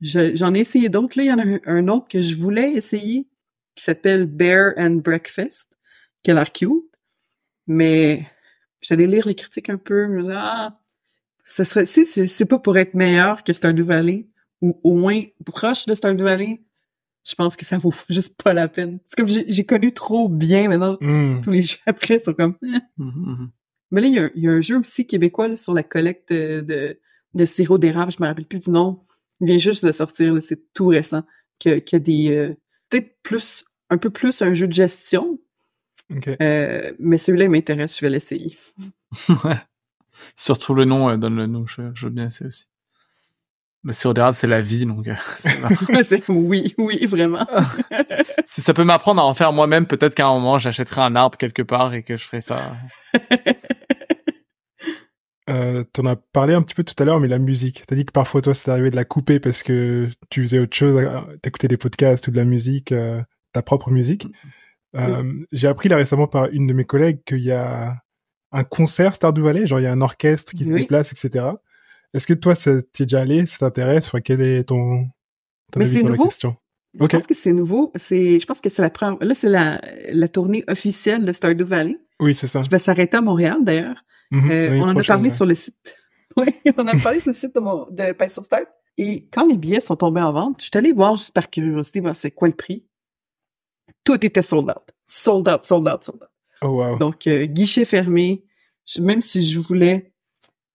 J'en 0.00 0.54
ai 0.54 0.60
essayé 0.60 0.88
d'autres. 0.88 1.18
Là, 1.18 1.24
il 1.24 1.26
y 1.26 1.32
en 1.32 1.38
a 1.38 1.58
un, 1.66 1.88
autre 1.88 2.06
que 2.08 2.22
je 2.22 2.36
voulais 2.36 2.72
essayer 2.72 3.26
qui 3.74 3.84
s'appelle 3.84 4.26
Bear 4.26 4.72
and 4.76 4.96
Breakfast, 4.96 5.68
qui 6.22 6.30
a 6.30 6.34
l'air 6.34 6.52
cute. 6.52 6.84
Mais 7.66 8.26
j'allais 8.80 9.06
lire 9.06 9.26
les 9.26 9.34
critiques 9.34 9.70
un 9.70 9.76
peu, 9.76 10.06
me 10.06 10.22
disais, 10.22 10.34
ah, 10.36 10.80
ce 11.44 11.64
serait, 11.64 11.86
si 11.86 12.06
c'est 12.06 12.44
pas 12.44 12.58
pour 12.58 12.78
être 12.78 12.94
meilleur 12.94 13.42
que 13.42 13.52
Stardew 13.52 13.84
Valley, 13.84 14.28
ou 14.60 14.80
au 14.84 14.94
moins 14.94 15.20
proche 15.44 15.86
de 15.86 15.94
Stardew 15.94 16.22
Valley, 16.22 16.60
je 17.24 17.34
pense 17.34 17.56
que 17.56 17.64
ça 17.64 17.78
vaut 17.78 17.94
juste 18.08 18.40
pas 18.42 18.54
la 18.54 18.68
peine. 18.68 18.98
C'est 19.06 19.16
comme 19.16 19.28
j'ai 19.28 19.66
connu 19.66 19.92
trop 19.92 20.28
bien 20.28 20.68
maintenant. 20.68 20.96
Hmm. 21.00 21.40
Tous 21.42 21.50
les 21.50 21.62
jeux 21.62 21.78
après 21.86 22.18
sont 22.18 22.34
comme. 22.34 22.56
Eh. 22.62 22.78
Hum, 22.98 23.08
hum. 23.08 23.50
Mais 23.90 24.02
là, 24.02 24.06
il 24.08 24.42
y, 24.42 24.48
a 24.48 24.50
un, 24.50 24.60
jeu 24.60 24.78
aussi 24.78 25.06
québécois 25.06 25.56
sur 25.56 25.72
la 25.72 25.82
collecte 25.82 26.30
de, 26.30 27.00
de 27.32 27.44
sirop 27.46 27.78
d'érable. 27.78 28.12
Je 28.12 28.22
me 28.22 28.26
rappelle 28.26 28.44
plus 28.44 28.58
du 28.58 28.70
nom. 28.70 29.06
Il 29.40 29.46
vient 29.46 29.56
juste 29.58 29.84
de 29.84 29.92
sortir. 29.92 30.36
C'est 30.42 30.74
tout 30.74 30.88
récent. 30.88 31.22
Y 31.64 31.94
a 31.94 31.98
des 31.98 32.36
euh, 32.36 32.54
peut-être 32.90 33.16
plus 33.22 33.64
un 33.90 33.96
peu 33.98 34.10
plus 34.10 34.42
un 34.42 34.52
jeu 34.52 34.68
de 34.68 34.72
gestion. 34.72 35.38
Euh, 36.42 36.92
mais 36.98 37.18
celui-là 37.18 37.44
il 37.44 37.50
m'intéresse. 37.50 37.98
Je 37.98 38.04
vais 38.04 38.10
l'essayer. 38.10 38.56
Surtout 40.36 40.74
le 40.74 40.84
nom, 40.84 41.08
euh, 41.08 41.16
donne 41.16 41.36
le 41.36 41.46
nom. 41.46 41.66
Je, 41.66 41.82
je 41.94 42.06
veux 42.06 42.12
bien 42.12 42.26
essayer 42.26 42.48
aussi. 42.48 42.66
Le 43.84 43.92
sirop 43.92 44.12
d'érable, 44.12 44.34
c'est 44.34 44.46
la 44.48 44.60
vie, 44.60 44.86
donc. 44.86 45.06
Euh, 45.08 45.14
oui, 46.28 46.74
oui, 46.78 47.06
vraiment. 47.06 47.46
si 48.44 48.60
ça 48.60 48.74
peut 48.74 48.84
m'apprendre 48.84 49.22
à 49.22 49.24
en 49.24 49.34
faire 49.34 49.52
moi-même, 49.52 49.86
peut-être 49.86 50.14
qu'à 50.14 50.26
un 50.26 50.34
moment, 50.34 50.58
j'achèterai 50.58 51.00
un 51.00 51.14
arbre 51.16 51.38
quelque 51.38 51.62
part 51.62 51.94
et 51.94 52.02
que 52.02 52.16
je 52.16 52.24
ferai 52.24 52.40
ça. 52.40 52.76
euh, 55.48 55.84
T'en 55.92 56.06
as 56.06 56.16
parlé 56.16 56.54
un 56.54 56.62
petit 56.62 56.74
peu 56.74 56.84
tout 56.84 56.94
à 56.98 57.04
l'heure, 57.04 57.20
mais 57.20 57.28
la 57.28 57.38
musique. 57.38 57.84
T'as 57.86 57.94
dit 57.94 58.04
que 58.04 58.12
parfois, 58.12 58.42
toi, 58.42 58.52
c'est 58.54 58.70
arrivé 58.70 58.90
de 58.90 58.96
la 58.96 59.04
couper 59.04 59.40
parce 59.40 59.62
que 59.62 60.08
tu 60.30 60.42
faisais 60.42 60.58
autre 60.58 60.76
chose, 60.76 60.96
euh, 60.96 61.20
t'écoutais 61.42 61.68
des 61.68 61.76
podcasts 61.76 62.26
ou 62.28 62.30
de 62.30 62.36
la 62.36 62.44
musique, 62.44 62.92
euh, 62.92 63.22
ta 63.52 63.62
propre 63.62 63.90
musique. 63.90 64.26
Euh, 64.96 65.22
J'ai 65.52 65.68
appris 65.68 65.88
là 65.88 65.96
récemment 65.96 66.26
par 66.26 66.46
une 66.50 66.66
de 66.66 66.72
mes 66.72 66.84
collègues 66.84 67.20
qu'il 67.24 67.42
y 67.42 67.52
a 67.52 67.94
un 68.52 68.64
concert 68.64 69.14
Stardew 69.14 69.42
Valley, 69.42 69.66
genre 69.66 69.78
il 69.80 69.84
y 69.84 69.86
a 69.86 69.92
un 69.92 70.00
orchestre 70.00 70.52
qui 70.54 70.64
se 70.64 70.70
déplace, 70.78 71.12
etc. 71.12 71.46
Est-ce 72.14 72.26
que 72.26 72.34
toi, 72.34 72.56
tu 72.56 72.70
es 72.70 72.82
déjà 73.06 73.20
allé, 73.20 73.44
ça 73.46 73.58
t'intéresse? 73.58 74.06
Enfin, 74.06 74.20
quel 74.20 74.40
est 74.40 74.64
ton, 74.64 75.06
ton 75.72 75.80
avis 75.80 75.98
sur 75.98 76.08
la 76.08 76.16
question? 76.16 76.56
Je 76.98 77.06
pense 77.06 77.26
que 77.26 77.34
c'est 77.34 77.52
nouveau. 77.52 77.92
C'est, 77.96 78.40
je 78.40 78.46
pense 78.46 78.60
que 78.60 78.70
c'est 78.70 78.82
la 78.82 78.90
première, 78.90 79.18
là, 79.20 79.34
c'est 79.34 79.48
la, 79.48 79.80
la 80.10 80.28
tournée 80.28 80.64
officielle 80.68 81.24
de 81.24 81.32
Stardew 81.32 81.64
Valley. 81.64 81.98
Oui, 82.20 82.34
c'est 82.34 82.46
ça. 82.46 82.62
Je 82.62 82.70
vais 82.70 82.78
s'arrêter 82.78 83.16
à 83.16 83.20
Montréal, 83.20 83.58
d'ailleurs. 83.62 84.02
Mm-hmm. 84.32 84.50
euh, 84.50 84.80
on 84.80 84.88
en 84.88 84.96
a 84.96 85.02
parlé 85.02 85.30
sur 85.30 85.46
le 85.46 85.54
site. 85.54 85.96
Oui, 86.36 86.54
on 86.76 86.82
en 86.82 86.86
a 86.86 86.96
parlé 86.98 87.18
sur 87.18 87.30
le 87.30 87.34
site 87.34 87.54
de, 87.54 87.58
mon, 87.58 87.86
de 87.90 88.14
Start. 88.28 88.66
Et 88.96 89.26
quand 89.32 89.46
les 89.46 89.56
billets 89.56 89.80
sont 89.80 89.96
tombés 89.96 90.20
en 90.20 90.32
vente, 90.32 90.60
je 90.60 90.66
suis 90.66 90.70
allée 90.74 90.92
voir 90.92 91.16
juste 91.16 91.32
par 91.32 91.50
curiosité, 91.50 92.00
ben, 92.00 92.14
c'est 92.14 92.30
quoi 92.30 92.46
le 92.46 92.54
prix. 92.54 92.86
Tout 94.04 94.24
était 94.24 94.42
sold 94.42 94.68
out. 94.68 94.94
Sold 95.06 95.48
out, 95.48 95.64
sold 95.64 95.88
out, 95.88 96.04
sold 96.04 96.22
out. 96.22 96.28
Oh 96.62 96.68
wow. 96.68 96.98
Donc, 96.98 97.26
euh, 97.26 97.46
guichet 97.46 97.84
fermé. 97.84 98.44
même 99.00 99.20
si 99.20 99.48
je 99.48 99.58
voulais, 99.58 100.12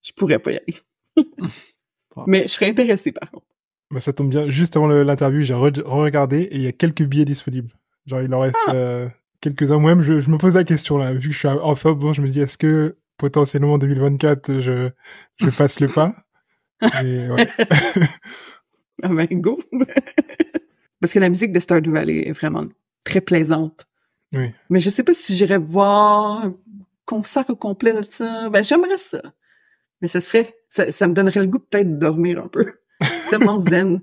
je 0.02 0.12
pourrais 0.12 0.40
pas 0.40 0.52
y 0.52 0.58
aller. 0.58 0.76
Mais 2.28 2.44
je 2.44 2.50
serais 2.50 2.70
intéressé 2.70 3.12
par 3.12 3.30
contre. 3.32 3.46
Bah, 3.92 4.00
ça 4.00 4.14
tombe 4.14 4.30
bien. 4.30 4.50
Juste 4.50 4.76
avant 4.76 4.88
l'interview, 4.88 5.42
j'ai 5.42 5.54
re-regardé 5.54 6.44
et 6.44 6.56
il 6.56 6.62
y 6.62 6.68
a 6.68 6.72
quelques 6.72 7.04
billets 7.04 7.26
disponibles. 7.26 7.72
Genre, 8.06 8.22
il 8.22 8.34
en 8.34 8.40
reste 8.40 8.56
ah. 8.68 8.74
euh, 8.74 9.08
quelques-uns. 9.40 9.80
Moi-même, 9.80 10.04
je, 10.04 10.20
je, 10.20 10.30
me 10.30 10.38
pose 10.38 10.56
la 10.56 10.64
question 10.64 10.98
là. 10.98 11.14
Vu 11.14 11.30
que 11.30 11.34
je 11.34 11.40
suis 11.40 11.48
en 11.48 11.76
bon, 11.94 12.14
je 12.14 12.22
me 12.22 12.28
dis, 12.28 12.42
est-ce 12.42 12.58
que 12.58 12.98
potentiellement 13.18 13.74
en 13.74 13.78
2024, 13.78 14.60
je, 14.60 14.90
je 15.38 15.50
passe 15.58 15.80
le 15.80 15.90
pas? 15.90 16.12
Et, 17.04 17.30
ouais. 17.30 17.48
ah 19.04 19.10
ben, 19.10 19.28
go! 19.34 19.60
Parce 21.00 21.14
que 21.14 21.20
la 21.20 21.30
musique 21.30 21.52
de 21.52 21.60
Stardew 21.60 21.92
Valley 21.92 22.28
est 22.28 22.32
vraiment 22.32 22.66
très 23.04 23.22
plaisante. 23.22 23.86
Oui. 24.34 24.52
Mais 24.70 24.80
je 24.80 24.90
sais 24.90 25.04
pas 25.04 25.14
si 25.14 25.36
j'irais 25.36 25.60
voir 25.60 26.46
un 26.46 26.56
concert 27.06 27.46
au 27.50 27.56
complet 27.56 27.94
de 27.94 28.06
ça. 28.10 28.50
Ben, 28.50 28.64
j'aimerais 28.64 28.98
ça 28.98 29.22
mais 30.04 30.10
ça 30.10 30.20
serait, 30.20 30.54
ça, 30.74 31.08
me 31.08 31.14
donnerait 31.14 31.42
le 31.42 31.48
goût 31.48 31.60
peut-être 31.60 31.94
de 31.94 32.00
dormir 32.00 32.44
un 32.44 32.48
peu. 32.48 32.74
tellement 33.30 33.60
zen. 33.60 34.02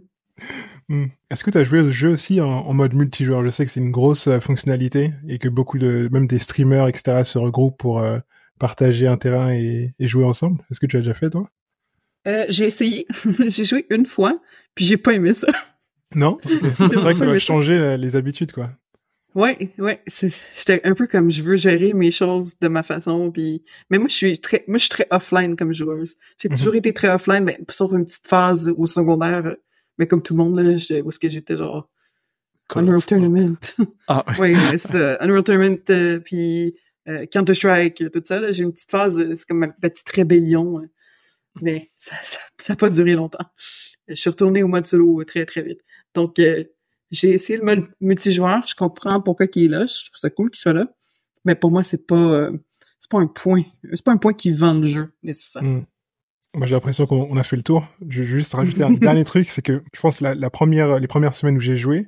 Hmm. 0.89 1.07
Est-ce 1.31 1.45
que 1.45 1.51
tu 1.51 1.59
as 1.59 1.65
joué 1.65 1.81
au 1.81 1.91
jeu 1.91 2.11
aussi 2.11 2.41
en, 2.41 2.73
mode 2.73 2.95
multijoueur? 2.95 3.45
Je 3.45 3.49
sais 3.49 3.65
que 3.65 3.71
c'est 3.71 3.81
une 3.81 3.91
grosse 3.91 4.27
euh, 4.27 4.41
fonctionnalité 4.41 5.13
et 5.29 5.39
que 5.39 5.49
beaucoup 5.49 5.79
de, 5.79 6.09
même 6.13 6.27
des 6.27 6.39
streamers, 6.39 6.89
etc., 6.89 7.25
se 7.25 7.39
regroupent 7.39 7.79
pour 7.79 8.01
euh, 8.01 8.19
partager 8.59 9.07
un 9.07 9.17
terrain 9.17 9.53
et, 9.53 9.91
jouer 10.01 10.25
ensemble. 10.25 10.63
Est-ce 10.71 10.81
que 10.81 10.87
tu 10.87 10.97
as 10.97 11.01
déjà 11.01 11.15
fait, 11.15 11.31
toi? 11.31 11.49
Euh, 12.27 12.45
J'ai 12.49 12.67
essayé. 12.67 13.07
j'ai 13.49 13.65
joué 13.65 13.87
une 13.91 14.07
fois, 14.07 14.41
puis 14.75 14.85
j'ai 14.85 14.97
pas 14.97 15.15
aimé 15.15 15.33
ça. 15.33 15.49
Non? 16.15 16.39
C'est 16.45 16.95
vrai 16.95 17.15
que 17.15 17.19
ça 17.19 17.27
va 17.27 17.39
changer 17.39 17.97
les 17.97 18.17
habitudes, 18.17 18.53
quoi. 18.53 18.71
Ouais, 19.35 19.73
ouais, 19.79 20.03
j'étais 20.57 20.81
un 20.85 20.95
peu 20.95 21.07
comme 21.07 21.31
je 21.31 21.43
veux 21.43 21.55
gérer 21.55 21.95
mes 21.95 22.11
choses 22.11 22.59
de 22.61 22.67
ma 22.67 22.83
façon 22.83 23.31
puis 23.31 23.63
mais 23.89 23.99
moi 23.99 24.09
je 24.09 24.15
suis 24.15 24.39
très 24.41 24.65
moi 24.67 24.79
je 24.79 24.83
suis 24.83 24.91
très 24.91 25.07
offline 25.11 25.55
comme 25.55 25.73
joueuse. 25.73 26.17
J'ai 26.39 26.49
mhm. 26.49 26.57
toujours 26.57 26.75
été 26.75 26.93
très 26.93 27.09
offline 27.11 27.45
mais 27.45 27.59
sauf 27.69 27.93
une 27.93 28.05
petite 28.05 28.27
phase 28.27 28.73
au 28.77 28.87
secondaire 28.87 29.57
mais 29.99 30.09
comme 30.09 30.23
tout 30.23 30.35
le 30.35 30.39
monde 30.39 30.59
là, 30.59 30.73
où 30.73 31.09
est-ce 31.09 31.19
que 31.19 31.29
j'étais 31.29 31.57
genre 31.57 31.89
Unreal 32.75 33.05
Tournament. 33.05 33.57
Ah 34.09 34.25
ouais, 34.39 34.55
c'est 34.79 34.95
Unreal 35.21 35.45
Tournament 35.45 35.91
euh, 35.91 36.19
puis 36.19 36.75
euh, 37.07 37.25
Counter 37.27 37.55
Strike 37.55 38.11
tout 38.11 38.23
ça 38.25 38.51
j'ai 38.51 38.65
une 38.65 38.73
petite 38.73 38.91
phase 38.91 39.37
c'est 39.37 39.47
comme 39.47 39.59
ma 39.59 39.69
petite 39.69 40.09
rébellion 40.09 40.81
hein. 40.81 40.89
mais 41.63 41.93
ça 41.99 42.17
ça 42.25 42.41
ça 42.59 42.73
a 42.73 42.77
pas 42.77 42.91
duré 42.91 43.15
longtemps. 43.15 43.47
Je 44.09 44.15
suis 44.15 44.31
retournée 44.31 44.63
au 44.65 44.69
mode 44.69 44.87
solo 44.87 45.23
très 45.25 45.47
très 45.47 45.63
vite. 45.63 45.81
Donc 46.15 46.39
euh, 46.41 46.65
j'ai 47.11 47.31
essayé 47.31 47.59
le 47.59 47.65
mode 47.65 47.87
multijoueur. 48.01 48.67
Je 48.67 48.75
comprends 48.75 49.21
pourquoi 49.21 49.47
il 49.55 49.65
est 49.65 49.69
là. 49.69 49.87
Je 49.87 50.07
trouve 50.07 50.17
ça 50.17 50.31
cool 50.31 50.51
qu'il 50.51 50.61
soit 50.61 50.73
là. 50.73 50.87
Mais 51.45 51.55
pour 51.55 51.71
moi, 51.71 51.83
c'est 51.83 52.07
pas, 52.07 52.15
euh, 52.15 52.53
c'est 52.99 53.11
pas 53.11 53.19
un 53.19 53.27
point. 53.27 53.63
C'est 53.93 54.05
pas 54.05 54.13
un 54.13 54.17
point 54.17 54.33
qui 54.33 54.53
vend 54.53 54.75
le 54.75 54.87
jeu, 54.87 55.13
nécessairement. 55.23 55.81
Hmm. 55.81 55.85
Moi, 56.55 56.67
j'ai 56.67 56.75
l'impression 56.75 57.07
qu'on 57.07 57.37
a 57.37 57.43
fait 57.43 57.57
le 57.57 57.63
tour. 57.63 57.87
Je 58.09 58.23
vais 58.23 58.29
juste 58.29 58.55
rajouter 58.55 58.83
un 58.83 58.91
dernier 58.91 59.25
truc, 59.25 59.49
c'est 59.49 59.63
que 59.63 59.83
je 59.93 60.01
pense 60.01 60.21
la, 60.21 60.35
la 60.35 60.51
première, 60.51 60.99
les 60.99 61.07
premières 61.07 61.35
semaines 61.35 61.57
où 61.57 61.61
j'ai 61.61 61.77
joué, 61.77 62.07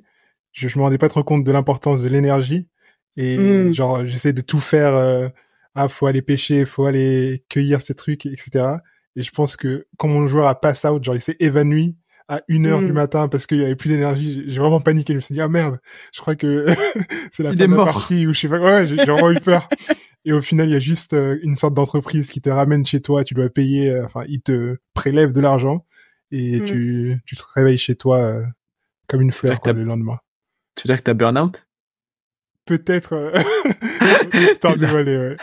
je, 0.51 0.67
je 0.67 0.77
me 0.77 0.83
rendais 0.83 0.97
pas 0.97 1.09
trop 1.09 1.23
compte 1.23 1.43
de 1.43 1.51
l'importance 1.51 2.01
de 2.03 2.09
l'énergie. 2.09 2.69
Et 3.15 3.37
hmm. 3.37 3.73
genre, 3.73 4.05
j'essaie 4.05 4.33
de 4.33 4.41
tout 4.41 4.59
faire. 4.59 4.95
Euh, 4.95 5.27
ah, 5.75 5.87
faut 5.87 6.05
aller 6.05 6.21
pêcher, 6.21 6.65
faut 6.65 6.85
aller 6.85 7.43
cueillir 7.49 7.81
ces 7.81 7.95
trucs, 7.95 8.25
etc. 8.25 8.75
Et 9.15 9.23
je 9.23 9.31
pense 9.31 9.57
que 9.57 9.87
quand 9.97 10.07
mon 10.07 10.27
joueur 10.27 10.47
a 10.47 10.59
pass 10.59 10.85
out, 10.85 11.03
genre 11.03 11.15
il 11.15 11.21
s'est 11.21 11.37
évanoui 11.39 11.97
à 12.27 12.41
une 12.47 12.65
heure 12.65 12.79
du 12.79 12.91
mm. 12.91 12.95
matin 12.95 13.27
parce 13.27 13.47
qu'il 13.47 13.59
y 13.59 13.63
avait 13.63 13.75
plus 13.75 13.89
d'énergie. 13.89 14.43
J'ai 14.47 14.59
vraiment 14.59 14.81
paniqué. 14.81 15.13
Je 15.13 15.17
me 15.17 15.21
suis 15.21 15.33
dit, 15.33 15.41
ah 15.41 15.47
merde, 15.47 15.79
je 16.13 16.21
crois 16.21 16.35
que 16.35 16.65
c'est 17.31 17.43
la 17.43 17.51
fin 17.51 17.55
de 17.55 17.75
la 17.75 17.83
partie 17.83 18.27
ou 18.27 18.33
je 18.33 18.39
sais 18.39 18.47
pas. 18.47 18.59
Ouais, 18.59 18.85
j'ai 18.85 18.95
vraiment 18.97 19.31
eu 19.31 19.39
peur. 19.39 19.67
Et 20.25 20.31
au 20.31 20.41
final, 20.41 20.69
il 20.69 20.73
y 20.73 20.75
a 20.75 20.79
juste 20.79 21.13
euh, 21.13 21.37
une 21.43 21.55
sorte 21.55 21.73
d'entreprise 21.73 22.29
qui 22.29 22.39
te 22.39 22.49
ramène 22.49 22.85
chez 22.85 23.01
toi, 23.01 23.23
tu 23.23 23.33
dois 23.33 23.49
payer, 23.49 23.91
euh, 23.91 24.05
enfin, 24.05 24.23
ils 24.29 24.41
te 24.41 24.77
prélèvent 24.93 25.33
de 25.33 25.41
l'argent 25.41 25.85
et 26.31 26.61
Mm. 26.61 26.65
tu, 26.65 27.21
tu 27.25 27.35
te 27.35 27.43
réveilles 27.55 27.77
chez 27.77 27.95
toi 27.95 28.17
euh, 28.17 28.43
comme 29.07 29.21
une 29.21 29.31
fleur 29.31 29.59
quoi, 29.61 29.73
le 29.73 29.83
lendemain. 29.83 30.19
Tu 30.75 30.87
veux 30.87 30.93
dire 30.93 30.97
que 30.97 31.03
t'as 31.03 31.13
burn-out? 31.13 31.67
Peut-être 32.65 33.13
euh, 33.13 33.33
Stardew 34.53 34.85
Valley, 34.85 35.17
ouais. 35.17 35.37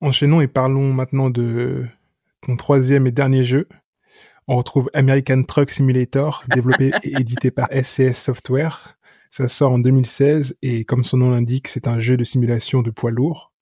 Enchaînons 0.00 0.40
et 0.40 0.46
parlons 0.46 0.92
maintenant 0.92 1.30
de 1.30 1.86
ton 2.42 2.56
troisième 2.56 3.06
et 3.06 3.12
dernier 3.12 3.44
jeu. 3.44 3.66
On 4.46 4.56
retrouve 4.56 4.90
American 4.94 5.42
Truck 5.42 5.70
Simulator, 5.70 6.44
développé 6.54 6.92
et 7.02 7.12
édité 7.18 7.50
par 7.50 7.68
SCS 7.72 8.12
Software. 8.14 8.96
Ça 9.30 9.48
sort 9.48 9.72
en 9.72 9.78
2016 9.78 10.56
et 10.62 10.84
comme 10.84 11.02
son 11.02 11.16
nom 11.16 11.30
l'indique, 11.30 11.68
c'est 11.68 11.88
un 11.88 11.98
jeu 11.98 12.16
de 12.16 12.24
simulation 12.24 12.82
de 12.82 12.90
poids 12.90 13.10
lourd. 13.10 13.52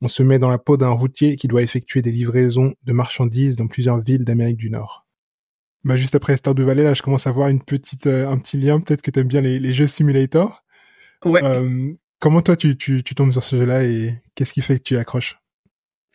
On 0.00 0.08
se 0.08 0.22
met 0.22 0.38
dans 0.38 0.50
la 0.50 0.58
peau 0.58 0.76
d'un 0.76 0.90
routier 0.90 1.36
qui 1.36 1.48
doit 1.48 1.62
effectuer 1.62 2.02
des 2.02 2.10
livraisons 2.10 2.74
de 2.82 2.92
marchandises 2.92 3.56
dans 3.56 3.66
plusieurs 3.66 4.00
villes 4.00 4.24
d'Amérique 4.24 4.58
du 4.58 4.70
Nord. 4.70 5.06
Bah 5.84 5.96
juste 5.96 6.14
après 6.14 6.36
Stardew 6.36 6.62
Valley, 6.62 6.82
là, 6.82 6.94
je 6.94 7.02
commence 7.02 7.26
à 7.26 7.32
voir 7.32 7.48
une 7.48 7.62
petite, 7.62 8.06
euh, 8.06 8.28
un 8.28 8.38
petit 8.38 8.56
lien. 8.56 8.80
Peut-être 8.80 9.02
que 9.02 9.10
t'aimes 9.10 9.28
bien 9.28 9.40
les, 9.40 9.58
les 9.58 9.72
jeux 9.72 9.86
simulator. 9.86 10.64
Ouais. 11.24 11.42
Euh, 11.44 11.92
comment 12.18 12.42
toi 12.42 12.56
tu, 12.56 12.76
tu, 12.76 13.02
tu 13.02 13.14
tombes 13.14 13.32
sur 13.32 13.42
ce 13.42 13.56
jeu-là 13.56 13.84
et 13.84 14.14
qu'est-ce 14.34 14.52
qui 14.52 14.62
fait 14.62 14.78
que 14.78 14.82
tu 14.82 14.96
accroches? 14.96 15.36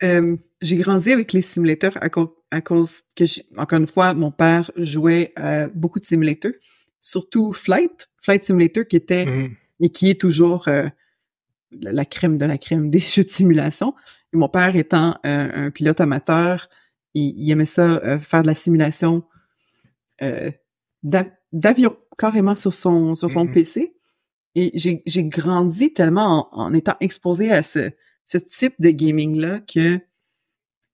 Euh, 0.02 0.36
j'ai 0.62 0.76
grandi 0.76 1.12
avec 1.12 1.32
les 1.32 1.42
simulateurs 1.42 1.96
à, 2.00 2.08
cause, 2.08 2.28
à 2.50 2.60
cause 2.60 3.02
que, 3.16 3.24
j'ai- 3.26 3.46
encore 3.56 3.78
une 3.78 3.86
fois, 3.86 4.14
mon 4.14 4.30
père 4.30 4.70
jouait 4.76 5.32
à 5.36 5.68
beaucoup 5.68 6.00
de 6.00 6.06
simulateurs, 6.06 6.52
surtout 7.00 7.52
Flight, 7.52 8.08
Flight 8.22 8.44
Simulator, 8.44 8.86
qui 8.86 8.96
était 8.96 9.26
Mhm. 9.26 9.50
et 9.80 9.88
qui 9.90 10.10
est 10.10 10.20
toujours 10.20 10.68
euh, 10.68 10.88
la, 11.72 11.92
la 11.92 12.04
crème 12.04 12.38
de 12.38 12.46
la 12.46 12.58
crème 12.58 12.90
des 12.90 12.98
jeux 13.14 13.24
de 13.24 13.28
simulation. 13.30 13.94
Et 14.32 14.36
mon 14.36 14.48
père 14.48 14.74
étant 14.76 15.18
un, 15.24 15.66
un 15.66 15.70
pilote 15.70 16.00
amateur, 16.00 16.68
il, 17.14 17.34
il 17.36 17.50
aimait 17.50 17.64
ça 17.66 18.00
euh, 18.04 18.18
faire 18.18 18.42
de 18.42 18.46
la 18.48 18.54
simulation 18.54 19.24
euh, 20.22 20.50
d'a- 21.02 21.30
d'avion 21.52 21.96
carrément 22.18 22.56
sur 22.56 22.74
son 22.74 23.14
sur 23.14 23.30
son 23.30 23.44
Mhm. 23.44 23.52
PC. 23.52 23.94
Et 24.56 24.72
j'ai 24.74 25.02
j'ai 25.06 25.24
grandi 25.24 25.92
tellement 25.92 26.48
en, 26.52 26.64
en 26.66 26.74
étant 26.74 26.94
exposé 27.00 27.50
à 27.52 27.62
ce 27.62 27.90
ce 28.30 28.38
type 28.38 28.74
de 28.78 28.90
gaming 28.90 29.40
là 29.40 29.58
que 29.58 29.98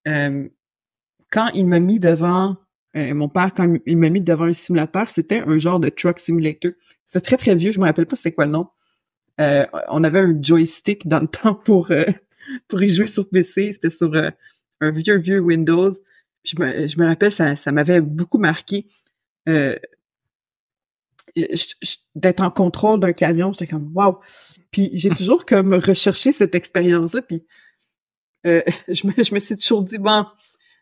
euh, 0.08 0.48
quand 1.30 1.48
il 1.48 1.66
m'a 1.66 1.80
mis 1.80 2.00
devant 2.00 2.56
euh, 2.96 3.12
mon 3.12 3.28
père 3.28 3.52
quand 3.52 3.76
il 3.84 3.98
m'a 3.98 4.08
mis 4.08 4.22
devant 4.22 4.46
un 4.46 4.54
simulateur, 4.54 5.10
c'était 5.10 5.40
un 5.40 5.58
genre 5.58 5.78
de 5.78 5.90
truck 5.90 6.18
simulator. 6.18 6.72
C'était 7.06 7.20
très 7.20 7.36
très 7.36 7.54
vieux, 7.54 7.72
je 7.72 7.78
me 7.78 7.84
rappelle 7.84 8.06
pas 8.06 8.16
c'était 8.16 8.32
quoi 8.32 8.46
le 8.46 8.52
nom. 8.52 8.68
Euh, 9.38 9.66
on 9.88 10.02
avait 10.02 10.20
un 10.20 10.34
joystick 10.40 11.06
dans 11.06 11.20
le 11.20 11.26
temps 11.42 11.54
pour 11.54 11.90
pour 12.68 12.82
y 12.82 12.88
jouer 12.88 13.06
sur 13.06 13.28
PC, 13.28 13.74
c'était 13.74 13.90
sur 13.90 14.14
un 14.80 14.90
vieux 14.90 15.18
vieux 15.18 15.40
Windows. 15.40 15.92
Je 16.42 16.54
me 16.58 16.88
je 16.88 16.98
me 16.98 17.04
rappelle 17.04 17.32
ça 17.32 17.54
ça 17.54 17.70
m'avait 17.70 18.00
beaucoup 18.00 18.38
marqué. 18.38 18.86
D'être 22.14 22.40
en 22.40 22.50
contrôle 22.50 22.98
d'un 22.98 23.12
camion, 23.12 23.52
j'étais 23.52 23.66
comme 23.66 23.92
wow. 23.94 24.20
Puis 24.70 24.90
j'ai 24.94 25.10
toujours 25.16 25.44
comme 25.44 25.74
recherché 25.74 26.32
cette 26.32 26.54
expérience-là. 26.54 27.22
Puis 27.22 27.44
euh, 28.46 28.62
je, 28.88 29.06
me, 29.06 29.12
je 29.22 29.34
me 29.34 29.40
suis 29.40 29.56
toujours 29.56 29.82
dit 29.82 29.98
bon, 29.98 30.26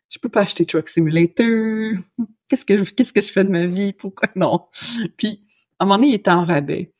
je 0.08 0.18
peux 0.18 0.28
pas 0.28 0.42
acheter 0.42 0.66
Truck 0.66 0.88
Simulator. 0.88 1.98
Qu'est-ce 2.48 2.64
que 2.64 2.84
je, 2.84 2.92
qu'est-ce 2.92 3.12
que 3.12 3.20
je 3.20 3.30
fais 3.30 3.44
de 3.44 3.50
ma 3.50 3.66
vie? 3.66 3.92
Pourquoi 3.92 4.28
non? 4.36 4.66
Puis 5.16 5.44
à 5.78 5.84
un 5.84 5.86
moment 5.86 5.96
donné, 5.96 6.08
il 6.08 6.14
était 6.14 6.30
en 6.30 6.44
rabais. 6.44 6.92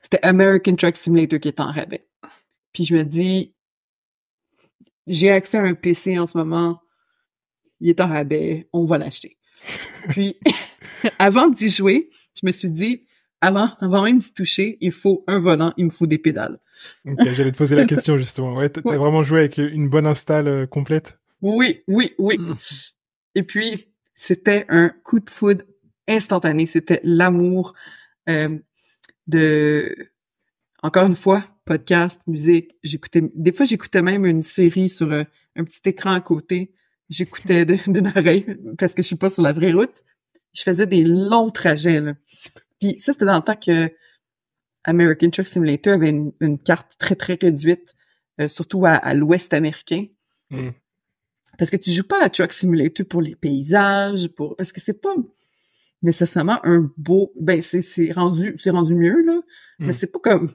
C'était 0.00 0.24
American 0.24 0.76
Truck 0.76 0.96
Simulator 0.96 1.40
qui 1.40 1.48
était 1.48 1.60
en 1.60 1.72
rabais. 1.72 2.06
Puis 2.72 2.84
je 2.84 2.94
me 2.94 3.04
dis, 3.04 3.54
j'ai 5.06 5.30
accès 5.30 5.58
à 5.58 5.62
un 5.62 5.74
PC 5.74 6.18
en 6.18 6.26
ce 6.26 6.36
moment. 6.36 6.80
Il 7.80 7.88
est 7.88 8.00
en 8.00 8.06
rabais, 8.06 8.68
on 8.72 8.84
va 8.84 8.98
l'acheter. 8.98 9.36
Puis 10.10 10.38
avant 11.18 11.48
d'y 11.48 11.68
jouer, 11.68 12.10
je 12.40 12.46
me 12.46 12.52
suis 12.52 12.70
dit, 12.70 13.06
avant, 13.46 13.70
avant 13.80 14.02
même 14.02 14.18
d'y 14.18 14.32
toucher, 14.32 14.76
il 14.80 14.92
faut 14.92 15.24
un 15.26 15.38
volant, 15.38 15.72
il 15.76 15.84
me 15.86 15.90
faut 15.90 16.06
des 16.06 16.18
pédales. 16.18 16.58
Ok, 17.06 17.20
j'allais 17.34 17.52
te 17.52 17.56
poser 17.56 17.76
la 17.76 17.84
question 17.86 18.18
justement. 18.24 18.54
Ouais, 18.54 18.68
t'as 18.68 18.80
Ouais. 18.82 18.96
vraiment 18.96 19.22
joué 19.24 19.40
avec 19.40 19.58
une 19.58 19.88
bonne 19.88 20.06
install 20.06 20.48
euh, 20.48 20.66
complète? 20.66 21.18
Oui, 21.42 21.82
oui, 21.86 22.12
oui. 22.18 22.38
Et 23.34 23.42
puis, 23.42 23.86
c'était 24.16 24.64
un 24.68 24.88
coup 24.88 25.20
de 25.20 25.30
foudre 25.30 25.64
instantané. 26.08 26.66
C'était 26.66 27.00
l'amour 27.04 27.74
euh, 28.28 28.58
de, 29.26 29.94
encore 30.82 31.06
une 31.06 31.16
fois, 31.16 31.44
podcast, 31.64 32.20
musique. 32.26 32.72
J'écoutais, 32.82 33.22
des 33.34 33.52
fois, 33.52 33.66
j'écoutais 33.66 34.02
même 34.02 34.24
une 34.26 34.42
série 34.42 34.88
sur 34.88 35.10
euh, 35.12 35.24
un 35.56 35.64
petit 35.64 35.80
écran 35.84 36.12
à 36.12 36.20
côté. 36.20 36.72
J'écoutais 37.08 37.64
de- 37.64 37.78
d'une 37.92 38.08
oreille 38.08 38.46
parce 38.78 38.94
que 38.94 39.02
je 39.02 39.06
suis 39.06 39.16
pas 39.16 39.30
sur 39.30 39.42
la 39.42 39.52
vraie 39.52 39.72
route. 39.72 40.02
Je 40.54 40.62
faisais 40.62 40.86
des 40.86 41.04
longs 41.04 41.50
trajets, 41.50 42.00
là. 42.00 42.14
Puis 42.80 42.98
ça, 42.98 43.12
c'était 43.12 43.24
dans 43.24 43.36
le 43.36 43.42
temps 43.42 43.56
que 43.56 43.90
American 44.84 45.30
Truck 45.30 45.48
Simulator 45.48 45.94
avait 45.94 46.10
une, 46.10 46.32
une 46.40 46.58
carte 46.58 46.92
très, 46.98 47.16
très 47.16 47.38
réduite, 47.40 47.94
euh, 48.40 48.48
surtout 48.48 48.86
à, 48.86 48.92
à 48.92 49.14
l'ouest 49.14 49.52
américain. 49.52 50.06
Mm. 50.50 50.70
Parce 51.58 51.70
que 51.70 51.76
tu 51.76 51.90
joues 51.90 52.06
pas 52.06 52.22
à 52.22 52.28
Truck 52.28 52.52
Simulator 52.52 53.06
pour 53.06 53.22
les 53.22 53.34
paysages, 53.34 54.28
pour 54.28 54.56
parce 54.56 54.72
que 54.72 54.80
c'est 54.80 55.00
pas 55.00 55.14
nécessairement 56.02 56.60
un 56.64 56.92
beau 56.98 57.32
ben 57.40 57.62
c'est 57.62 57.80
c'est 57.82 58.12
rendu 58.12 58.54
c'est 58.58 58.70
rendu 58.70 58.94
mieux 58.94 59.22
là, 59.24 59.40
Mm. 59.78 59.86
mais 59.86 59.92
c'est 59.92 60.06
pas 60.08 60.18
comme 60.18 60.54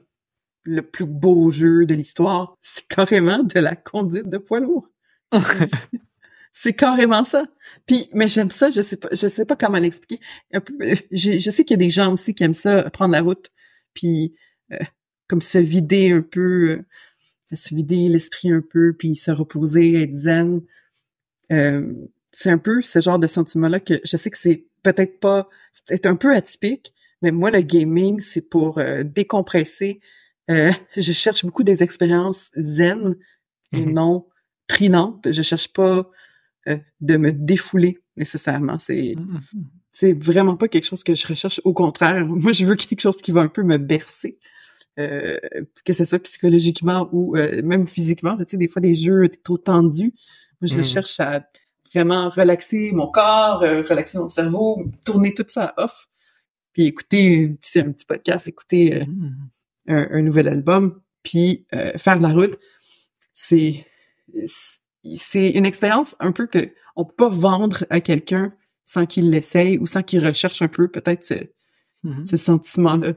le 0.64 0.82
plus 0.82 1.06
beau 1.06 1.50
jeu 1.50 1.84
de 1.86 1.94
l'histoire, 1.94 2.56
c'est 2.62 2.86
carrément 2.86 3.42
de 3.42 3.58
la 3.58 3.74
conduite 3.74 4.28
de 4.28 4.38
poids 4.38 4.60
lourd. 4.60 4.88
c'est 6.52 6.74
carrément 6.74 7.24
ça. 7.24 7.46
Puis 7.86 8.08
mais 8.12 8.28
j'aime 8.28 8.50
ça, 8.50 8.70
je 8.70 8.80
sais 8.82 8.96
pas 8.96 9.08
je 9.12 9.28
sais 9.28 9.44
pas 9.46 9.56
comment 9.56 9.78
l'expliquer. 9.78 10.20
Euh, 10.54 10.60
je 11.10 11.50
sais 11.50 11.64
qu'il 11.64 11.74
y 11.74 11.82
a 11.82 11.84
des 11.86 11.90
gens 11.90 12.12
aussi 12.12 12.34
qui 12.34 12.44
aiment 12.44 12.54
ça 12.54 12.88
prendre 12.90 13.12
la 13.12 13.22
route 13.22 13.50
puis 13.94 14.34
euh, 14.72 14.78
comme 15.28 15.42
se 15.42 15.58
vider 15.58 16.12
un 16.12 16.22
peu 16.22 16.70
euh, 17.50 17.56
se 17.56 17.74
vider 17.74 18.08
l'esprit 18.08 18.50
un 18.50 18.62
peu 18.62 18.94
puis 18.98 19.16
se 19.16 19.30
reposer 19.30 20.02
être 20.02 20.14
zen. 20.14 20.60
Euh, 21.50 21.92
c'est 22.32 22.50
un 22.50 22.58
peu 22.58 22.80
ce 22.82 23.00
genre 23.00 23.18
de 23.18 23.26
sentiment-là 23.26 23.80
que 23.80 24.00
je 24.04 24.16
sais 24.16 24.30
que 24.30 24.38
c'est 24.38 24.66
peut-être 24.82 25.20
pas, 25.20 25.48
c'est 25.86 26.06
un 26.06 26.16
peu 26.16 26.34
atypique, 26.34 26.94
mais 27.20 27.30
moi, 27.30 27.50
le 27.50 27.60
gaming, 27.60 28.20
c'est 28.20 28.40
pour 28.40 28.78
euh, 28.78 29.02
décompresser. 29.04 30.00
Euh, 30.50 30.72
je 30.96 31.12
cherche 31.12 31.44
beaucoup 31.44 31.62
des 31.62 31.82
expériences 31.82 32.50
zen 32.56 33.16
et 33.72 33.84
Mhm. 33.84 33.92
non 33.92 34.26
trinantes. 34.66 35.30
Je 35.30 35.42
cherche 35.42 35.72
pas 35.72 36.10
euh, 36.68 36.78
de 37.00 37.16
me 37.16 37.32
défouler 37.32 37.98
nécessairement. 38.16 38.78
C'est 38.78 39.14
c'est 39.92 40.14
vraiment 40.14 40.56
pas 40.56 40.68
quelque 40.68 40.86
chose 40.86 41.04
que 41.04 41.14
je 41.14 41.26
recherche. 41.26 41.60
Au 41.64 41.74
contraire, 41.74 42.26
moi, 42.26 42.52
je 42.52 42.64
veux 42.64 42.76
quelque 42.76 43.00
chose 43.00 43.18
qui 43.18 43.30
va 43.30 43.42
un 43.42 43.48
peu 43.48 43.62
me 43.62 43.78
bercer. 43.78 44.38
Euh, 44.98 45.38
que 45.86 45.94
ce 45.94 46.04
soit 46.04 46.18
psychologiquement 46.18 47.08
ou 47.12 47.36
euh, 47.36 47.62
même 47.62 47.86
physiquement. 47.86 48.36
Tu 48.36 48.44
sais, 48.46 48.56
des 48.58 48.68
fois, 48.68 48.82
des 48.82 48.94
jeux 48.94 49.30
trop 49.42 49.56
tendus. 49.56 50.12
Moi, 50.60 50.68
je 50.70 50.82
cherche 50.82 51.18
à 51.18 51.42
vraiment 51.94 52.30
relaxer 52.30 52.92
mon 52.92 53.10
corps, 53.10 53.62
euh, 53.62 53.82
relaxer 53.82 54.18
mon 54.18 54.28
cerveau, 54.28 54.84
tourner 55.04 55.34
tout 55.34 55.44
ça 55.46 55.74
off. 55.76 56.08
Puis 56.72 56.84
écouter 56.84 57.58
tu 57.60 57.68
sais, 57.68 57.80
un 57.80 57.92
petit 57.92 58.06
podcast, 58.06 58.48
écouter 58.48 59.02
euh, 59.02 59.04
un, 59.88 60.08
un 60.10 60.22
nouvel 60.22 60.48
album, 60.48 61.00
puis 61.22 61.66
euh, 61.74 61.92
faire 61.98 62.16
de 62.16 62.22
la 62.22 62.32
route. 62.32 62.58
C'est 63.34 63.86
c'est 65.16 65.50
une 65.50 65.66
expérience 65.66 66.16
un 66.20 66.32
peu 66.32 66.46
que 66.46 66.72
on 66.96 67.04
peut 67.04 67.14
pas 67.16 67.28
vendre 67.28 67.84
à 67.90 68.00
quelqu'un 68.00 68.54
sans 68.84 69.06
qu'il 69.06 69.30
l'essaye 69.30 69.78
ou 69.78 69.86
sans 69.86 70.02
qu'il 70.02 70.24
recherche 70.24 70.60
un 70.62 70.68
peu 70.68 70.88
peut-être 70.88 71.24
ce, 71.24 71.34
Mhm. 72.04 72.26
ce 72.26 72.36
sentiment-là. 72.36 73.12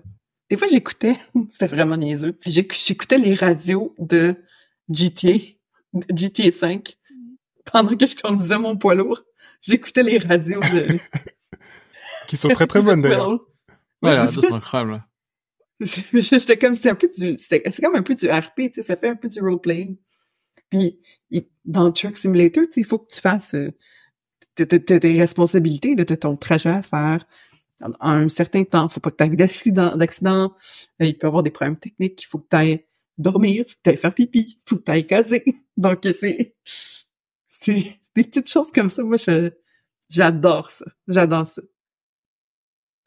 Des 0.49 0.57
fois, 0.57 0.67
j'écoutais, 0.67 1.15
c'était 1.51 1.67
vraiment 1.67 1.97
niaiseux, 1.97 2.37
j'éc- 2.45 2.73
j'écoutais 2.85 3.17
les 3.17 3.33
radios 3.33 3.95
de 3.97 4.35
GTA, 4.89 5.37
de 5.93 6.05
GTA 6.15 6.51
5, 6.51 6.95
pendant 7.71 7.95
que 7.97 8.05
je 8.05 8.15
conduisais 8.15 8.57
mon 8.59 8.77
poids 8.77 8.93
lourd. 8.95 9.23
J'écoutais 9.61 10.03
les 10.03 10.19
radios 10.19 10.59
de... 10.59 10.85
Qui 12.27 12.37
sont 12.37 12.49
très 12.49 12.67
très 12.67 12.81
bonnes 12.81 13.01
d'ailleurs. 13.01 13.31
Ouais, 14.01 14.19
Ouais, 14.19 14.27
c'est 14.31 14.51
incroyables. 14.51 15.03
J'étais 16.13 16.57
comme, 16.57 16.75
c'était 16.75 16.89
un 16.89 16.95
peu 16.95 17.09
du, 17.17 17.37
c'est 17.39 17.81
comme 17.81 17.95
un 17.95 18.03
peu 18.03 18.15
du 18.15 18.29
RP, 18.29 18.55
tu 18.57 18.73
sais, 18.75 18.83
ça 18.83 18.95
fait 18.95 19.09
un 19.09 19.15
peu 19.15 19.27
du 19.27 19.39
roleplaying. 19.41 19.97
Puis, 20.69 20.99
dans 21.65 21.85
le 21.85 21.93
Truck 21.93 22.17
Simulator, 22.17 22.65
tu 22.71 22.81
il 22.81 22.85
faut 22.85 22.99
que 22.99 23.13
tu 23.13 23.19
fasses, 23.19 23.55
euh, 23.55 23.71
tes 24.55 25.19
responsabilités, 25.19 25.95
là, 25.95 26.05
t'as 26.05 26.17
ton 26.17 26.35
trajet 26.35 26.69
à 26.69 26.81
faire 26.81 27.25
en, 27.81 27.93
un 27.99 28.29
certain 28.29 28.63
temps. 28.63 28.89
Faut 28.89 28.99
pas 28.99 29.11
que 29.11 29.17
t'aies 29.17 29.29
d'accident, 29.29 29.95
d'accident. 29.95 30.53
Euh, 31.01 31.05
il 31.05 31.17
peut 31.17 31.27
y 31.27 31.29
avoir 31.29 31.43
des 31.43 31.51
problèmes 31.51 31.77
techniques. 31.77 32.21
Il 32.23 32.25
faut 32.25 32.39
que 32.39 32.47
t'ailles 32.47 32.85
dormir, 33.17 33.65
faut 33.67 33.75
que 33.75 33.81
t'ailles 33.83 33.97
faire 33.97 34.13
pipi, 34.13 34.59
faut 34.67 34.77
que 34.77 34.83
t'ailles 34.83 35.07
caser. 35.07 35.43
Donc, 35.77 35.99
c'est, 36.03 36.55
des 37.65 37.99
petites 38.15 38.49
choses 38.49 38.71
comme 38.71 38.89
ça. 38.89 39.03
Moi, 39.03 39.17
j'adore 40.09 40.71
ça. 40.71 40.85
J'adore 41.07 41.47
ça. 41.47 41.61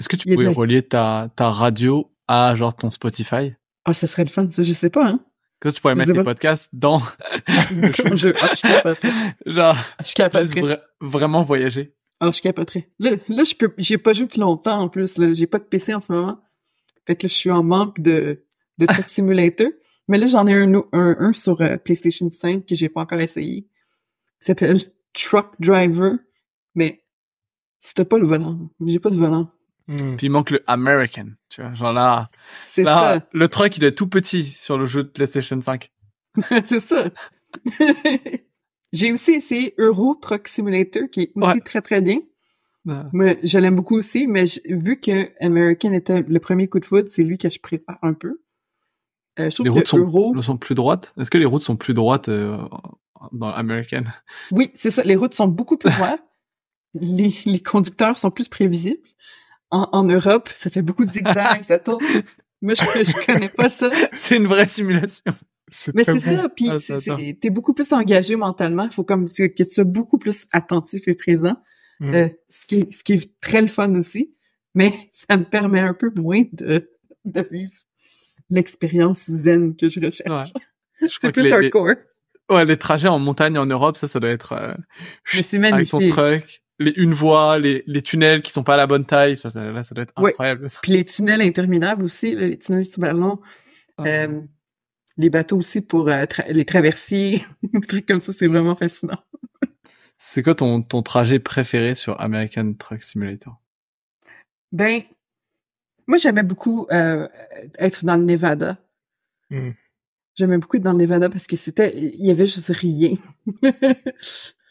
Est-ce 0.01 0.09
que 0.09 0.17
tu 0.17 0.33
pouvais 0.33 0.49
relier 0.49 0.83
ta, 0.83 1.31
ta 1.35 1.51
radio 1.51 2.13
à 2.29 2.55
genre 2.55 2.75
ton 2.75 2.91
Spotify? 2.91 3.55
Ah, 3.85 3.95
ce 3.95 4.07
serait 4.07 4.25
le 4.25 4.31
fun, 4.31 4.49
ça, 4.51 4.63
je 4.63 4.73
sais 4.73 4.91
pas, 4.91 5.09
hein. 5.09 5.25
Que 5.61 5.69
tu 5.71 5.81
pourrais 5.81 5.95
mettre 5.97 6.15
pas. 6.15 6.25
podcasts 6.25 6.71
dans, 6.73 6.99
je, 7.49 8.33
ah, 8.41 8.55
je 8.55 8.63
capoterais. 8.63 9.11
genre, 9.47 9.77
Je 10.07 10.13
capoterais. 10.15 10.61
vra- 10.61 10.83
vraiment 11.01 11.43
voyager. 11.43 11.95
Ah, 12.21 12.31
je 12.33 12.41
capoterais. 12.41 12.89
Là, 13.01 13.13
là, 13.29 13.45
je 13.45 13.55
peux, 13.55 13.73
j'ai 13.79 13.99
pas 13.99 14.13
joué 14.13 14.27
depuis 14.27 14.41
longtemps, 14.41 14.79
en 14.81 14.89
plus, 14.89 15.19
là. 15.19 15.33
J'ai 15.33 15.47
pas 15.47 15.59
de 15.59 15.65
PC 15.65 15.95
en 15.95 16.01
ce 16.01 16.13
moment. 16.13 16.41
Fait 17.07 17.17
que 17.17 17.27
là, 17.27 17.29
je 17.29 17.35
suis 17.35 17.51
en 17.51 17.63
manque 17.65 18.01
de, 18.01 18.45
de 18.79 18.87
Truck 18.87 19.09
Simulator. 19.09 19.69
Mais 20.09 20.19
là, 20.19 20.27
j'en 20.27 20.47
ai 20.47 20.55
un, 20.55 20.75
un, 20.93 21.17
un 21.19 21.33
sur 21.33 21.61
euh, 21.61 21.77
PlayStation 21.77 22.31
5 22.31 22.65
que 22.65 22.75
j'ai 22.75 22.89
pas 22.89 23.01
encore 23.03 23.21
essayé. 23.21 23.63
Qui 24.41 24.47
s'appelle 24.47 24.81
Truck 25.13 25.55
Driver. 25.61 26.13
Mais, 26.75 27.05
t'as 27.95 28.05
pas 28.05 28.19
le 28.19 28.27
volant. 28.27 28.71
J'ai 28.87 29.01
pas 29.01 29.11
de 29.11 29.17
volant. 29.17 29.51
Hmm. 29.89 30.17
Puis 30.17 30.27
il 30.27 30.31
manque 30.31 30.51
le 30.51 30.63
American, 30.67 31.29
tu 31.49 31.63
vois. 31.63 31.75
Genre 31.75 31.93
là, 31.95 32.29
C'est 32.65 32.83
là, 32.83 33.21
le 33.33 33.49
truck 33.49 33.77
il 33.79 33.85
être 33.85 33.95
tout 33.97 34.07
petit 34.09 34.45
sur 34.45 34.77
le 34.77 34.85
jeu 34.87 35.03
de 35.03 35.09
PlayStation 35.09 35.61
5. 35.61 35.91
ça. 36.43 36.63
c'est 36.65 36.81
ça. 36.81 37.05
j'ai 38.93 39.13
aussi 39.13 39.33
essayé 39.33 39.75
Euro 39.79 40.15
Truck 40.15 40.47
Simulator, 40.49 41.05
qui 41.11 41.23
est 41.23 41.33
aussi 41.35 41.49
Ouais. 41.49 41.61
très 41.61 41.81
très 41.81 42.01
bien. 42.01 42.19
Mais 43.13 43.39
je 43.43 43.59
l'aime 43.59 43.77
beaucoup 43.77 43.97
aussi, 43.99 44.27
mais 44.27 44.45
vu 44.67 44.99
que 44.99 45.31
American 45.45 45.93
était 45.93 46.23
le 46.23 46.39
premier 46.41 46.69
coup 46.69 46.81
de 46.81 46.87
foudre, 46.87 47.09
c'est 47.11 47.23
lui 47.23 47.37
que 47.37 47.51
je 47.51 47.59
prépare 47.61 47.99
un 48.01 48.15
peu. 48.15 48.41
Euh, 49.39 49.51
je 49.51 49.55
trouve 49.57 49.67
Les 49.67 49.71
que 49.71 49.75
routes 49.77 49.89
sont, 49.89 49.99
Euro, 49.99 50.43
sont 50.43 50.57
plus 50.57 50.75
droites. 50.75 51.13
Est-ce 51.19 51.31
que 51.31 51.37
les 51.37 51.45
routes 51.45 51.63
sont 51.63 51.77
plus 51.77 51.93
droites 51.93 52.31
euh, 52.31 52.57
dans 53.33 53.51
American? 53.51 54.05
Oui, 54.53 54.71
c'est 54.75 54.91
ça, 54.91 55.03
les 55.05 55.17
routes 55.17 55.35
sont 55.35 55.49
beaucoup 55.49 55.77
plus 55.77 55.91
droites. 55.91 56.23
les, 56.95 57.35
les 57.45 57.61
conducteurs 57.61 58.17
sont 58.17 58.31
plus 58.31 58.49
prévisibles. 58.49 59.07
En, 59.71 59.89
en 59.93 60.05
Europe, 60.05 60.49
ça 60.55 60.71
fait 60.71 60.83
beaucoup 60.83 61.05
de 61.05 61.11
zigzags, 61.11 61.63
ça 61.63 61.79
tourne. 61.79 62.05
Moi, 62.63 62.75
je, 62.75 62.83
je 63.05 63.27
connais 63.27 63.49
pas 63.51 63.69
ça. 63.69 63.91
C'est 64.13 64.37
une 64.37 64.47
vraie 64.47 64.67
simulation. 64.67 65.23
Mais 65.95 66.03
c'est 66.05 66.19
ça, 66.21 66.49
puis 66.49 66.71
Ah, 66.71 67.17
t'es 67.41 67.51
beaucoup 67.51 67.75
plus 67.75 67.93
engagé 67.93 68.35
mentalement. 68.37 68.85
Il 68.85 68.93
faut 68.93 69.05
comme 69.05 69.31
que, 69.31 69.47
que 69.47 69.63
tu 69.63 69.71
sois 69.71 69.85
beaucoup 69.85 70.19
plus 70.19 70.47
attentif 70.53 71.07
et 71.07 71.15
présent. 71.15 71.57
Mm. 72.01 72.15
Euh, 72.15 72.29
ce 72.49 72.67
qui 72.67 72.77
est, 72.81 72.93
ce 72.93 73.05
qui 73.05 73.13
est 73.13 73.41
très 73.41 73.61
le 73.61 73.69
fun 73.69 73.95
aussi. 73.97 74.35
Mais 74.75 74.93
ça 75.11 75.37
me 75.37 75.45
permet 75.45 75.81
un 75.81 75.95
peu 75.95 76.11
moins 76.17 76.43
de, 76.53 76.91
de 77.27 77.47
vivre 77.51 77.73
l'expérience 78.51 79.25
zen 79.31 79.77
que 79.77 79.89
je 79.91 80.01
recherche. 80.01 80.53
Ouais. 81.01 81.09
C'est 81.19 81.33
plus 81.33 81.43
les, 81.43 81.51
les- 81.51 81.55
hardcore. 81.55 81.95
ouais, 82.51 82.65
les 82.65 82.77
trajets 82.77 83.09
en 83.09 83.19
montagne 83.19 83.59
en 83.59 83.67
Europe, 83.67 83.97
ça, 83.97 84.09
ça 84.09 84.19
doit 84.21 84.31
être 84.31 84.53
euh, 84.53 84.75
Mais 85.35 85.43
c'est 85.43 85.63
avec 85.63 85.89
ton 85.91 85.99
magnifique. 85.99 86.17
truck, 86.17 86.63
les 86.79 86.93
une 86.97 87.15
voie, 87.15 87.59
les, 87.59 87.83
les 87.87 88.03
tunnels 88.03 88.43
qui 88.43 88.53
sont 88.53 88.63
pas 88.63 88.75
à 88.75 88.77
la 88.77 88.87
bonne 88.87 89.05
taille, 89.05 89.37
ça, 89.37 89.51
ça- 89.51 89.65
là, 89.73 89.83
ça 89.85 89.95
doit 89.95 90.03
être 90.05 90.13
Ouais. 90.21 90.31
incroyable. 90.31 90.69
ça. 90.71 90.79
Puis 90.83 90.93
les 90.93 91.05
tunnels 91.05 91.43
interminables 91.43 92.03
aussi, 92.05 92.35
là, 92.35 92.47
les 92.47 92.59
tunnels 92.59 92.87
super 92.87 93.15
longs. 93.15 93.41
Euh, 94.01 94.41
les 95.17 95.31
bateaux 95.31 95.57
aussi 95.59 95.81
pour 95.81 96.09
euh, 96.09 96.23
tra- 96.25 96.51
les 96.53 96.65
traversiers, 96.65 97.45
des 97.73 97.81
trucs 97.81 98.07
comme 98.07 98.21
ça, 98.21 98.33
c'est 98.33 98.47
vraiment 98.47 98.77
fascinant. 98.77 99.19
C'est 100.17 100.43
quoi 100.43 100.55
ton, 100.55 100.83
ton 100.83 101.03
trajet 101.03 101.39
préféré 101.41 101.95
sur 101.95 102.21
American 102.21 102.75
Truck 102.75 103.03
Simulator? 103.03 103.61
Ben, 104.73 105.01
moi 106.07 106.19
j'aimais 106.19 106.43
beaucoup 106.43 106.87
euh, 106.93 107.27
être 107.79 108.05
dans 108.05 108.17
le 108.17 108.25
Nevada. 108.25 108.79
Hmm. 109.51 109.71
J'aimais 110.37 110.59
beaucoup 110.59 110.77
être 110.77 110.83
dans 110.85 110.93
le 110.93 110.99
Nevada 110.99 111.29
parce 111.29 111.47
que 111.49 111.57
c'était, 111.57 111.93
il 111.97 112.25
y 112.27 112.31
avait 112.31 112.47
juste 112.47 112.69
rien. 112.69 113.15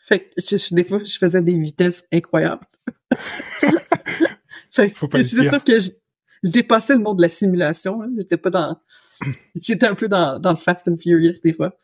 fait 0.07 0.29
que 0.35 0.57
je- 0.57 0.73
des 0.75 0.83
fois 0.83 1.03
je 1.03 1.17
faisais 1.17 1.41
des 1.41 1.57
vitesses 1.57 2.05
incroyables. 2.13 2.65
fait 4.71 4.89
Faut 4.95 5.07
pas 5.07 5.23
c'est 5.23 5.35
dire. 5.41 5.51
sûr 5.51 5.63
que 5.63 5.79
je, 5.79 5.89
je 6.43 6.49
dépassais 6.49 6.93
le 6.93 6.99
monde 6.99 7.17
de 7.17 7.21
la 7.23 7.29
simulation. 7.29 8.01
hein. 8.01 8.09
J'étais 8.17 8.37
pas 8.37 8.49
dans, 8.49 8.79
j'étais 9.55 9.87
un 9.87 9.95
peu 9.95 10.07
dans, 10.07 10.39
dans 10.39 10.51
le 10.51 10.57
Fast 10.57 10.87
and 10.87 10.97
Furious 10.97 11.39
des 11.43 11.53
fois. 11.53 11.77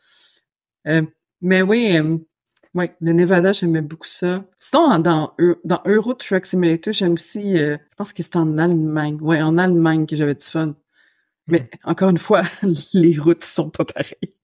Euh, 0.86 1.02
mais 1.40 1.62
oui, 1.62 1.96
euh, 1.96 2.18
ouais, 2.74 2.94
le 3.00 3.12
Nevada, 3.12 3.52
j'aimais 3.52 3.82
beaucoup 3.82 4.06
ça. 4.06 4.44
Sinon, 4.58 4.98
dans, 4.98 5.34
dans 5.64 5.82
Euro 5.86 6.14
Truck 6.14 6.46
Simulator, 6.46 6.92
j'aime 6.92 7.14
aussi, 7.14 7.58
euh, 7.58 7.76
je 7.90 7.94
pense 7.96 8.12
que 8.12 8.22
c'était 8.22 8.36
en 8.36 8.56
Allemagne. 8.58 9.18
Ouais, 9.20 9.42
en 9.42 9.58
Allemagne 9.58 10.06
que 10.06 10.14
j'avais 10.16 10.34
du 10.34 10.44
fun. 10.44 10.74
Mais 11.48 11.60
Mhm. 11.60 11.68
encore 11.90 12.08
une 12.10 12.18
fois, 12.18 12.42
les 12.94 13.18
routes 13.18 13.44
sont 13.44 13.70
pas 13.70 13.84
pareilles. 13.84 14.34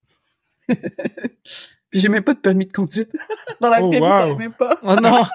Puis 1.90 2.00
j'ai 2.00 2.08
même 2.08 2.22
pas 2.22 2.34
de 2.34 2.38
permis 2.40 2.66
de 2.66 2.72
conduire. 2.72 3.06
Dans 3.60 3.68
la 3.70 3.82
Oh, 3.82 3.92
wow. 3.92 4.36
même 4.36 4.52
pas. 4.52 4.78
Oh 4.82 4.94
non 5.02 5.24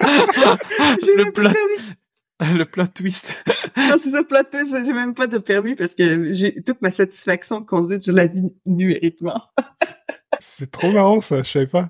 J'ai 1.04 1.14
Le 1.16 1.24
même 1.24 1.32
pas 1.32 1.40
plot, 1.42 1.48
de 1.50 1.54
permis. 1.54 1.94
le 2.58 2.64
plot 2.64 2.86
twist. 2.94 3.34
Non, 3.76 3.96
c'est 4.02 4.10
ça, 4.10 4.22
plot 4.24 4.42
twist, 4.50 4.76
j'ai 4.84 4.92
même 4.92 5.14
pas 5.14 5.26
de 5.26 5.38
permis 5.38 5.74
parce 5.74 5.94
que 5.94 6.32
j'ai 6.32 6.62
toute 6.62 6.80
ma 6.82 6.90
satisfaction 6.90 7.60
de 7.60 7.66
conduite, 7.66 8.04
je 8.04 8.12
la 8.12 8.26
vis 8.26 8.54
numériquement. 8.66 9.42
C'est 10.40 10.70
trop 10.70 10.90
marrant 10.92 11.20
ça, 11.20 11.42
je 11.42 11.48
savais 11.50 11.66
pas. 11.66 11.88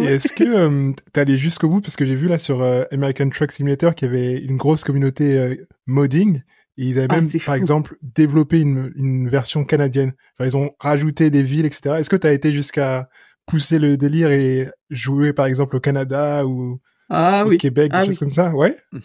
Et 0.00 0.04
est-ce 0.04 0.32
que 0.32 0.44
euh, 0.44 0.92
t'es 1.12 1.20
allé 1.22 1.36
jusqu'au 1.36 1.68
bout? 1.68 1.80
Parce 1.80 1.96
que 1.96 2.04
j'ai 2.04 2.14
vu 2.14 2.28
là 2.28 2.38
sur 2.38 2.62
euh, 2.62 2.84
American 2.92 3.28
Truck 3.30 3.50
Simulator 3.50 3.94
qu'il 3.96 4.06
y 4.06 4.10
avait 4.10 4.38
une 4.38 4.56
grosse 4.56 4.84
communauté 4.84 5.36
euh, 5.38 5.56
modding 5.86 6.36
et 6.76 6.84
ils 6.84 6.98
avaient 7.00 7.08
Ah, 7.10 7.20
même 7.20 7.30
par 7.30 7.54
fou. 7.56 7.60
exemple 7.60 7.96
développé 8.02 8.60
une, 8.60 8.92
une 8.96 9.28
version 9.28 9.64
canadienne. 9.64 10.12
Enfin, 10.38 10.48
ils 10.48 10.56
ont 10.56 10.70
rajouté 10.78 11.30
des 11.30 11.42
villes 11.42 11.66
etc. 11.66 11.96
Est-ce 11.98 12.10
que 12.10 12.16
t'as 12.16 12.32
été 12.32 12.52
jusqu'à 12.52 13.08
pousser 13.48 13.78
le 13.78 13.96
délire 13.96 14.30
et 14.30 14.68
jouer 14.90 15.32
par 15.32 15.46
exemple 15.46 15.76
au 15.76 15.80
Canada 15.80 16.46
ou 16.46 16.80
Ah 17.08 17.44
au 17.44 17.48
oui. 17.50 17.58
Québec, 17.58 17.90
Ah 17.94 18.02
des 18.02 18.06
choses 18.08 18.14
oui. 18.14 18.18
comme 18.20 18.30
ça 18.30 18.54
Ouais. 18.54 18.74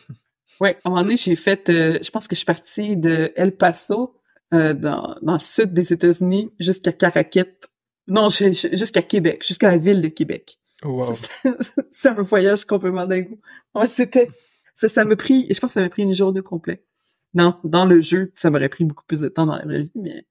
Ouais, 0.61 0.77
à 0.83 0.87
un 0.87 0.91
moment 0.91 1.01
donné, 1.01 1.17
j'ai 1.17 1.35
fait, 1.35 1.67
euh, 1.69 1.97
je 2.03 2.11
pense 2.11 2.27
que 2.27 2.35
je 2.35 2.37
suis 2.37 2.45
partie 2.45 2.95
de 2.95 3.31
El 3.35 3.55
Paso, 3.57 4.15
euh, 4.53 4.75
dans, 4.75 5.17
dans 5.23 5.33
le 5.33 5.39
sud 5.39 5.73
des 5.73 5.91
États-Unis, 5.91 6.51
jusqu'à 6.59 6.91
Caraquet. 6.91 7.57
Non, 8.05 8.29
jusqu'à 8.29 9.01
Québec, 9.01 9.43
jusqu'à 9.47 9.71
la 9.71 9.77
ville 9.77 9.99
de 9.99 10.09
Québec. 10.09 10.59
Oh, 10.83 10.89
wow. 10.89 11.13
C'est 11.91 12.09
un 12.09 12.21
voyage 12.21 12.65
complètement 12.65 13.07
dingue. 13.07 13.39
Ouais, 13.73 13.89
c'était, 13.89 14.29
ça, 14.75 14.87
ça 14.87 15.05
m'a 15.05 15.15
pris, 15.15 15.47
je 15.49 15.59
pense 15.59 15.71
que 15.71 15.73
ça 15.73 15.81
m'a 15.81 15.89
pris 15.89 16.03
une 16.03 16.13
journée 16.13 16.41
complète. 16.43 16.85
Non, 17.33 17.55
dans 17.63 17.85
le 17.85 17.99
jeu, 17.99 18.31
ça 18.35 18.51
m'aurait 18.51 18.69
pris 18.69 18.85
beaucoup 18.85 19.05
plus 19.07 19.21
de 19.21 19.29
temps 19.29 19.47
dans 19.47 19.55
la 19.57 19.65
vraie 19.65 19.83
vie, 19.83 19.91
mais 19.95 20.23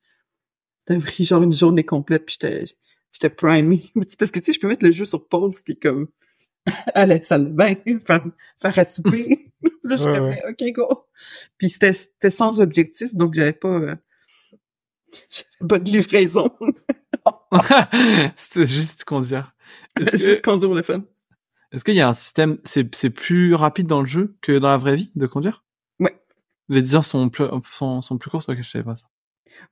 ça 0.87 0.95
m'a 0.95 1.01
pris 1.01 1.25
genre 1.25 1.43
une 1.43 1.53
journée 1.53 1.85
complète, 1.85 2.27
puis 2.27 2.37
j'étais, 2.41 2.65
j'étais 3.13 3.31
primé. 3.31 3.91
Parce 4.19 4.31
que 4.31 4.39
tu 4.41 4.47
sais, 4.47 4.53
je 4.53 4.61
peux 4.61 4.69
mettre 4.69 4.85
le 4.85 4.93
jeu 4.93 5.05
sur 5.05 5.27
pause, 5.29 5.63
puis 5.63 5.79
comme, 5.79 6.09
à 6.95 7.07
la 7.07 7.23
salle 7.23 7.47
de 7.47 7.51
bain, 7.51 7.75
faire, 8.07 8.25
faire 8.61 8.79
à 8.79 8.85
souper. 8.85 9.53
Là, 9.85 9.97
je 9.97 10.05
Ouais, 10.05 10.43
OK, 10.49 10.73
go. 10.73 11.07
Puis 11.59 11.71
c'était, 11.71 11.93
c'était 11.93 12.31
sans 12.31 12.61
objectif, 12.61 13.15
donc 13.15 13.35
j'avais 13.35 13.53
pas, 13.53 13.69
euh, 13.69 13.97
j'avais 15.31 15.69
pas 15.69 15.79
de 15.79 15.91
livraison. 15.91 16.51
C'était 18.37 18.67
juste 18.67 19.05
conduire. 19.05 19.55
Que- 19.95 20.17
juste 20.17 20.45
conduire 20.45 20.75
le 20.75 20.83
fun. 20.83 21.05
est-ce 21.71 21.85
qu'il 21.85 21.95
y 21.95 22.01
a 22.01 22.09
un 22.09 22.15
système, 22.15 22.59
c'est, 22.65 22.93
c'est 22.95 23.11
plus 23.11 23.55
rapide 23.55 23.87
dans 23.87 24.01
le 24.01 24.07
jeu 24.07 24.37
que 24.43 24.59
dans 24.59 24.69
la 24.69 24.79
vraie 24.79 24.97
vie 24.97 25.13
de 25.15 25.27
conduire? 25.27 25.65
Ouais. 26.01 26.19
Les 26.69 26.83
distances 26.83 27.09
sont 27.09 27.29
plus, 27.29 27.45
sont, 27.71 28.01
sont 28.01 28.19
plus 28.19 28.31
courtes, 28.31 28.49
ok, 28.49 28.59
je 28.59 28.69
savais 28.69 28.85
pas 28.85 28.97
ça. 28.97 29.07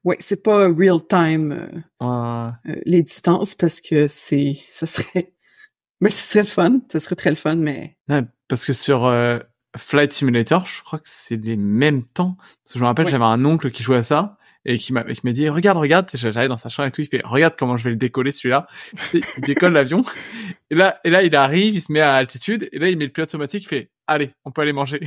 Ouais, 0.04 0.16
c'est 0.20 0.42
pas 0.42 0.66
real 0.68 0.98
time, 1.08 1.52
euh, 1.52 1.66
Ouais. 2.06 2.50
euh, 2.72 2.80
les 2.86 3.02
distances 3.02 3.54
parce 3.54 3.80
que 3.80 4.08
c'est 4.08 4.58
ça 4.70 4.86
serait 4.86 5.32
mais 6.00 6.10
ce 6.10 6.18
serait 6.28 6.42
le 6.44 6.48
fun 6.48 6.80
ça 6.90 7.00
serait 7.00 7.16
très 7.16 7.30
le 7.30 7.36
fun 7.36 7.56
mais 7.56 7.96
Ouais, 8.08 8.22
parce 8.48 8.64
que 8.64 8.72
sur 8.72 9.04
euh, 9.06 9.38
Flight 9.76 10.12
Simulator, 10.12 10.66
je 10.66 10.82
crois 10.82 10.98
que 10.98 11.04
c'est 11.08 11.36
les 11.36 11.56
mêmes 11.56 12.04
temps. 12.04 12.36
Parce 12.38 12.72
que 12.72 12.78
je 12.78 12.82
me 12.82 12.86
rappelle, 12.88 13.06
j'avais 13.08 13.22
un 13.24 13.44
oncle 13.44 13.70
qui 13.70 13.84
jouait 13.84 13.98
à 13.98 14.02
ça 14.02 14.36
et 14.64 14.78
qui 14.78 14.92
m'a 14.92 15.04
qui 15.04 15.20
m'a 15.24 15.32
dit 15.32 15.48
regarde 15.48 15.78
regarde 15.78 16.10
j'allais 16.12 16.48
dans 16.48 16.58
sa 16.58 16.68
chambre 16.68 16.88
et 16.88 16.90
tout 16.90 17.00
il 17.00 17.06
fait 17.06 17.22
regarde 17.24 17.54
comment 17.58 17.78
je 17.78 17.84
vais 17.84 17.90
le 17.90 17.96
décoller 17.96 18.30
celui-là 18.30 18.66
il 19.14 19.22
décolle 19.38 19.72
l'avion 19.72 20.04
et 20.70 20.74
là 20.74 21.00
et 21.02 21.08
là 21.08 21.22
il 21.22 21.34
arrive 21.34 21.74
il 21.76 21.80
se 21.80 21.90
met 21.90 22.00
à 22.02 22.14
altitude 22.14 22.68
et 22.70 22.78
là 22.78 22.90
il 22.90 22.98
met 22.98 23.06
le 23.06 23.10
pilote 23.10 23.30
automatique 23.30 23.62
il 23.64 23.68
fait 23.68 23.90
allez 24.06 24.32
on 24.44 24.50
peut 24.50 24.60
aller 24.60 24.74
manger 24.74 25.00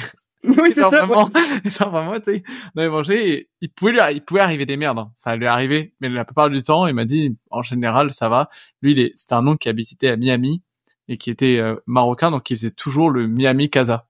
oui 0.48 0.72
c'est 0.74 0.82
ça 0.82 0.90
vraiment 0.90 1.30
ouais. 1.34 1.70
genre 1.70 1.90
vraiment 1.90 2.20
tu 2.20 2.34
sais 2.36 2.44
on 2.76 2.80
avait 2.80 2.90
mangé 2.90 3.30
et 3.34 3.50
il 3.62 3.70
pouvait 3.70 3.92
lui 3.94 4.00
il 4.14 4.24
pouvait 4.26 4.42
arriver 4.42 4.66
des 4.66 4.76
merdes 4.78 5.00
hein. 5.00 5.12
ça 5.16 5.36
lui 5.36 5.48
arrivait 5.48 5.94
mais 6.02 6.10
la 6.10 6.26
plupart 6.26 6.50
du 6.50 6.62
temps 6.64 6.86
il 6.88 6.94
m'a 6.94 7.06
dit 7.06 7.38
en 7.50 7.64
général 7.64 8.12
ça 8.14 8.28
va. 8.30 8.50
Lui 8.82 8.94
il 8.94 9.12
c'était 9.16 9.34
un 9.36 9.48
oncle 9.48 9.60
qui 9.60 9.70
habitait 9.70 10.10
à 10.10 10.18
Miami 10.18 10.62
et 11.08 11.18
qui 11.18 11.30
était 11.30 11.58
euh, 11.60 11.76
marocain 11.86 12.30
donc 12.32 12.50
il 12.50 12.58
faisait 12.58 12.72
toujours 12.72 13.10
le 13.10 13.28
Miami 13.28 13.70
Casa. 13.70 14.08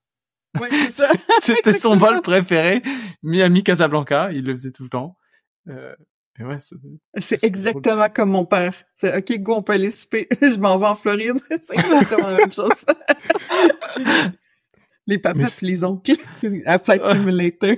Ouais, 0.59 0.69
c'était 1.41 1.73
son 1.73 1.95
vol 1.95 2.21
préféré 2.21 2.81
Miami 3.23 3.63
Casablanca 3.63 4.31
il 4.31 4.43
le 4.45 4.53
faisait 4.53 4.71
tout 4.71 4.83
le 4.83 4.89
temps. 4.89 5.17
Euh, 5.69 5.93
ouais 6.39 6.57
c'est- 6.59 6.75
c'est 7.19 7.43
exactement 7.43 8.09
comme 8.09 8.31
mon 8.31 8.45
père. 8.45 8.73
C'est 8.97 9.15
ok 9.17 9.39
go 9.41 9.55
on 9.57 9.61
peut 9.63 9.73
aller 9.73 9.91
souper. 9.91 10.27
Je 10.41 10.55
m'en 10.57 10.77
vais 10.77 10.87
en 10.87 10.95
Floride. 10.95 11.37
C'est 11.49 11.73
exactement 11.73 12.29
la 12.29 12.37
même 12.37 12.51
chose 12.51 12.71
les 15.07 15.17
papas 15.17 15.47
c'est- 15.47 15.65
les 15.65 15.83
oncles 15.83 16.15
à 16.65 16.77
Flight 16.77 17.01
Simulator 17.13 17.75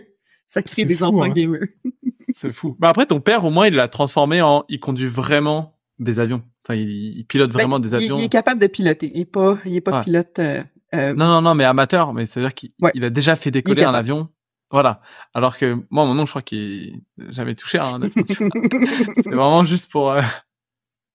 ça 0.47 0.61
crée 0.61 0.73
C'est 0.75 0.85
des 0.85 0.95
fou, 0.95 1.05
enfants 1.05 1.23
hein. 1.23 1.29
gamers 1.29 1.67
c'est 2.35 2.51
fou 2.51 2.75
mais 2.79 2.87
après 2.87 3.05
ton 3.05 3.19
père 3.21 3.45
au 3.45 3.49
moins 3.49 3.67
il 3.67 3.73
l'a 3.75 3.87
transformé 3.87 4.41
en 4.41 4.63
il 4.69 4.79
conduit 4.79 5.07
vraiment 5.07 5.77
des 5.99 6.19
avions 6.19 6.43
enfin 6.63 6.75
il, 6.75 6.89
il 7.17 7.25
pilote 7.25 7.51
Ben, 7.51 7.59
vraiment 7.59 7.79
des 7.79 7.89
il- 7.89 7.95
avions 7.95 8.17
il, 8.17 8.23
est 8.25 8.29
capable 8.29 8.61
de 8.61 8.67
piloter 8.67 9.11
il 9.13 9.21
est 9.21 9.25
pas 9.25 9.57
il 9.65 9.75
est 9.75 9.81
pas 9.81 9.99
Ouais. 9.99 10.03
pilote 10.03 10.39
euh, 10.39 10.61
euh, 10.93 11.13
Non, 11.13 11.25
non, 11.27 11.41
non, 11.41 11.55
mais 11.55 11.63
amateur, 11.65 12.13
mais 12.13 12.25
c'est-à-dire 12.25 12.53
qu'il 12.53 12.71
Ouais. 12.81 12.91
il 12.93 13.03
a 13.03 13.09
déjà 13.09 13.35
fait 13.35 13.51
décoller 13.51 13.83
un 13.83 13.93
avion. 13.93 14.29
Voilà. 14.71 15.01
Alors 15.33 15.57
que 15.57 15.73
moi, 15.89 16.05
mon 16.05 16.13
nom, 16.13 16.25
je 16.25 16.29
crois 16.31 16.41
qu'il 16.43 17.01
n'a 17.17 17.31
jamais 17.31 17.53
touché 17.55 17.79
à 17.79 17.87
un 17.87 18.01
avion. 18.03 18.23
tu 18.23 18.35
vois. 18.35 18.49
c'est 19.15 19.29
vraiment 19.33 19.63
juste 19.65 19.91
pour, 19.91 20.11
euh, 20.11 20.21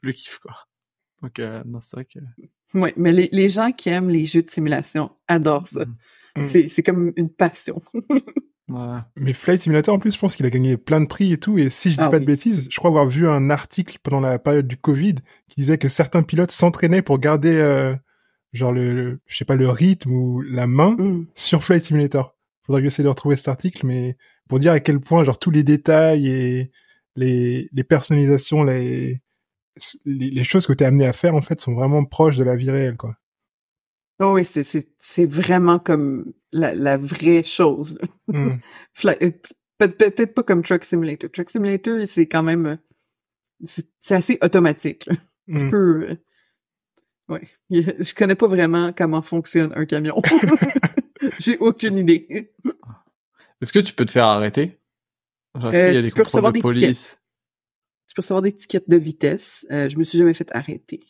le 0.02 0.12
kiff, 0.12 0.38
quoi. 0.40 0.54
Donc, 1.22 1.38
euh, 1.38 1.62
non, 1.64 1.80
c'est 1.80 1.96
vrai 1.96 2.04
que... 2.04 2.18
Ouais, 2.74 2.92
mais 2.96 3.12
les, 3.12 3.28
les 3.32 3.48
gens 3.48 3.72
qui 3.72 3.88
aiment 3.88 4.10
les 4.10 4.26
jeux 4.26 4.42
de 4.42 4.50
simulation 4.50 5.10
adorent 5.28 5.68
ça. 5.68 5.84
Mm. 6.36 6.44
C'est, 6.44 6.68
c'est 6.68 6.82
comme 6.82 7.12
une 7.16 7.28
passion. 7.30 7.82
Ouais. 8.68 8.98
Mais 9.16 9.32
Flight 9.32 9.60
Simulator, 9.62 9.92
en 9.92 9.98
plus, 9.98 10.14
je 10.14 10.18
pense 10.20 10.36
qu'il 10.36 10.46
a 10.46 10.50
gagné 10.50 10.76
plein 10.76 11.00
de 11.00 11.06
prix 11.06 11.32
et 11.32 11.38
tout. 11.38 11.58
Et 11.58 11.70
si 11.70 11.90
je 11.90 11.96
dis 11.96 12.04
Ah 12.04 12.08
pas 12.08 12.18
oui. 12.18 12.20
de 12.20 12.26
bêtises, 12.26 12.68
je 12.70 12.76
crois 12.76 12.90
avoir 12.90 13.04
vu 13.08 13.26
un 13.26 13.50
article 13.50 13.98
pendant 14.00 14.20
la 14.20 14.38
période 14.38 14.68
du 14.68 14.76
Covid 14.76 15.16
qui 15.48 15.56
disait 15.60 15.76
que 15.76 15.88
certains 15.88 16.22
pilotes 16.22 16.52
s'entraînaient 16.52 17.02
pour 17.02 17.18
garder, 17.18 17.56
euh, 17.56 17.92
genre 18.52 18.72
le, 18.72 18.94
le- 18.94 19.20
je 19.26 19.36
sais 19.38 19.44
pas, 19.44 19.56
le 19.56 19.68
rythme 19.68 20.12
ou 20.12 20.40
la 20.42 20.68
main 20.68 20.92
Mm. 20.96 21.26
sur 21.34 21.64
Flight 21.64 21.82
Simulator. 21.82 22.36
Faudrait 22.64 22.80
que 22.82 22.86
j'essaie 22.88 23.02
de 23.02 23.08
retrouver 23.08 23.34
cet 23.34 23.48
article, 23.48 23.84
mais 23.86 24.16
pour 24.48 24.60
dire 24.60 24.70
à 24.70 24.78
quel 24.78 25.00
point, 25.00 25.24
genre, 25.24 25.40
tous 25.40 25.50
les 25.50 25.64
détails 25.64 26.28
et 26.28 26.70
les, 27.16 27.68
les 27.72 27.82
personnalisations, 27.84 28.62
les, 28.62 29.20
les, 30.04 30.30
les 30.30 30.44
choses 30.44 30.66
que 30.66 30.72
t'es 30.72 30.84
amené 30.84 31.06
à 31.06 31.12
faire, 31.12 31.34
en 31.34 31.42
fait, 31.42 31.60
sont 31.60 31.74
vraiment 31.74 32.04
proches 32.04 32.36
de 32.36 32.44
la 32.44 32.56
vie 32.56 32.70
réelle, 32.70 32.96
quoi. 32.96 33.16
Oh 34.22 34.34
oui, 34.34 34.44
c'est, 34.44 34.64
c'est, 34.64 34.88
c'est 34.98 35.24
vraiment 35.26 35.78
comme 35.78 36.32
la, 36.52 36.74
la 36.74 36.96
vraie 36.96 37.42
chose. 37.44 37.98
Mm. 38.28 38.58
Fly- 38.94 39.16
euh, 39.22 39.30
peut- 39.78 39.88
peut-être 39.88 40.34
pas 40.34 40.42
comme 40.44 40.62
Truck 40.62 40.84
Simulator. 40.84 41.28
Truck 41.32 41.50
Simulator, 41.50 41.98
c'est 42.06 42.26
quand 42.26 42.44
même, 42.44 42.66
euh, 42.66 42.76
c'est, 43.64 43.88
c'est 43.98 44.14
assez 44.14 44.38
automatique. 44.42 45.06
là. 45.06 45.14
Tu 45.48 45.64
Mm. 45.64 45.70
peux, 45.70 46.10
euh, 46.10 46.16
ouais. 47.28 47.48
Je 47.70 48.14
connais 48.14 48.36
pas 48.36 48.46
vraiment 48.46 48.92
comment 48.92 49.22
fonctionne 49.22 49.72
un 49.74 49.84
camion. 49.84 50.20
J'ai 51.40 51.58
aucune 51.58 51.96
idée. 51.98 52.52
Est-ce 53.60 53.72
que 53.72 53.78
tu 53.80 53.94
peux 53.94 54.04
te 54.06 54.12
faire 54.12 54.26
arrêter? 54.26 54.78
Euh, 55.56 55.70
il 55.72 55.94
y 55.94 55.96
a 55.96 56.02
tu 56.02 56.02
des 56.02 56.10
peux 56.12 56.22
recevoir 56.22 56.52
de 56.52 56.58
des 56.58 56.62
police? 56.62 57.18
Tu 58.10 58.14
peux 58.14 58.22
recevoir 58.22 58.42
des 58.42 58.52
tickets 58.52 58.90
de 58.90 58.96
vitesse. 58.96 59.64
Euh, 59.70 59.88
je 59.88 59.96
me 59.96 60.02
suis 60.02 60.18
jamais 60.18 60.34
fait 60.34 60.50
arrêter. 60.50 61.00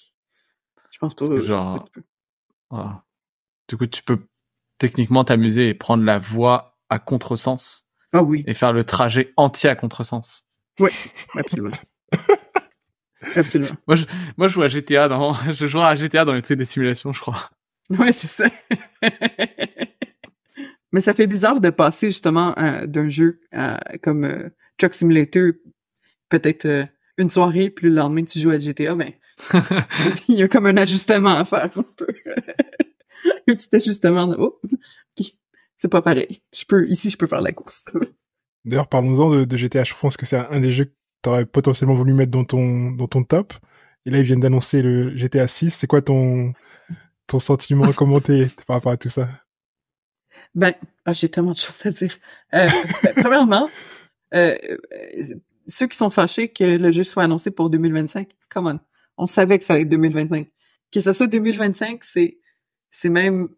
Je 0.91 0.99
pense 0.99 1.15
pas. 1.15 1.27
Que 1.29 1.41
je 1.41 1.47
genre-. 1.47 1.89
Voilà. 2.69 3.07
Du 3.71 3.79
coup, 3.79 3.87
tu 3.87 4.03
peux 4.03 4.19
techniquement 4.77 5.25
t'amuser 5.25 5.71
et 5.71 5.75
prendre 5.75 6.05
la 6.05 6.19
voie 6.19 6.77
à 6.91 6.99
contresens 6.99 7.87
Ah 8.13 8.23
oui, 8.23 8.45
et 8.47 8.53
faire 8.53 8.75
le 8.75 8.85
trajet 8.85 9.33
entier 9.39 9.71
à 9.71 9.77
contresens. 9.77 10.47
absolument. 11.39 11.71
absolument. 13.35 13.77
Moi, 13.87 13.97
je 13.97 14.49
joue 14.49 14.63
à 14.63 14.69
GTA 14.69 15.09
dans, 15.09 15.33
je 15.55 15.67
joue 15.67 15.81
à 15.81 15.95
GTA 15.95 16.27
dans 16.27 16.35
les 16.35 16.43
des 16.43 16.65
simulations, 16.67 17.15
je 17.15 17.21
crois. 17.23 17.49
Ouais, 17.89 18.13
c'est 18.13 18.29
ça. 18.29 18.51
Mais 20.93 21.01
ça 21.01 21.15
fait 21.15 21.27
bizarre 21.27 21.63
de 21.63 21.71
passer 21.71 22.09
justement 22.09 22.55
euh, 22.59 22.85
d'un 22.85 23.09
jeu 23.09 23.41
comme 24.03 24.25
euh, 24.25 24.51
Truck 24.77 24.93
Simulator, 24.93 25.53
peut-être 26.31 26.65
euh, 26.65 26.85
une 27.19 27.29
soirée, 27.29 27.69
puis 27.69 27.89
le 27.89 27.95
lendemain 27.95 28.25
tu 28.25 28.41
joues 28.41 28.51
à 28.51 28.59
GTA, 28.59 28.95
ben 28.95 29.13
il 30.29 30.37
y 30.37 30.43
a 30.43 30.49
comme 30.49 30.67
un 30.67 30.77
ajustement 30.77 31.37
à 31.37 31.45
faire 31.45 31.71
un 31.77 31.83
peu. 31.83 32.07
un 33.49 33.55
petit 33.55 33.77
ajustement 33.77 34.27
de 34.27 34.37
oh, 34.39 34.59
ok, 35.19 35.27
c'est 35.79 35.89
pas 35.89 36.03
pareil. 36.03 36.43
Je 36.55 36.65
peux 36.65 36.89
ici 36.89 37.11
je 37.11 37.17
peux 37.17 37.27
faire 37.27 37.43
la 37.43 37.53
course. 37.53 37.85
D'ailleurs, 38.65 38.89
parlons-en 38.89 39.31
de, 39.31 39.45
de 39.45 39.57
GTA. 39.57 39.85
Je 39.85 39.95
pense 39.99 40.17
que 40.17 40.27
c'est 40.27 40.37
un 40.37 40.61
des 40.61 40.71
jeux 40.71 40.85
que 40.85 40.95
t'aurais 41.23 41.47
potentiellement 41.47 41.95
voulu 41.95 42.13
mettre 42.13 42.31
dans 42.31 42.45
ton, 42.45 42.91
dans 42.91 43.07
ton 43.07 43.25
top. 43.25 43.55
Et 44.05 44.11
là, 44.11 44.19
ils 44.19 44.25
viennent 44.25 44.41
d'annoncer 44.41 44.83
le 44.83 45.17
GTA 45.17 45.47
6. 45.47 45.71
C'est 45.71 45.87
quoi 45.87 46.03
ton, 46.03 46.53
ton 47.27 47.39
sentiment? 47.39 47.91
Comment 47.95 48.21
t'es 48.21 48.49
par 48.67 48.77
rapport 48.77 48.93
à 48.93 48.99
tout 48.99 49.09
ça? 49.09 49.29
Ben, 50.55 50.73
ah, 51.07 51.15
j'ai 51.15 51.29
tellement 51.29 51.53
de 51.53 51.57
choses 51.57 51.75
à 51.85 51.91
dire. 51.91 52.19
Euh, 52.55 52.69
ben, 53.03 53.15
premièrement, 53.17 53.69
euh, 54.35 54.57
ceux 55.71 55.87
qui 55.87 55.97
sont 55.97 56.11
fâchés 56.11 56.49
que 56.53 56.65
le 56.65 56.93
jeu 56.93 57.05
soit 57.05 57.23
annoncé 57.25 57.51
pour 57.51 57.71
2025, 57.71 58.29
come 58.53 58.67
on. 58.67 58.81
On 59.17 59.27
savait 59.27 59.59
que 59.59 59.65
ça 59.65 59.75
allait 59.75 59.83
être 59.83 59.89
2025. 59.89 60.49
Que 60.93 61.01
ça 61.01 61.13
soit 61.15 61.27
2025, 61.27 62.03
c'est, 62.05 62.39
c'est 62.91 63.09
même, 63.11 63.49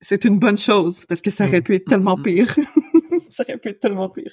c'est 0.00 0.24
une 0.24 0.38
bonne 0.38 0.58
chose 0.58 1.04
parce 1.06 1.20
que 1.20 1.30
ça 1.30 1.46
aurait 1.46 1.60
Mm. 1.60 1.64
pu 1.64 1.74
être 1.76 1.86
tellement 1.88 2.16
Mm. 2.16 2.22
pire. 2.22 2.54
ça 3.30 3.42
aurait 3.44 3.58
pu 3.58 3.68
être 3.68 3.80
tellement 3.80 4.08
pire. 4.10 4.32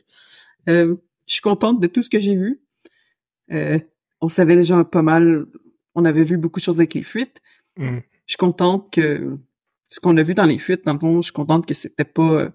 Euh, 0.69 0.95
je 1.27 1.33
suis 1.33 1.41
contente 1.41 1.79
de 1.79 1.87
tout 1.87 2.03
ce 2.03 2.09
que 2.09 2.19
j'ai 2.19 2.35
vu. 2.35 2.61
Euh, 3.51 3.79
on 4.21 4.29
savait 4.29 4.55
déjà 4.55 4.83
pas 4.83 5.01
mal, 5.01 5.45
on 5.95 6.05
avait 6.05 6.23
vu 6.23 6.37
beaucoup 6.37 6.59
de 6.59 6.65
choses 6.65 6.77
avec 6.77 6.93
les 6.93 7.03
fuites 7.03 7.41
Mm. 7.77 7.97
je 8.25 8.31
suis 8.31 8.37
contente 8.37 8.91
que 8.93 9.37
ce 9.89 9.99
qu'on 9.99 10.15
a 10.17 10.23
vu 10.23 10.33
dans 10.33 10.45
les 10.45 10.59
fuites, 10.59 10.85
dans 10.85 10.93
le 10.93 10.99
fond, 10.99 11.17
je 11.21 11.25
suis 11.25 11.33
contente 11.33 11.65
que 11.65 11.73
c'était 11.73 12.05
pas 12.05 12.31
euh, 12.31 12.49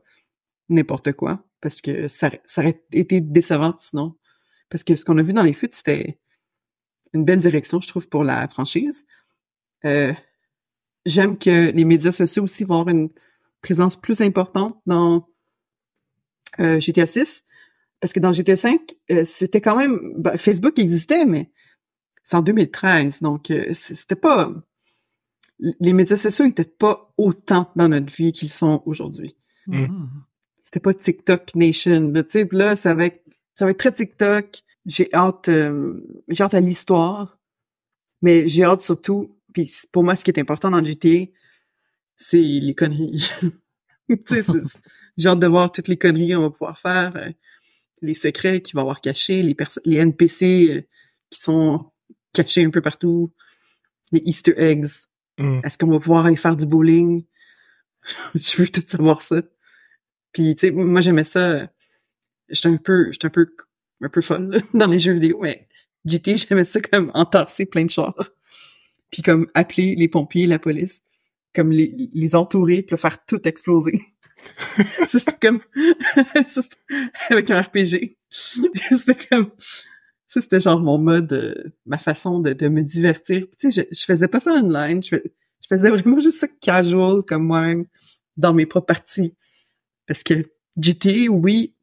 n'importe 0.70 1.12
quoi, 1.12 1.44
parce 1.60 1.80
que 1.82 2.08
ça, 2.08 2.30
ça 2.44 2.62
aurait 2.62 2.82
été 2.92 3.20
décevant 3.20 3.74
sinon. 3.80 4.16
Parce 4.70 4.84
que 4.84 4.96
ce 4.96 5.04
qu'on 5.04 5.18
a 5.18 5.22
vu 5.22 5.32
dans 5.32 5.42
les 5.42 5.52
fuites, 5.52 5.74
c'était 5.74 6.18
une 7.12 7.24
belle 7.24 7.40
direction, 7.40 7.80
je 7.80 7.88
trouve, 7.88 8.08
pour 8.08 8.24
la 8.24 8.48
franchise. 8.48 9.04
Euh, 9.84 10.12
J'aime 11.06 11.38
que 11.38 11.70
les 11.70 11.84
médias 11.84 12.12
sociaux 12.12 12.44
aussi 12.44 12.64
vont 12.64 12.80
avoir 12.80 12.94
une 12.94 13.08
présence 13.62 13.96
plus 13.96 14.20
importante 14.20 14.80
dans 14.86 15.28
euh, 16.60 16.78
GTA 16.78 17.06
6, 17.06 17.44
parce 18.00 18.12
que 18.12 18.20
dans 18.20 18.32
GTA 18.32 18.56
5, 18.56 18.80
euh, 19.10 19.24
c'était 19.24 19.60
quand 19.60 19.76
même... 19.76 20.14
ben, 20.18 20.36
Facebook 20.36 20.78
existait, 20.78 21.24
mais 21.24 21.50
c'est 22.22 22.36
en 22.36 22.42
2013, 22.42 23.22
donc 23.22 23.50
euh, 23.50 23.72
c'était 23.72 24.16
pas 24.16 24.52
les 25.58 25.92
médias 25.92 26.16
sociaux 26.16 26.46
étaient 26.46 26.64
pas 26.64 27.12
autant 27.18 27.70
dans 27.76 27.88
notre 27.88 28.10
vie 28.14 28.32
qu'ils 28.32 28.48
sont 28.50 28.82
aujourd'hui. 28.86 29.36
Mm. 29.66 30.06
C'était 30.64 30.80
pas 30.80 30.94
TikTok 30.94 31.54
Nation, 31.54 32.10
là, 32.12 32.22
tu 32.22 32.30
sais, 32.30 32.46
puis 32.46 32.56
là, 32.56 32.76
ça 32.76 32.94
va 32.94 33.06
être, 33.06 33.22
ça 33.61 33.66
va 33.66 33.72
être 33.72 33.78
très 33.78 33.92
TikTok. 33.92 34.62
J'ai 34.86 35.12
hâte, 35.12 35.50
euh, 35.50 36.02
j'ai 36.28 36.42
hâte 36.42 36.54
à 36.54 36.61
l'histoire, 36.61 37.38
mais 38.22 38.48
j'ai 38.48 38.64
hâte 38.64 38.80
surtout, 38.80 39.36
puis 39.52 39.70
pour 39.92 40.02
moi, 40.02 40.16
ce 40.16 40.24
qui 40.24 40.30
est 40.30 40.40
important 40.40 40.70
dans 40.70 40.82
GTA, 40.82 41.30
c'est 42.16 42.38
les 42.40 42.74
conneries. 42.74 43.30
Tu 44.08 44.16
sais, 44.34 44.42
c'est- 44.42 44.80
j'ai 45.18 45.28
hâte 45.28 45.40
de 45.40 45.46
voir 45.46 45.70
toutes 45.70 45.88
les 45.88 45.98
conneries 45.98 46.32
qu'on 46.32 46.40
va 46.40 46.50
pouvoir 46.50 46.78
faire, 46.78 47.14
euh, 47.16 47.28
les 48.00 48.14
secrets 48.14 48.62
qu'il 48.62 48.76
va 48.76 48.80
avoir 48.80 49.02
cachés, 49.02 49.42
les, 49.42 49.54
les 49.84 49.96
NPC 49.98 50.70
euh, 50.70 50.80
qui 51.28 51.38
sont 51.38 51.92
cachés 52.32 52.64
un 52.64 52.70
peu 52.70 52.80
partout, 52.80 53.30
les 54.11 54.22
Easter 54.24 54.54
eggs. 54.56 54.86
Mm. 55.38 55.61
Est-ce 55.62 55.76
qu'on 55.76 55.90
va 55.90 56.00
pouvoir 56.00 56.24
aller 56.24 56.38
faire 56.38 56.56
du 56.56 56.64
bowling? 56.64 57.24
je 58.34 58.56
veux 58.56 58.68
tout 58.68 58.82
savoir 58.88 59.20
ça. 59.20 59.42
Puis, 60.32 60.56
tu 60.56 60.68
sais, 60.68 60.72
moi, 60.72 61.02
j'aimais 61.02 61.24
ça. 61.24 61.70
J'étais 62.51 62.68
un 62.68 62.76
peu, 62.76 63.11
j'étais 63.12 63.26
un 63.26 63.30
peu, 63.30 63.46
un 64.03 64.09
peu 64.09 64.20
folle, 64.20 64.61
dans 64.74 64.86
les 64.86 64.98
jeux 64.98 65.12
vidéo, 65.12 65.40
mais 65.42 65.68
GT, 66.05 66.36
j'aimais 66.48 66.64
ça 66.64 66.80
comme 66.80 67.11
entasser 67.14 67.66
plein 67.66 67.84
de 67.84 67.90
choses. 67.90 68.32
Puis 69.11 69.22
comme 69.22 69.48
appeler 69.55 69.94
les 69.96 70.09
pompiers, 70.09 70.46
la 70.46 70.59
police, 70.59 71.03
comme 71.55 71.72
les, 71.72 72.11
les 72.12 72.34
entourer, 72.36 72.82
puis 72.82 72.96
faire 72.96 73.24
tout 73.26 73.46
exploser. 73.46 74.01
c'était 75.09 75.36
comme, 75.40 75.61
avec 77.30 77.51
un 77.51 77.61
RPG. 77.61 78.16
c'était 78.30 79.16
comme, 79.30 79.51
ça, 80.28 80.40
c'était 80.40 80.61
genre 80.61 80.80
mon 80.80 80.96
mode, 80.96 81.32
euh, 81.32 81.72
ma 81.86 81.98
façon 81.98 82.38
de, 82.38 82.53
de 82.53 82.68
me 82.68 82.82
divertir. 82.82 83.46
Tu 83.59 83.70
sais, 83.70 83.82
je, 83.90 83.94
je 83.94 84.05
faisais 84.05 84.28
pas 84.28 84.38
ça 84.38 84.53
online, 84.53 85.03
je, 85.03 85.16
je 85.16 85.66
faisais 85.68 85.90
vraiment 85.90 86.20
juste 86.20 86.38
ça 86.38 86.48
casual, 86.61 87.22
comme 87.22 87.44
moi-même, 87.44 87.86
dans 88.36 88.55
mes 88.55 88.66
propres 88.66 88.86
parties. 88.86 89.34
Parce 90.07 90.22
que 90.22 90.51
GTA, 90.76 91.30
oui, 91.30 91.74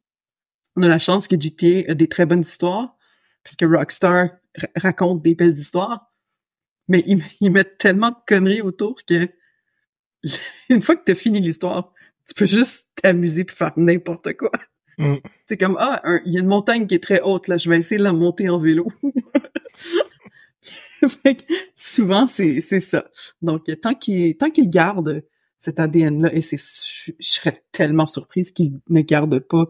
on 0.78 0.82
a 0.82 0.88
la 0.88 1.00
chance 1.00 1.26
que 1.26 1.36
GTA 1.38 1.90
a 1.90 1.94
des 1.94 2.06
très 2.06 2.24
bonnes 2.24 2.42
histoires, 2.42 2.96
parce 3.42 3.56
que 3.56 3.64
Rockstar 3.64 4.28
ra- 4.56 4.68
raconte 4.76 5.22
des 5.22 5.34
belles 5.34 5.50
histoires, 5.50 6.12
mais 6.86 7.02
ils, 7.06 7.22
ils 7.40 7.50
mettent 7.50 7.78
tellement 7.78 8.10
de 8.10 8.16
conneries 8.26 8.62
autour 8.62 8.94
que 9.04 9.28
une 10.68 10.80
fois 10.80 10.94
que 10.94 11.02
t'as 11.04 11.16
fini 11.16 11.40
l'histoire, 11.40 11.92
tu 12.28 12.34
peux 12.34 12.46
juste 12.46 12.86
t'amuser 13.02 13.44
puis 13.44 13.56
faire 13.56 13.72
n'importe 13.76 14.34
quoi. 14.34 14.52
Mm. 14.98 15.16
C'est 15.46 15.56
comme, 15.56 15.76
ah, 15.80 16.00
il 16.24 16.34
y 16.34 16.38
a 16.38 16.40
une 16.40 16.46
montagne 16.46 16.86
qui 16.86 16.94
est 16.94 17.02
très 17.02 17.20
haute, 17.22 17.48
là, 17.48 17.58
je 17.58 17.68
vais 17.68 17.78
essayer 17.78 17.98
de 17.98 18.04
la 18.04 18.12
monter 18.12 18.48
en 18.48 18.60
vélo. 18.60 18.86
Souvent, 21.76 22.28
c'est, 22.28 22.60
c'est 22.60 22.80
ça. 22.80 23.10
Donc, 23.42 23.64
tant 23.80 23.94
qu'il, 23.94 24.36
tant 24.36 24.50
qu'il 24.50 24.70
garde 24.70 25.24
cet 25.58 25.80
ADN-là, 25.80 26.32
et 26.32 26.40
c'est, 26.40 26.56
je, 26.56 27.10
je 27.18 27.28
serais 27.28 27.64
tellement 27.72 28.06
surprise 28.06 28.52
qu'il 28.52 28.78
ne 28.88 29.00
garde 29.00 29.40
pas 29.40 29.66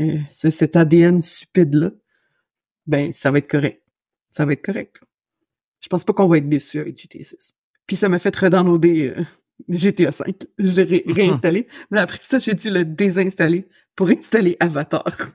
euh, 0.00 0.18
ce- 0.30 0.50
cet 0.50 0.76
ADN 0.76 1.22
stupide-là, 1.22 1.90
ben, 2.86 3.12
ça 3.12 3.30
va 3.30 3.38
être 3.38 3.48
correct. 3.50 3.82
Ça 4.32 4.44
va 4.46 4.52
être 4.54 4.64
correct. 4.64 5.00
Je 5.80 5.88
pense 5.88 6.04
pas 6.04 6.12
qu'on 6.12 6.28
va 6.28 6.38
être 6.38 6.48
déçu 6.48 6.78
avec 6.80 6.98
GTA 7.00 7.22
6. 7.24 7.54
Puis 7.86 7.96
ça 7.96 8.08
m'a 8.08 8.18
fait 8.18 8.34
redownloader 8.34 9.14
euh, 9.18 9.24
GTA 9.68 10.12
5. 10.12 10.44
J'ai 10.58 10.82
ré- 10.84 11.04
réinstallé. 11.06 11.66
Mais 11.90 12.00
après 12.00 12.18
ça, 12.22 12.38
j'ai 12.38 12.54
dû 12.54 12.70
le 12.70 12.84
désinstaller 12.84 13.68
pour 13.94 14.08
installer 14.10 14.56
Avatar. 14.60 15.04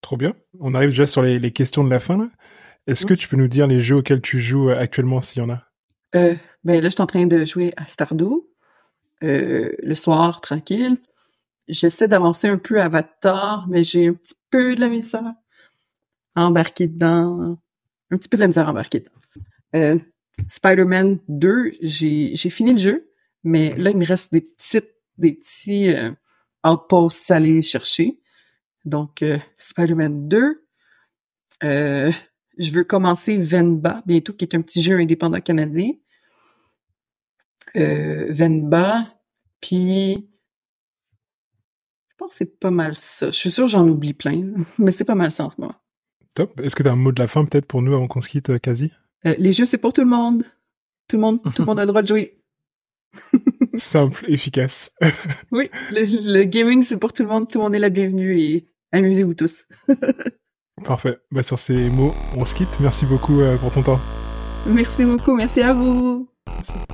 Trop 0.00 0.16
bien. 0.16 0.34
On 0.60 0.74
arrive 0.74 0.90
déjà 0.90 1.06
sur 1.06 1.22
les, 1.22 1.38
les 1.38 1.50
questions 1.50 1.82
de 1.84 1.90
la 1.90 1.98
fin, 2.00 2.18
là. 2.18 2.28
Est-ce 2.86 3.04
Mm. 3.04 3.08
que 3.08 3.14
tu 3.14 3.28
peux 3.28 3.36
nous 3.36 3.48
dire 3.48 3.66
les 3.66 3.80
jeux 3.80 3.96
auxquels 3.96 4.20
tu 4.20 4.38
joues 4.40 4.68
euh, 4.70 4.78
actuellement, 4.78 5.20
s'il 5.22 5.42
y 5.42 5.44
en 5.46 5.50
a? 5.50 5.62
Euh, 6.14 6.34
ben 6.62 6.82
là, 6.82 6.88
je 6.90 6.94
suis 6.94 7.02
en 7.02 7.06
train 7.06 7.26
de 7.26 7.44
jouer 7.44 7.72
à 7.76 7.86
Stardew. 7.86 8.46
Euh, 9.22 9.72
le 9.82 9.94
soir, 9.94 10.40
tranquille. 10.40 10.98
j'essaie 11.68 12.08
d'avancer 12.08 12.48
un 12.48 12.58
peu 12.58 12.80
Avatar, 12.80 13.66
mais 13.68 13.84
j'ai 13.84 14.08
un 14.08 14.14
petit 14.14 14.34
peu 14.50 14.74
de 14.74 14.80
la 14.80 14.88
misère 14.88 15.34
à 16.34 16.46
embarquer 16.46 16.88
dedans. 16.88 17.58
Un 18.10 18.18
petit 18.18 18.28
peu 18.28 18.36
de 18.36 18.42
la 18.42 18.48
misère 18.48 18.68
à 18.68 18.70
embarquer 18.70 19.00
dedans. 19.00 19.10
Euh, 19.74 19.98
Spider-Man 20.48 21.20
2, 21.28 21.72
j'ai, 21.80 22.34
j'ai 22.34 22.50
fini 22.50 22.72
le 22.72 22.78
jeu, 22.78 23.10
mais 23.44 23.74
là, 23.76 23.90
il 23.90 23.96
me 23.96 24.04
reste 24.04 24.32
des 24.32 24.40
petites, 24.40 24.90
des 25.18 25.34
petits 25.34 25.94
euh, 25.94 26.10
outposts 26.66 27.30
à 27.30 27.36
aller 27.36 27.62
chercher. 27.62 28.18
Donc, 28.84 29.22
euh, 29.22 29.38
Spider-Man 29.56 30.28
2. 30.28 30.66
Euh, 31.62 32.12
je 32.58 32.70
veux 32.70 32.84
commencer 32.84 33.36
Venba 33.38 34.02
bientôt, 34.06 34.32
qui 34.32 34.44
est 34.44 34.54
un 34.54 34.60
petit 34.60 34.82
jeu 34.82 34.98
indépendant 34.98 35.40
canadien. 35.40 35.90
Euh, 37.76 38.32
Venba, 38.32 39.06
puis 39.60 40.30
je 42.08 42.14
pense 42.16 42.32
que 42.32 42.38
c'est 42.38 42.58
pas 42.60 42.70
mal 42.70 42.94
ça. 42.96 43.26
Je 43.26 43.36
suis 43.36 43.50
sûr 43.50 43.64
que 43.64 43.70
j'en 43.70 43.86
oublie 43.88 44.14
plein, 44.14 44.52
mais 44.78 44.92
c'est 44.92 45.04
pas 45.04 45.14
mal 45.14 45.30
ça 45.30 45.44
en 45.44 45.50
ce 45.50 45.60
moment. 45.60 45.74
Top. 46.34 46.60
Est-ce 46.60 46.76
que 46.76 46.82
tu 46.82 46.88
as 46.88 46.92
un 46.92 46.96
mot 46.96 47.12
de 47.12 47.20
la 47.20 47.28
fin 47.28 47.44
peut-être 47.44 47.66
pour 47.66 47.82
nous 47.82 47.94
avant 47.94 48.08
qu'on 48.08 48.20
se 48.20 48.28
quitte, 48.28 48.58
quasi 48.60 48.92
euh, 49.26 49.34
Les 49.38 49.52
jeux, 49.52 49.64
c'est 49.66 49.78
pour 49.78 49.92
tout 49.92 50.02
le 50.02 50.08
monde. 50.08 50.44
Tout 51.08 51.16
le 51.16 51.22
monde, 51.22 51.42
tout 51.42 51.62
le 51.62 51.66
monde 51.66 51.78
a 51.78 51.82
le 51.82 51.88
droit 51.88 52.02
de 52.02 52.08
jouer. 52.08 52.40
Simple, 53.76 54.24
efficace. 54.28 54.92
oui, 55.50 55.68
le, 55.90 56.38
le 56.38 56.44
gaming, 56.44 56.82
c'est 56.82 56.96
pour 56.96 57.12
tout 57.12 57.22
le 57.22 57.28
monde. 57.28 57.48
Tout 57.48 57.58
le 57.58 57.64
monde 57.64 57.74
est 57.74 57.80
la 57.80 57.88
bienvenue 57.88 58.38
et 58.38 58.66
amusez-vous 58.92 59.34
tous. 59.34 59.66
Parfait. 60.84 61.18
Bah, 61.30 61.42
sur 61.42 61.58
ces 61.58 61.88
mots, 61.88 62.14
on 62.36 62.44
se 62.44 62.54
quitte. 62.54 62.80
Merci 62.80 63.06
beaucoup 63.06 63.40
euh, 63.40 63.56
pour 63.56 63.72
ton 63.72 63.82
temps. 63.82 64.00
Merci 64.66 65.04
beaucoup. 65.04 65.34
Merci 65.34 65.62
à 65.62 65.72
vous. 65.72 66.28
Ciao. 66.62 66.93